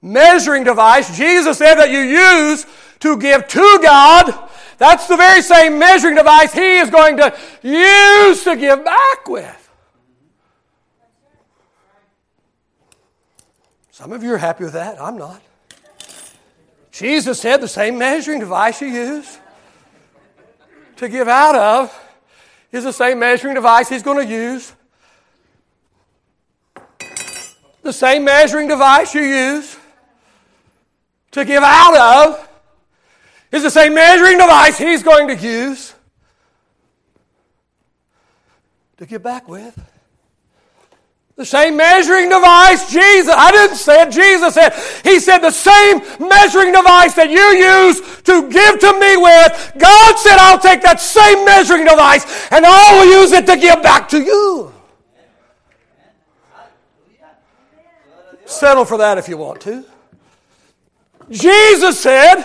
measuring 0.00 0.64
device 0.64 1.14
Jesus 1.14 1.58
said 1.58 1.74
that 1.74 1.90
you 1.90 1.98
use 1.98 2.64
to 3.00 3.18
give 3.18 3.46
to 3.48 3.80
God, 3.82 4.48
that's 4.78 5.08
the 5.08 5.16
very 5.18 5.42
same 5.42 5.78
measuring 5.78 6.14
device 6.14 6.54
He 6.54 6.78
is 6.78 6.88
going 6.88 7.18
to 7.18 7.36
use 7.62 8.44
to 8.44 8.56
give 8.56 8.82
back 8.82 9.28
with. 9.28 9.61
Some 14.02 14.10
of 14.10 14.24
you 14.24 14.34
are 14.34 14.38
happy 14.38 14.64
with 14.64 14.72
that. 14.72 15.00
I'm 15.00 15.16
not. 15.16 15.40
Jesus 16.90 17.40
said 17.40 17.60
the 17.60 17.68
same 17.68 17.98
measuring 17.98 18.40
device 18.40 18.80
you 18.80 18.88
use 18.88 19.38
to 20.96 21.08
give 21.08 21.28
out 21.28 21.54
of 21.54 22.10
is 22.72 22.82
the 22.82 22.92
same 22.92 23.20
measuring 23.20 23.54
device 23.54 23.88
he's 23.88 24.02
going 24.02 24.26
to 24.26 24.28
use. 24.28 24.72
The 27.82 27.92
same 27.92 28.24
measuring 28.24 28.66
device 28.66 29.14
you 29.14 29.22
use 29.22 29.78
to 31.30 31.44
give 31.44 31.62
out 31.62 31.96
of 31.96 32.48
is 33.52 33.62
the 33.62 33.70
same 33.70 33.94
measuring 33.94 34.36
device 34.36 34.78
he's 34.78 35.04
going 35.04 35.28
to 35.28 35.36
use 35.36 35.94
to 38.96 39.06
give 39.06 39.22
back 39.22 39.46
with. 39.46 39.91
The 41.36 41.46
same 41.46 41.78
measuring 41.78 42.28
device, 42.28 42.92
Jesus, 42.92 43.34
I 43.34 43.50
didn't 43.52 43.76
say 43.76 44.02
it, 44.02 44.10
Jesus 44.10 44.52
said. 44.52 44.74
He 45.02 45.18
said 45.18 45.38
the 45.38 45.50
same 45.50 46.00
measuring 46.20 46.72
device 46.72 47.14
that 47.14 47.30
you 47.30 47.40
use 47.40 48.00
to 48.22 48.50
give 48.50 48.78
to 48.80 48.92
me 49.00 49.16
with, 49.16 49.72
God 49.78 50.18
said, 50.18 50.36
I'll 50.38 50.58
take 50.58 50.82
that 50.82 51.00
same 51.00 51.44
measuring 51.46 51.86
device 51.86 52.24
and 52.52 52.66
I 52.66 52.98
will 52.98 53.22
use 53.22 53.32
it 53.32 53.46
to 53.46 53.56
give 53.56 53.82
back 53.82 54.10
to 54.10 54.22
you. 54.22 54.72
Settle 58.44 58.84
for 58.84 58.98
that 58.98 59.16
if 59.16 59.26
you 59.26 59.38
want 59.38 59.62
to. 59.62 59.86
Jesus 61.30 61.98
said, 61.98 62.44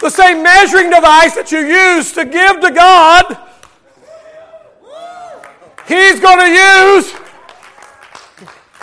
the 0.00 0.10
same 0.10 0.44
measuring 0.44 0.90
device 0.90 1.34
that 1.34 1.50
you 1.50 1.58
use 1.58 2.12
to 2.12 2.24
give 2.24 2.60
to 2.60 2.70
God 2.70 3.49
He's 5.86 6.20
going 6.20 6.38
to 6.38 6.50
use 6.50 7.14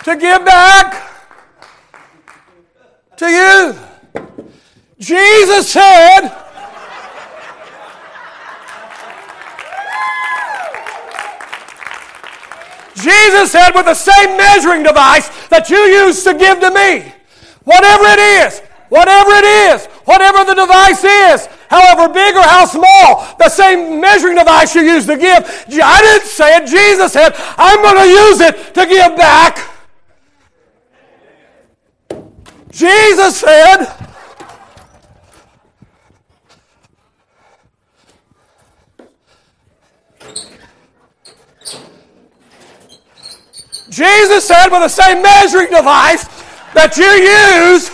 to 0.03 0.15
give 0.15 0.45
back 0.45 1.07
to 3.17 3.27
you. 3.27 3.75
Jesus 4.99 5.71
said, 5.71 6.29
Jesus 12.95 13.51
said, 13.51 13.71
with 13.71 13.85
the 13.85 13.93
same 13.93 14.37
measuring 14.37 14.83
device 14.83 15.29
that 15.49 15.69
you 15.69 15.77
use 15.77 16.23
to 16.23 16.33
give 16.33 16.59
to 16.59 16.71
me, 16.71 17.13
whatever 17.63 18.03
it 18.05 18.19
is, 18.19 18.59
whatever 18.89 19.31
it 19.31 19.45
is, 19.45 19.85
whatever 20.05 20.43
the 20.43 20.55
device 20.55 21.03
is, 21.03 21.47
however 21.70 22.13
big 22.13 22.36
or 22.36 22.41
how 22.41 22.65
small, 22.65 23.36
the 23.39 23.49
same 23.49 23.99
measuring 23.99 24.36
device 24.36 24.76
you 24.76 24.82
use 24.82 25.05
to 25.05 25.18
give. 25.18 25.43
I 25.82 26.01
didn't 26.01 26.28
say 26.28 26.57
it, 26.57 26.68
Jesus 26.68 27.13
said, 27.13 27.34
I'm 27.57 27.82
going 27.82 27.97
to 27.97 28.09
use 28.09 28.41
it 28.41 28.74
to 28.74 28.86
give 28.86 29.15
back. 29.18 29.74
Jesus 32.72 33.38
said, 33.38 33.86
Jesus 43.89 44.47
said, 44.47 44.68
with 44.70 44.82
the 44.82 44.89
same 44.89 45.24
measuring 45.24 45.72
device 45.72 46.26
that 46.76 46.97
you 46.97 47.09
use 47.09 47.89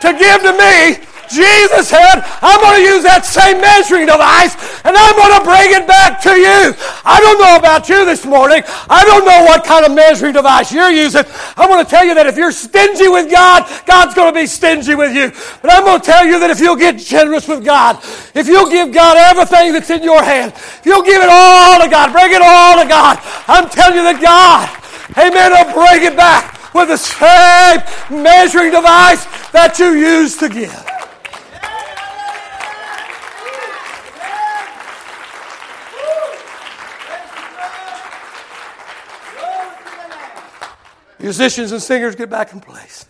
to 0.00 0.12
give 0.12 0.42
to 0.42 0.52
me 0.52 1.09
Jesus 1.30 1.88
said, 1.88 2.26
I'm 2.42 2.58
going 2.58 2.82
to 2.82 2.86
use 2.86 3.02
that 3.06 3.22
same 3.22 3.62
measuring 3.62 4.10
device 4.10 4.58
and 4.82 4.98
I'm 4.98 5.14
going 5.14 5.34
to 5.38 5.44
bring 5.46 5.70
it 5.78 5.86
back 5.86 6.18
to 6.26 6.34
you. 6.34 6.74
I 7.06 7.22
don't 7.22 7.38
know 7.38 7.54
about 7.54 7.88
you 7.88 8.04
this 8.04 8.26
morning. 8.26 8.66
I 8.90 9.06
don't 9.06 9.24
know 9.24 9.46
what 9.46 9.62
kind 9.62 9.86
of 9.86 9.94
measuring 9.94 10.34
device 10.34 10.74
you're 10.74 10.90
using. 10.90 11.22
I'm 11.56 11.70
going 11.70 11.84
to 11.84 11.88
tell 11.88 12.04
you 12.04 12.14
that 12.18 12.26
if 12.26 12.36
you're 12.36 12.50
stingy 12.50 13.06
with 13.06 13.30
God, 13.30 13.70
God's 13.86 14.14
going 14.14 14.34
to 14.34 14.38
be 14.38 14.46
stingy 14.46 14.94
with 14.98 15.14
you. 15.14 15.30
But 15.62 15.70
I'm 15.72 15.84
going 15.86 16.00
to 16.00 16.06
tell 16.06 16.26
you 16.26 16.42
that 16.42 16.50
if 16.50 16.58
you'll 16.58 16.76
get 16.76 16.98
generous 16.98 17.46
with 17.46 17.64
God, 17.64 18.02
if 18.34 18.50
you'll 18.50 18.70
give 18.70 18.90
God 18.92 19.16
everything 19.16 19.72
that's 19.72 19.90
in 19.90 20.02
your 20.02 20.22
hand, 20.22 20.52
if 20.52 20.82
you'll 20.84 21.06
give 21.06 21.22
it 21.22 21.30
all 21.30 21.78
to 21.78 21.88
God, 21.88 22.10
bring 22.10 22.34
it 22.34 22.42
all 22.42 22.82
to 22.82 22.88
God, 22.88 23.22
I'm 23.46 23.70
telling 23.70 24.02
you 24.02 24.04
that 24.10 24.18
God, 24.18 24.66
amen, 25.14 25.54
will 25.54 25.70
bring 25.78 26.02
it 26.02 26.16
back 26.16 26.58
with 26.74 26.88
the 26.88 26.98
same 26.98 27.78
measuring 28.22 28.72
device 28.72 29.24
that 29.52 29.78
you 29.78 29.92
used 29.94 30.40
to 30.40 30.48
give. 30.48 30.89
Musicians 41.20 41.72
and 41.72 41.82
singers 41.82 42.16
get 42.16 42.30
back 42.30 42.52
in 42.52 42.60
place. 42.60 43.06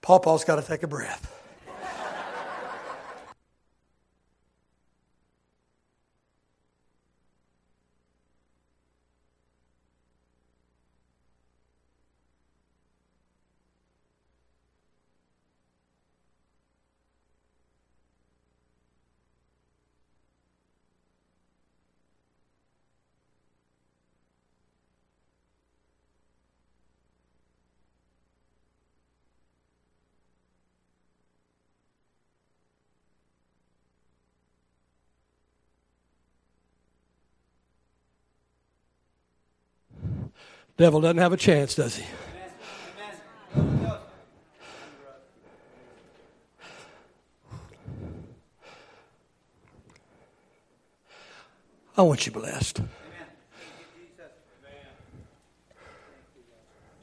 Paul 0.00 0.20
Paul's 0.20 0.44
got 0.44 0.56
to 0.56 0.62
take 0.62 0.82
a 0.82 0.86
breath. 0.86 1.39
Devil 40.80 41.02
doesn't 41.02 41.18
have 41.18 41.34
a 41.34 41.36
chance, 41.36 41.74
does 41.74 41.96
he? 41.96 42.06
I 51.98 52.00
want 52.00 52.24
you 52.24 52.32
blessed. 52.32 52.80
I 52.80 52.84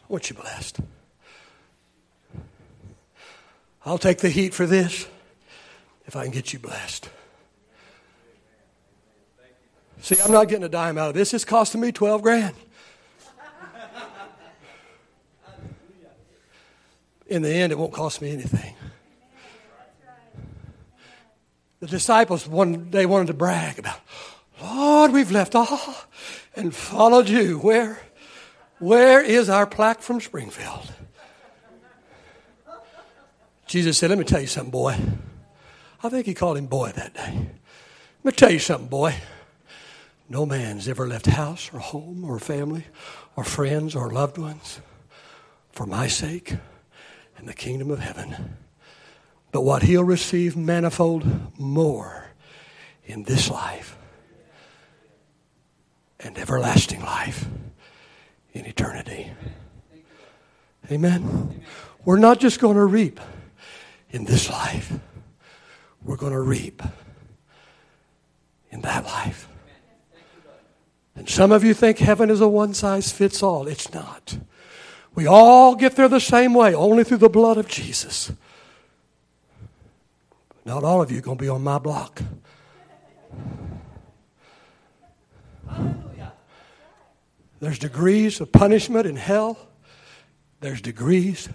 want 0.07 0.27
you 0.31 0.35
blessed. 0.35 0.79
I'll 3.85 3.99
take 3.99 4.17
the 4.17 4.29
heat 4.29 4.55
for 4.55 4.65
this 4.65 5.05
if 6.07 6.15
I 6.15 6.23
can 6.23 6.31
get 6.31 6.51
you 6.51 6.57
blessed. 6.57 7.11
See, 10.01 10.15
I'm 10.19 10.31
not 10.31 10.47
getting 10.47 10.63
a 10.63 10.69
dime 10.69 10.97
out 10.97 11.09
of 11.09 11.13
this. 11.13 11.31
It's 11.31 11.45
costing 11.45 11.81
me 11.81 11.91
12 11.91 12.23
grand. 12.23 12.55
In 17.29 17.41
the 17.41 17.49
end, 17.49 17.71
it 17.71 17.77
won't 17.77 17.93
cost 17.93 18.21
me 18.21 18.31
anything. 18.31 18.73
The 21.79 21.87
disciples 21.87 22.47
one 22.47 22.89
day 22.89 23.05
wanted 23.05 23.27
to 23.27 23.33
brag 23.33 23.77
about, 23.77 23.99
Lord, 24.61 25.11
we've 25.11 25.31
left 25.31 25.53
all 25.53 25.95
and 26.55 26.73
followed 26.73 27.29
you. 27.29 27.59
Where, 27.59 27.99
where 28.79 29.21
is 29.21 29.49
our 29.49 29.67
plaque 29.67 30.01
from 30.01 30.19
Springfield? 30.19 30.91
Jesus 33.67 33.97
said, 33.97 34.09
Let 34.09 34.17
me 34.17 34.25
tell 34.25 34.41
you 34.41 34.47
something, 34.47 34.71
boy. 34.71 34.97
I 36.01 36.09
think 36.09 36.25
he 36.25 36.33
called 36.33 36.57
him 36.57 36.67
boy 36.67 36.91
that 36.95 37.13
day. 37.13 37.49
Let 38.23 38.25
me 38.25 38.31
tell 38.31 38.51
you 38.51 38.59
something, 38.59 38.87
boy. 38.87 39.15
No 40.29 40.45
man's 40.45 40.87
ever 40.87 41.07
left 41.07 41.25
house 41.27 41.69
or 41.73 41.79
home 41.79 42.25
or 42.25 42.39
family 42.39 42.85
or 43.35 43.43
friends 43.43 43.95
or 43.95 44.09
loved 44.09 44.37
ones 44.37 44.81
for 45.71 45.85
my 45.85 46.07
sake 46.07 46.55
in 47.37 47.45
the 47.45 47.53
kingdom 47.53 47.91
of 47.91 47.99
heaven. 47.99 48.57
But 49.51 49.61
what 49.61 49.83
he'll 49.83 50.03
receive 50.03 50.55
manifold 50.57 51.59
more 51.59 52.27
in 53.05 53.23
this 53.23 53.49
life 53.49 53.97
and 56.19 56.37
everlasting 56.37 57.01
life 57.01 57.45
in 58.53 58.65
eternity. 58.65 59.31
Amen. 60.91 61.63
We're 62.05 62.19
not 62.19 62.39
just 62.39 62.59
going 62.59 62.75
to 62.75 62.85
reap 62.85 63.19
in 64.09 64.25
this 64.25 64.49
life, 64.49 64.93
we're 66.03 66.15
going 66.15 66.31
to 66.31 66.39
reap 66.39 66.81
in 68.71 68.81
that 68.81 69.03
life. 69.05 69.49
And 71.15 71.27
some 71.27 71.51
of 71.51 71.63
you 71.63 71.73
think 71.73 71.97
heaven 71.97 72.29
is 72.29 72.41
a 72.41 72.47
one 72.47 72.73
size 72.73 73.11
fits 73.11 73.41
all. 73.41 73.67
It's 73.67 73.91
not. 73.93 74.37
We 75.17 75.25
all 75.25 75.73
get 75.73 75.95
there 75.95 76.07
the 76.07 76.19
same 76.19 76.53
way, 76.53 76.75
only 76.75 77.03
through 77.03 77.17
the 77.17 77.27
blood 77.27 77.57
of 77.57 77.67
Jesus. 77.67 78.31
Not 80.63 80.83
all 80.83 81.01
of 81.01 81.11
you 81.11 81.17
are 81.17 81.21
going 81.21 81.39
to 81.39 81.43
be 81.43 81.49
on 81.49 81.63
my 81.63 81.79
block. 81.79 82.21
There's 87.59 87.79
degrees 87.79 88.39
of 88.41 88.51
punishment 88.51 89.07
in 89.07 89.15
hell. 89.15 89.57
There's 90.59 90.81
degrees 90.81 91.49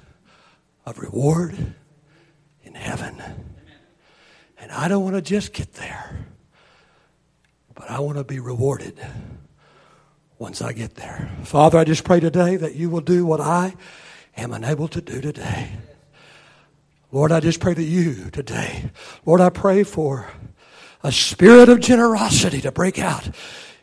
of 0.84 0.98
reward 0.98 1.56
in 2.64 2.74
heaven. 2.74 3.22
And 4.58 4.72
I 4.72 4.88
don't 4.88 5.04
want 5.04 5.14
to 5.14 5.22
just 5.22 5.52
get 5.52 5.74
there, 5.74 6.26
but 7.76 7.88
I 7.88 8.00
want 8.00 8.18
to 8.18 8.24
be 8.24 8.40
rewarded 8.40 8.98
once 10.42 10.60
I 10.60 10.72
get 10.72 10.96
there. 10.96 11.30
Father, 11.44 11.78
I 11.78 11.84
just 11.84 12.02
pray 12.02 12.18
today 12.18 12.56
that 12.56 12.74
you 12.74 12.90
will 12.90 13.00
do 13.00 13.24
what 13.24 13.40
I 13.40 13.76
am 14.36 14.52
unable 14.52 14.88
to 14.88 15.00
do 15.00 15.20
today. 15.20 15.70
Lord, 17.12 17.30
I 17.30 17.38
just 17.38 17.60
pray 17.60 17.74
that 17.74 17.82
you 17.84 18.28
today, 18.30 18.90
Lord, 19.24 19.40
I 19.40 19.50
pray 19.50 19.84
for 19.84 20.28
a 21.04 21.12
spirit 21.12 21.68
of 21.68 21.78
generosity 21.78 22.60
to 22.62 22.72
break 22.72 22.98
out 22.98 23.30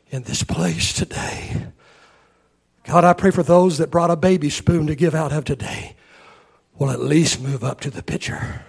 in 0.10 0.24
this 0.24 0.44
place 0.44 0.92
today. 0.92 1.68
God, 2.84 3.06
I 3.06 3.14
pray 3.14 3.32
for 3.32 3.42
those 3.42 3.78
that 3.78 3.90
brought 3.90 4.12
a 4.12 4.18
baby 4.18 4.50
spoon 4.50 4.86
to 4.88 4.96
give 4.96 5.16
out 5.16 5.32
of 5.32 5.46
today 5.46 5.96
will 6.78 6.92
at 6.92 7.00
least 7.00 7.40
move 7.40 7.64
up 7.64 7.80
to 7.82 7.90
the 7.90 8.04
pitcher. 8.04 8.66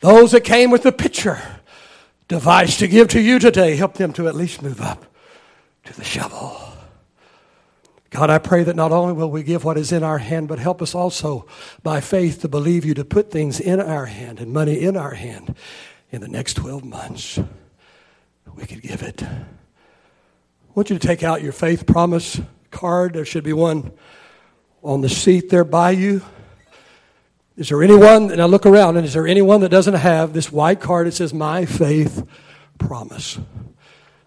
Those 0.00 0.32
that 0.32 0.40
came 0.40 0.72
with 0.72 0.82
the 0.82 0.92
pitcher 0.92 1.40
device 2.26 2.78
to 2.78 2.88
give 2.88 3.06
to 3.08 3.20
you 3.20 3.38
today, 3.38 3.76
help 3.76 3.94
them 3.94 4.12
to 4.14 4.26
at 4.26 4.34
least 4.34 4.60
move 4.60 4.80
up 4.80 5.06
to 5.84 5.94
the 5.94 6.04
shovel. 6.04 6.69
God, 8.10 8.28
I 8.28 8.38
pray 8.38 8.64
that 8.64 8.74
not 8.74 8.90
only 8.90 9.12
will 9.12 9.30
we 9.30 9.44
give 9.44 9.64
what 9.64 9.78
is 9.78 9.92
in 9.92 10.02
our 10.02 10.18
hand, 10.18 10.48
but 10.48 10.58
help 10.58 10.82
us 10.82 10.96
also 10.96 11.46
by 11.84 12.00
faith 12.00 12.40
to 12.40 12.48
believe 12.48 12.84
you 12.84 12.92
to 12.94 13.04
put 13.04 13.30
things 13.30 13.60
in 13.60 13.80
our 13.80 14.06
hand 14.06 14.40
and 14.40 14.52
money 14.52 14.80
in 14.80 14.96
our 14.96 15.14
hand 15.14 15.54
in 16.10 16.20
the 16.20 16.28
next 16.28 16.54
12 16.54 16.84
months. 16.84 17.38
We 18.56 18.66
could 18.66 18.82
give 18.82 19.02
it. 19.02 19.22
I 19.22 20.72
want 20.74 20.90
you 20.90 20.98
to 20.98 21.06
take 21.06 21.22
out 21.22 21.40
your 21.40 21.52
faith 21.52 21.86
promise 21.86 22.40
card. 22.72 23.14
There 23.14 23.24
should 23.24 23.44
be 23.44 23.52
one 23.52 23.92
on 24.82 25.02
the 25.02 25.08
seat 25.08 25.48
there 25.48 25.64
by 25.64 25.92
you. 25.92 26.22
Is 27.56 27.68
there 27.68 27.82
anyone, 27.82 28.30
and 28.32 28.40
I 28.40 28.46
look 28.46 28.66
around, 28.66 28.96
and 28.96 29.06
is 29.06 29.12
there 29.12 29.26
anyone 29.26 29.60
that 29.60 29.68
doesn't 29.68 29.94
have 29.94 30.32
this 30.32 30.50
white 30.50 30.80
card 30.80 31.06
that 31.06 31.12
says, 31.12 31.32
My 31.34 31.64
faith 31.64 32.26
promise? 32.78 33.38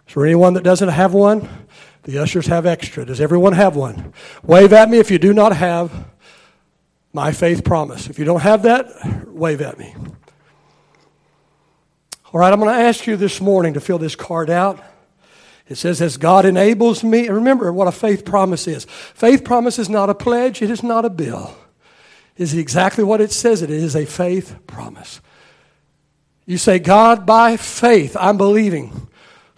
Is 0.07 0.13
there 0.13 0.25
anyone 0.25 0.53
that 0.53 0.63
doesn't 0.63 0.89
have 0.89 1.13
one? 1.13 1.49
The 2.03 2.17
ushers 2.17 2.47
have 2.47 2.65
extra. 2.65 3.05
Does 3.05 3.21
everyone 3.21 3.53
have 3.53 3.75
one? 3.75 4.13
Wave 4.43 4.73
at 4.73 4.89
me 4.89 4.99
if 4.99 5.09
you 5.09 5.19
do 5.19 5.33
not 5.33 5.55
have 5.55 6.05
my 7.13 7.31
faith 7.31 7.63
promise. 7.63 8.09
If 8.09 8.19
you 8.19 8.25
don't 8.25 8.41
have 8.41 8.63
that, 8.63 9.27
wave 9.27 9.61
at 9.61 9.77
me. 9.77 9.95
All 12.33 12.39
right, 12.39 12.51
I'm 12.51 12.59
going 12.59 12.75
to 12.75 12.83
ask 12.83 13.05
you 13.05 13.15
this 13.15 13.39
morning 13.39 13.75
to 13.75 13.79
fill 13.79 13.99
this 13.99 14.15
card 14.15 14.49
out. 14.49 14.83
It 15.69 15.75
says, 15.75 16.01
as 16.01 16.17
God 16.17 16.45
enables 16.45 17.03
me, 17.03 17.27
and 17.27 17.35
remember 17.35 17.71
what 17.71 17.87
a 17.87 17.91
faith 17.91 18.25
promise 18.25 18.67
is. 18.67 18.85
Faith 18.85 19.45
promise 19.45 19.79
is 19.79 19.87
not 19.87 20.09
a 20.09 20.15
pledge, 20.15 20.61
it 20.61 20.69
is 20.69 20.83
not 20.83 21.05
a 21.05 21.09
bill. 21.09 21.55
It 22.35 22.43
is 22.43 22.53
exactly 22.55 23.03
what 23.03 23.21
it 23.21 23.31
says 23.31 23.61
it 23.61 23.69
is 23.69 23.95
a 23.95 24.05
faith 24.05 24.55
promise. 24.67 25.21
You 26.45 26.57
say, 26.57 26.79
God, 26.79 27.25
by 27.25 27.55
faith, 27.55 28.17
I'm 28.19 28.37
believing 28.37 29.07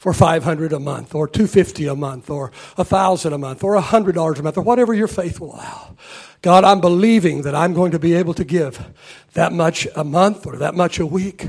for 0.05 0.13
500 0.13 0.71
a 0.71 0.79
month 0.79 1.15
or 1.15 1.27
250 1.27 1.87
a 1.87 1.95
month 1.95 2.29
or 2.29 2.51
1000 2.75 3.33
a 3.33 3.39
month 3.39 3.63
or 3.63 3.75
$100 3.75 4.39
a 4.39 4.43
month 4.43 4.55
or 4.55 4.61
whatever 4.61 4.93
your 4.93 5.07
faith 5.07 5.39
will 5.39 5.55
allow. 5.55 5.95
God, 6.43 6.63
I'm 6.63 6.79
believing 6.79 7.41
that 7.41 7.55
I'm 7.55 7.73
going 7.73 7.89
to 7.89 7.97
be 7.97 8.13
able 8.13 8.35
to 8.35 8.43
give 8.43 8.87
that 9.33 9.51
much 9.51 9.87
a 9.95 10.03
month 10.03 10.45
or 10.45 10.57
that 10.57 10.75
much 10.75 10.99
a 10.99 11.07
week. 11.07 11.47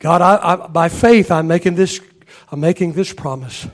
God, 0.00 0.20
I, 0.20 0.36
I, 0.36 0.66
by 0.66 0.90
faith, 0.90 1.30
I'm 1.30 1.46
making 1.46 1.76
this, 1.76 1.98
I'm 2.52 2.60
making 2.60 2.92
this 2.92 3.14
promise. 3.14 3.66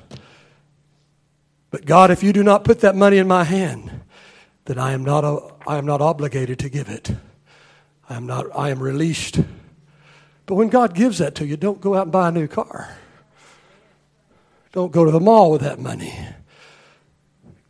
But 1.72 1.84
God, 1.84 2.12
if 2.12 2.22
you 2.22 2.32
do 2.32 2.44
not 2.44 2.62
put 2.62 2.82
that 2.82 2.94
money 2.94 3.18
in 3.18 3.26
my 3.26 3.42
hand, 3.42 3.90
then 4.66 4.78
I 4.78 4.92
am 4.92 5.02
not, 5.02 5.24
a, 5.24 5.40
I 5.66 5.76
am 5.76 5.86
not 5.86 6.00
obligated 6.00 6.60
to 6.60 6.68
give 6.68 6.88
it. 6.88 7.10
I 8.08 8.14
am 8.14 8.28
not, 8.28 8.46
I 8.54 8.70
am 8.70 8.78
released. 8.78 9.40
But 10.46 10.54
when 10.54 10.68
God 10.68 10.94
gives 10.94 11.18
that 11.18 11.34
to 11.34 11.44
you, 11.44 11.56
don't 11.56 11.80
go 11.80 11.96
out 11.96 12.02
and 12.02 12.12
buy 12.12 12.28
a 12.28 12.30
new 12.30 12.46
car. 12.46 12.96
Don't 14.72 14.90
go 14.90 15.04
to 15.04 15.10
the 15.10 15.20
mall 15.20 15.50
with 15.50 15.60
that 15.60 15.78
money. 15.78 16.14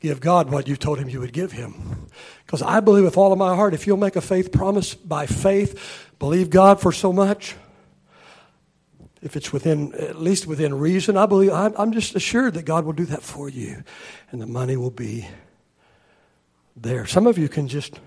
Give 0.00 0.20
God 0.20 0.50
what 0.50 0.66
you 0.66 0.76
told 0.76 0.98
him 0.98 1.08
you 1.08 1.20
would 1.20 1.32
give 1.32 1.52
him. 1.52 2.06
Because 2.46 2.62
I 2.62 2.80
believe 2.80 3.04
with 3.04 3.16
all 3.16 3.32
of 3.32 3.38
my 3.38 3.54
heart, 3.54 3.74
if 3.74 3.86
you'll 3.86 3.96
make 3.96 4.16
a 4.16 4.20
faith 4.20 4.50
promise 4.50 4.94
by 4.94 5.26
faith, 5.26 6.08
believe 6.18 6.50
God 6.50 6.80
for 6.80 6.90
so 6.90 7.12
much, 7.12 7.54
if 9.22 9.36
it's 9.36 9.52
within, 9.52 9.94
at 9.94 10.20
least 10.20 10.46
within 10.46 10.74
reason, 10.74 11.16
I 11.16 11.26
believe, 11.26 11.52
I'm 11.52 11.92
just 11.92 12.16
assured 12.16 12.54
that 12.54 12.64
God 12.64 12.84
will 12.84 12.92
do 12.92 13.04
that 13.06 13.22
for 13.22 13.48
you. 13.48 13.84
And 14.30 14.40
the 14.40 14.46
money 14.46 14.76
will 14.76 14.90
be 14.90 15.28
there. 16.76 17.06
Some 17.06 17.28
of 17.28 17.38
you 17.38 17.48
can 17.48 17.68
just 17.68 18.00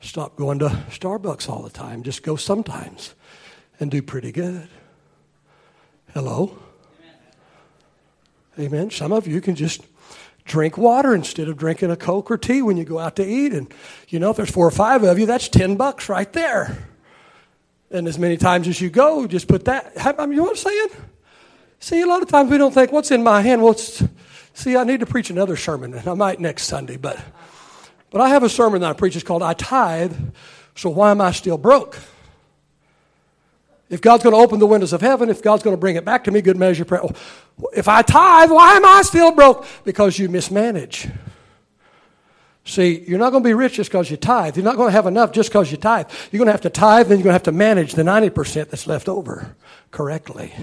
stop 0.00 0.36
going 0.36 0.58
to 0.60 0.68
Starbucks 0.90 1.48
all 1.50 1.62
the 1.62 1.70
time. 1.70 2.02
Just 2.02 2.22
go 2.22 2.36
sometimes 2.36 3.14
and 3.78 3.90
do 3.90 4.00
pretty 4.00 4.32
good. 4.32 4.68
Hello? 6.14 6.58
Amen. 8.58 8.90
Some 8.90 9.12
of 9.12 9.28
you 9.28 9.40
can 9.40 9.54
just 9.54 9.82
drink 10.44 10.76
water 10.76 11.14
instead 11.14 11.48
of 11.48 11.56
drinking 11.56 11.92
a 11.92 11.96
Coke 11.96 12.30
or 12.30 12.36
tea 12.36 12.60
when 12.60 12.76
you 12.76 12.84
go 12.84 12.98
out 12.98 13.14
to 13.16 13.24
eat. 13.24 13.52
And, 13.52 13.72
you 14.08 14.18
know, 14.18 14.30
if 14.30 14.36
there's 14.36 14.50
four 14.50 14.66
or 14.66 14.72
five 14.72 15.04
of 15.04 15.18
you, 15.18 15.26
that's 15.26 15.48
10 15.48 15.76
bucks 15.76 16.08
right 16.08 16.32
there. 16.32 16.88
And 17.90 18.08
as 18.08 18.18
many 18.18 18.36
times 18.36 18.66
as 18.66 18.80
you 18.80 18.90
go, 18.90 19.26
just 19.26 19.46
put 19.46 19.66
that. 19.66 19.92
I 19.96 20.26
mean, 20.26 20.32
you 20.32 20.36
know 20.38 20.42
what 20.44 20.50
I'm 20.50 20.56
saying? 20.56 20.88
See, 21.78 22.00
a 22.00 22.06
lot 22.06 22.22
of 22.22 22.28
times 22.28 22.50
we 22.50 22.58
don't 22.58 22.74
think, 22.74 22.90
what's 22.90 23.12
in 23.12 23.22
my 23.22 23.42
hand? 23.42 23.62
Well, 23.62 23.74
see, 23.74 24.76
I 24.76 24.82
need 24.82 25.00
to 25.00 25.06
preach 25.06 25.30
another 25.30 25.54
sermon, 25.54 25.94
and 25.94 26.08
I 26.08 26.14
might 26.14 26.40
next 26.40 26.64
Sunday, 26.64 26.96
but, 26.96 27.18
but 28.10 28.20
I 28.20 28.30
have 28.30 28.42
a 28.42 28.48
sermon 28.48 28.80
that 28.80 28.90
I 28.90 28.92
preach. 28.94 29.14
It's 29.14 29.24
called 29.24 29.44
I 29.44 29.52
Tithe, 29.54 30.14
so 30.74 30.90
why 30.90 31.12
am 31.12 31.20
I 31.20 31.30
still 31.30 31.56
broke? 31.56 31.96
If 33.88 34.00
God's 34.00 34.24
going 34.24 34.34
to 34.34 34.40
open 34.42 34.58
the 34.58 34.66
windows 34.66 34.92
of 34.92 35.00
heaven, 35.00 35.30
if 35.30 35.40
God's 35.40 35.62
going 35.62 35.74
to 35.74 35.80
bring 35.80 35.96
it 35.96 36.04
back 36.04 36.24
to 36.24 36.32
me, 36.32 36.42
good 36.42 36.58
measure. 36.58 36.84
Prayer. 36.84 37.02
If 37.74 37.88
I 37.88 38.02
tithe, 38.02 38.50
why 38.50 38.74
am 38.74 38.84
I 38.84 39.02
still 39.02 39.32
broke? 39.32 39.66
Because 39.84 40.18
you 40.18 40.28
mismanage. 40.28 41.08
See, 42.64 43.02
you're 43.08 43.18
not 43.18 43.30
going 43.30 43.42
to 43.42 43.48
be 43.48 43.54
rich 43.54 43.74
just 43.74 43.90
because 43.90 44.10
you 44.10 44.16
tithe. 44.18 44.56
You're 44.56 44.64
not 44.64 44.76
going 44.76 44.88
to 44.88 44.92
have 44.92 45.06
enough 45.06 45.32
just 45.32 45.48
because 45.48 45.70
you 45.70 45.78
tithe. 45.78 46.10
You're 46.30 46.38
going 46.38 46.46
to 46.46 46.52
have 46.52 46.60
to 46.62 46.70
tithe, 46.70 47.08
then 47.08 47.18
you're 47.18 47.24
going 47.24 47.30
to 47.30 47.34
have 47.34 47.42
to 47.44 47.52
manage 47.52 47.94
the 47.94 48.02
90% 48.02 48.68
that's 48.68 48.86
left 48.86 49.08
over 49.08 49.56
correctly. 49.90 50.54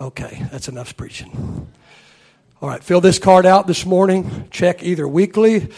Okay, 0.00 0.44
that's 0.50 0.68
enough 0.68 0.96
preaching. 0.96 1.68
All 2.60 2.68
right, 2.68 2.82
fill 2.82 3.00
this 3.00 3.20
card 3.20 3.46
out 3.46 3.68
this 3.68 3.86
morning. 3.86 4.48
Check 4.50 4.82
either 4.82 5.06
weekly 5.06 5.68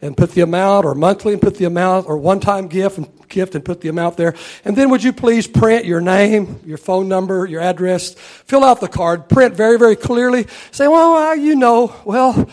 and 0.00 0.16
put 0.16 0.32
the 0.32 0.42
amount, 0.42 0.86
or 0.86 0.94
monthly 0.94 1.32
and 1.32 1.42
put 1.42 1.56
the 1.56 1.64
amount, 1.64 2.06
or 2.06 2.16
one 2.16 2.40
time 2.40 2.68
gift 2.68 2.98
and 2.98 3.08
gift 3.28 3.54
and 3.54 3.64
put 3.64 3.80
the 3.80 3.88
amount 3.88 4.16
there. 4.16 4.34
And 4.64 4.76
then 4.76 4.90
would 4.90 5.02
you 5.02 5.12
please 5.12 5.46
print 5.46 5.84
your 5.84 6.00
name, 6.00 6.60
your 6.64 6.78
phone 6.78 7.08
number, 7.08 7.46
your 7.46 7.60
address, 7.60 8.14
fill 8.14 8.64
out 8.64 8.80
the 8.80 8.88
card, 8.88 9.28
print 9.28 9.54
very, 9.54 9.78
very 9.78 9.96
clearly. 9.96 10.46
Say, 10.70 10.88
well, 10.88 11.12
well 11.12 11.36
you 11.36 11.56
know, 11.56 11.94
well, 12.04 12.48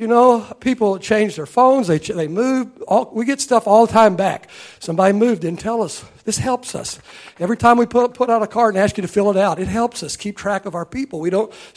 you 0.00 0.06
know, 0.06 0.40
people 0.60 0.98
change 0.98 1.36
their 1.36 1.44
phones, 1.44 1.86
they, 1.86 1.98
they 1.98 2.26
move. 2.26 2.82
All, 2.88 3.10
we 3.12 3.26
get 3.26 3.38
stuff 3.38 3.66
all 3.66 3.86
the 3.86 3.92
time 3.92 4.16
back. 4.16 4.48
Somebody 4.78 5.12
moved, 5.12 5.42
didn't 5.42 5.60
tell 5.60 5.82
us. 5.82 6.02
This 6.24 6.38
helps 6.38 6.74
us. 6.74 6.98
Every 7.38 7.58
time 7.58 7.76
we 7.76 7.84
put, 7.84 8.14
put 8.14 8.30
out 8.30 8.42
a 8.42 8.46
card 8.46 8.74
and 8.74 8.82
ask 8.82 8.96
you 8.96 9.02
to 9.02 9.08
fill 9.08 9.30
it 9.30 9.36
out, 9.36 9.58
it 9.58 9.68
helps 9.68 10.02
us 10.02 10.16
keep 10.16 10.38
track 10.38 10.64
of 10.64 10.74
our 10.74 10.86
people. 10.86 11.20
We 11.20 11.28
don't 11.28 11.52